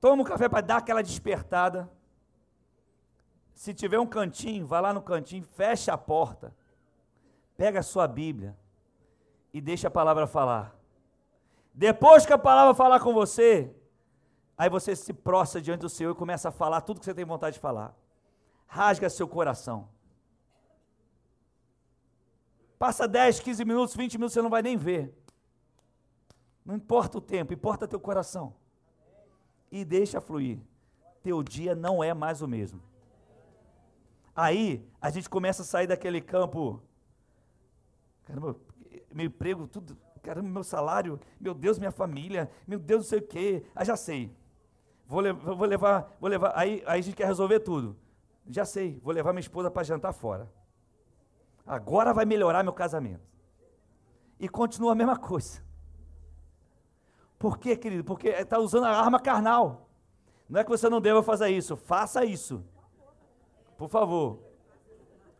Toma 0.00 0.22
o 0.22 0.24
café 0.24 0.48
para 0.48 0.62
dar 0.62 0.78
aquela 0.78 1.02
despertada. 1.02 1.90
Se 3.52 3.74
tiver 3.74 3.98
um 3.98 4.06
cantinho, 4.06 4.66
vai 4.66 4.80
lá 4.80 4.94
no 4.94 5.02
cantinho, 5.02 5.42
fecha 5.42 5.92
a 5.92 5.98
porta, 5.98 6.54
pega 7.56 7.80
a 7.80 7.82
sua 7.82 8.08
Bíblia 8.08 8.56
e 9.52 9.60
deixa 9.60 9.88
a 9.88 9.90
palavra 9.90 10.26
falar. 10.26 10.74
Depois 11.74 12.24
que 12.24 12.32
a 12.32 12.38
palavra 12.38 12.74
falar 12.74 13.00
com 13.00 13.12
você, 13.12 13.70
aí 14.56 14.70
você 14.70 14.96
se 14.96 15.12
prostra 15.12 15.60
diante 15.60 15.80
do 15.80 15.88
Senhor 15.88 16.12
e 16.12 16.14
começa 16.16 16.48
a 16.48 16.52
falar 16.52 16.80
tudo 16.80 17.00
que 17.00 17.04
você 17.04 17.14
tem 17.14 17.24
vontade 17.24 17.54
de 17.54 17.60
falar. 17.60 17.94
Rasga 18.66 19.10
seu 19.10 19.28
coração. 19.28 19.88
Passa 22.78 23.08
10, 23.08 23.40
15 23.40 23.64
minutos, 23.64 23.96
20 23.96 24.14
minutos, 24.14 24.32
você 24.32 24.42
não 24.42 24.50
vai 24.50 24.62
nem 24.62 24.76
ver. 24.76 25.17
Não 26.68 26.76
importa 26.76 27.16
o 27.16 27.20
tempo, 27.20 27.54
importa 27.54 27.88
teu 27.88 27.98
coração. 27.98 28.54
E 29.72 29.84
deixa 29.84 30.20
fluir. 30.20 30.60
Teu 31.22 31.42
dia 31.42 31.74
não 31.74 32.04
é 32.04 32.12
mais 32.12 32.42
o 32.42 32.46
mesmo. 32.46 32.80
Aí 34.36 34.86
a 35.00 35.10
gente 35.10 35.28
começa 35.28 35.62
a 35.62 35.64
sair 35.64 35.86
daquele 35.86 36.20
campo. 36.20 36.80
Caramba, 38.24 38.54
meu 39.12 39.26
emprego, 39.26 39.66
tudo. 39.66 39.96
Caramba, 40.22 40.48
meu 40.48 40.62
salário, 40.62 41.18
meu 41.40 41.54
Deus, 41.54 41.78
minha 41.78 41.90
família, 41.90 42.50
meu 42.66 42.78
Deus, 42.78 43.04
não 43.04 43.08
sei 43.08 43.18
o 43.20 43.26
quê. 43.26 43.64
Ah, 43.74 43.84
já 43.84 43.96
sei. 43.96 44.30
Vou, 45.06 45.22
vou 45.34 45.66
levar, 45.66 46.14
vou 46.20 46.28
levar. 46.28 46.52
Aí, 46.54 46.84
aí 46.86 47.00
a 47.00 47.02
gente 47.02 47.16
quer 47.16 47.26
resolver 47.26 47.60
tudo. 47.60 47.96
Já 48.46 48.64
sei, 48.64 49.00
vou 49.02 49.12
levar 49.12 49.32
minha 49.32 49.40
esposa 49.40 49.70
para 49.70 49.82
jantar 49.82 50.12
fora 50.12 50.48
agora 51.68 52.14
vai 52.14 52.24
melhorar 52.24 52.64
meu 52.64 52.72
casamento. 52.72 53.28
E 54.40 54.48
continua 54.48 54.92
a 54.92 54.94
mesma 54.94 55.16
coisa. 55.16 55.62
Por 57.38 57.58
quê, 57.58 57.76
querido? 57.76 58.02
Porque 58.04 58.28
está 58.28 58.58
usando 58.58 58.84
a 58.84 58.90
arma 58.90 59.20
carnal. 59.20 59.88
Não 60.48 60.60
é 60.60 60.64
que 60.64 60.70
você 60.70 60.88
não 60.88 61.00
deva 61.00 61.22
fazer 61.22 61.50
isso, 61.50 61.76
faça 61.76 62.24
isso. 62.24 62.64
Por 63.76 63.88
favor. 63.88 64.38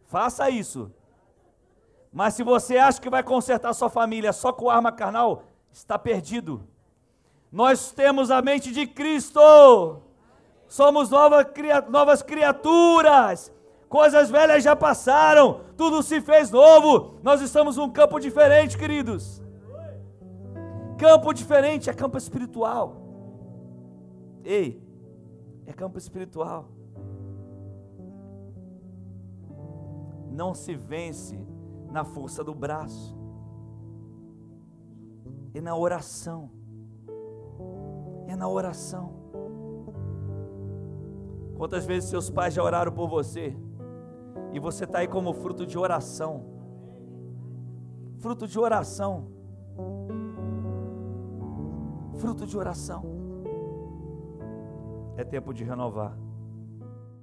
Faça 0.06 0.48
isso. 0.48 0.92
Mas 2.12 2.34
se 2.34 2.42
você 2.42 2.78
acha 2.78 3.00
que 3.00 3.10
vai 3.10 3.22
consertar 3.22 3.72
sua 3.74 3.90
família 3.90 4.32
só 4.32 4.52
com 4.52 4.70
arma 4.70 4.92
carnal, 4.92 5.44
está 5.72 5.98
perdido. 5.98 6.66
Nós 7.50 7.90
temos 7.92 8.30
a 8.30 8.40
mente 8.40 8.70
de 8.70 8.86
Cristo. 8.86 10.02
Somos 10.66 11.10
nova, 11.10 11.46
novas 11.88 12.22
criaturas. 12.22 13.52
Coisas 13.88 14.28
velhas 14.28 14.62
já 14.62 14.76
passaram, 14.76 15.62
tudo 15.74 16.02
se 16.02 16.20
fez 16.20 16.50
novo. 16.50 17.18
Nós 17.22 17.40
estamos 17.40 17.78
num 17.78 17.90
campo 17.90 18.20
diferente, 18.20 18.76
queridos. 18.76 19.42
Campo 20.98 21.32
diferente 21.32 21.88
é 21.88 21.94
campo 21.94 22.18
espiritual. 22.18 22.96
Ei, 24.44 24.82
é 25.64 25.72
campo 25.72 25.96
espiritual. 25.96 26.68
Não 30.28 30.54
se 30.54 30.74
vence 30.74 31.38
na 31.90 32.04
força 32.04 32.42
do 32.42 32.54
braço, 32.54 33.16
é 35.54 35.60
na 35.60 35.76
oração. 35.76 36.50
É 38.26 38.36
na 38.36 38.48
oração. 38.48 39.12
Quantas 41.56 41.86
vezes 41.86 42.10
seus 42.10 42.28
pais 42.28 42.54
já 42.54 42.62
oraram 42.62 42.92
por 42.92 43.08
você? 43.08 43.56
E 44.52 44.60
você 44.60 44.84
está 44.84 44.98
aí 44.98 45.08
como 45.08 45.32
fruto 45.32 45.64
de 45.64 45.78
oração. 45.78 46.44
Fruto 48.18 48.46
de 48.46 48.58
oração. 48.58 49.37
Fruto 52.18 52.44
de 52.44 52.58
oração. 52.58 53.02
É 55.16 55.22
tempo 55.22 55.54
de 55.54 55.62
renovar. 55.62 56.18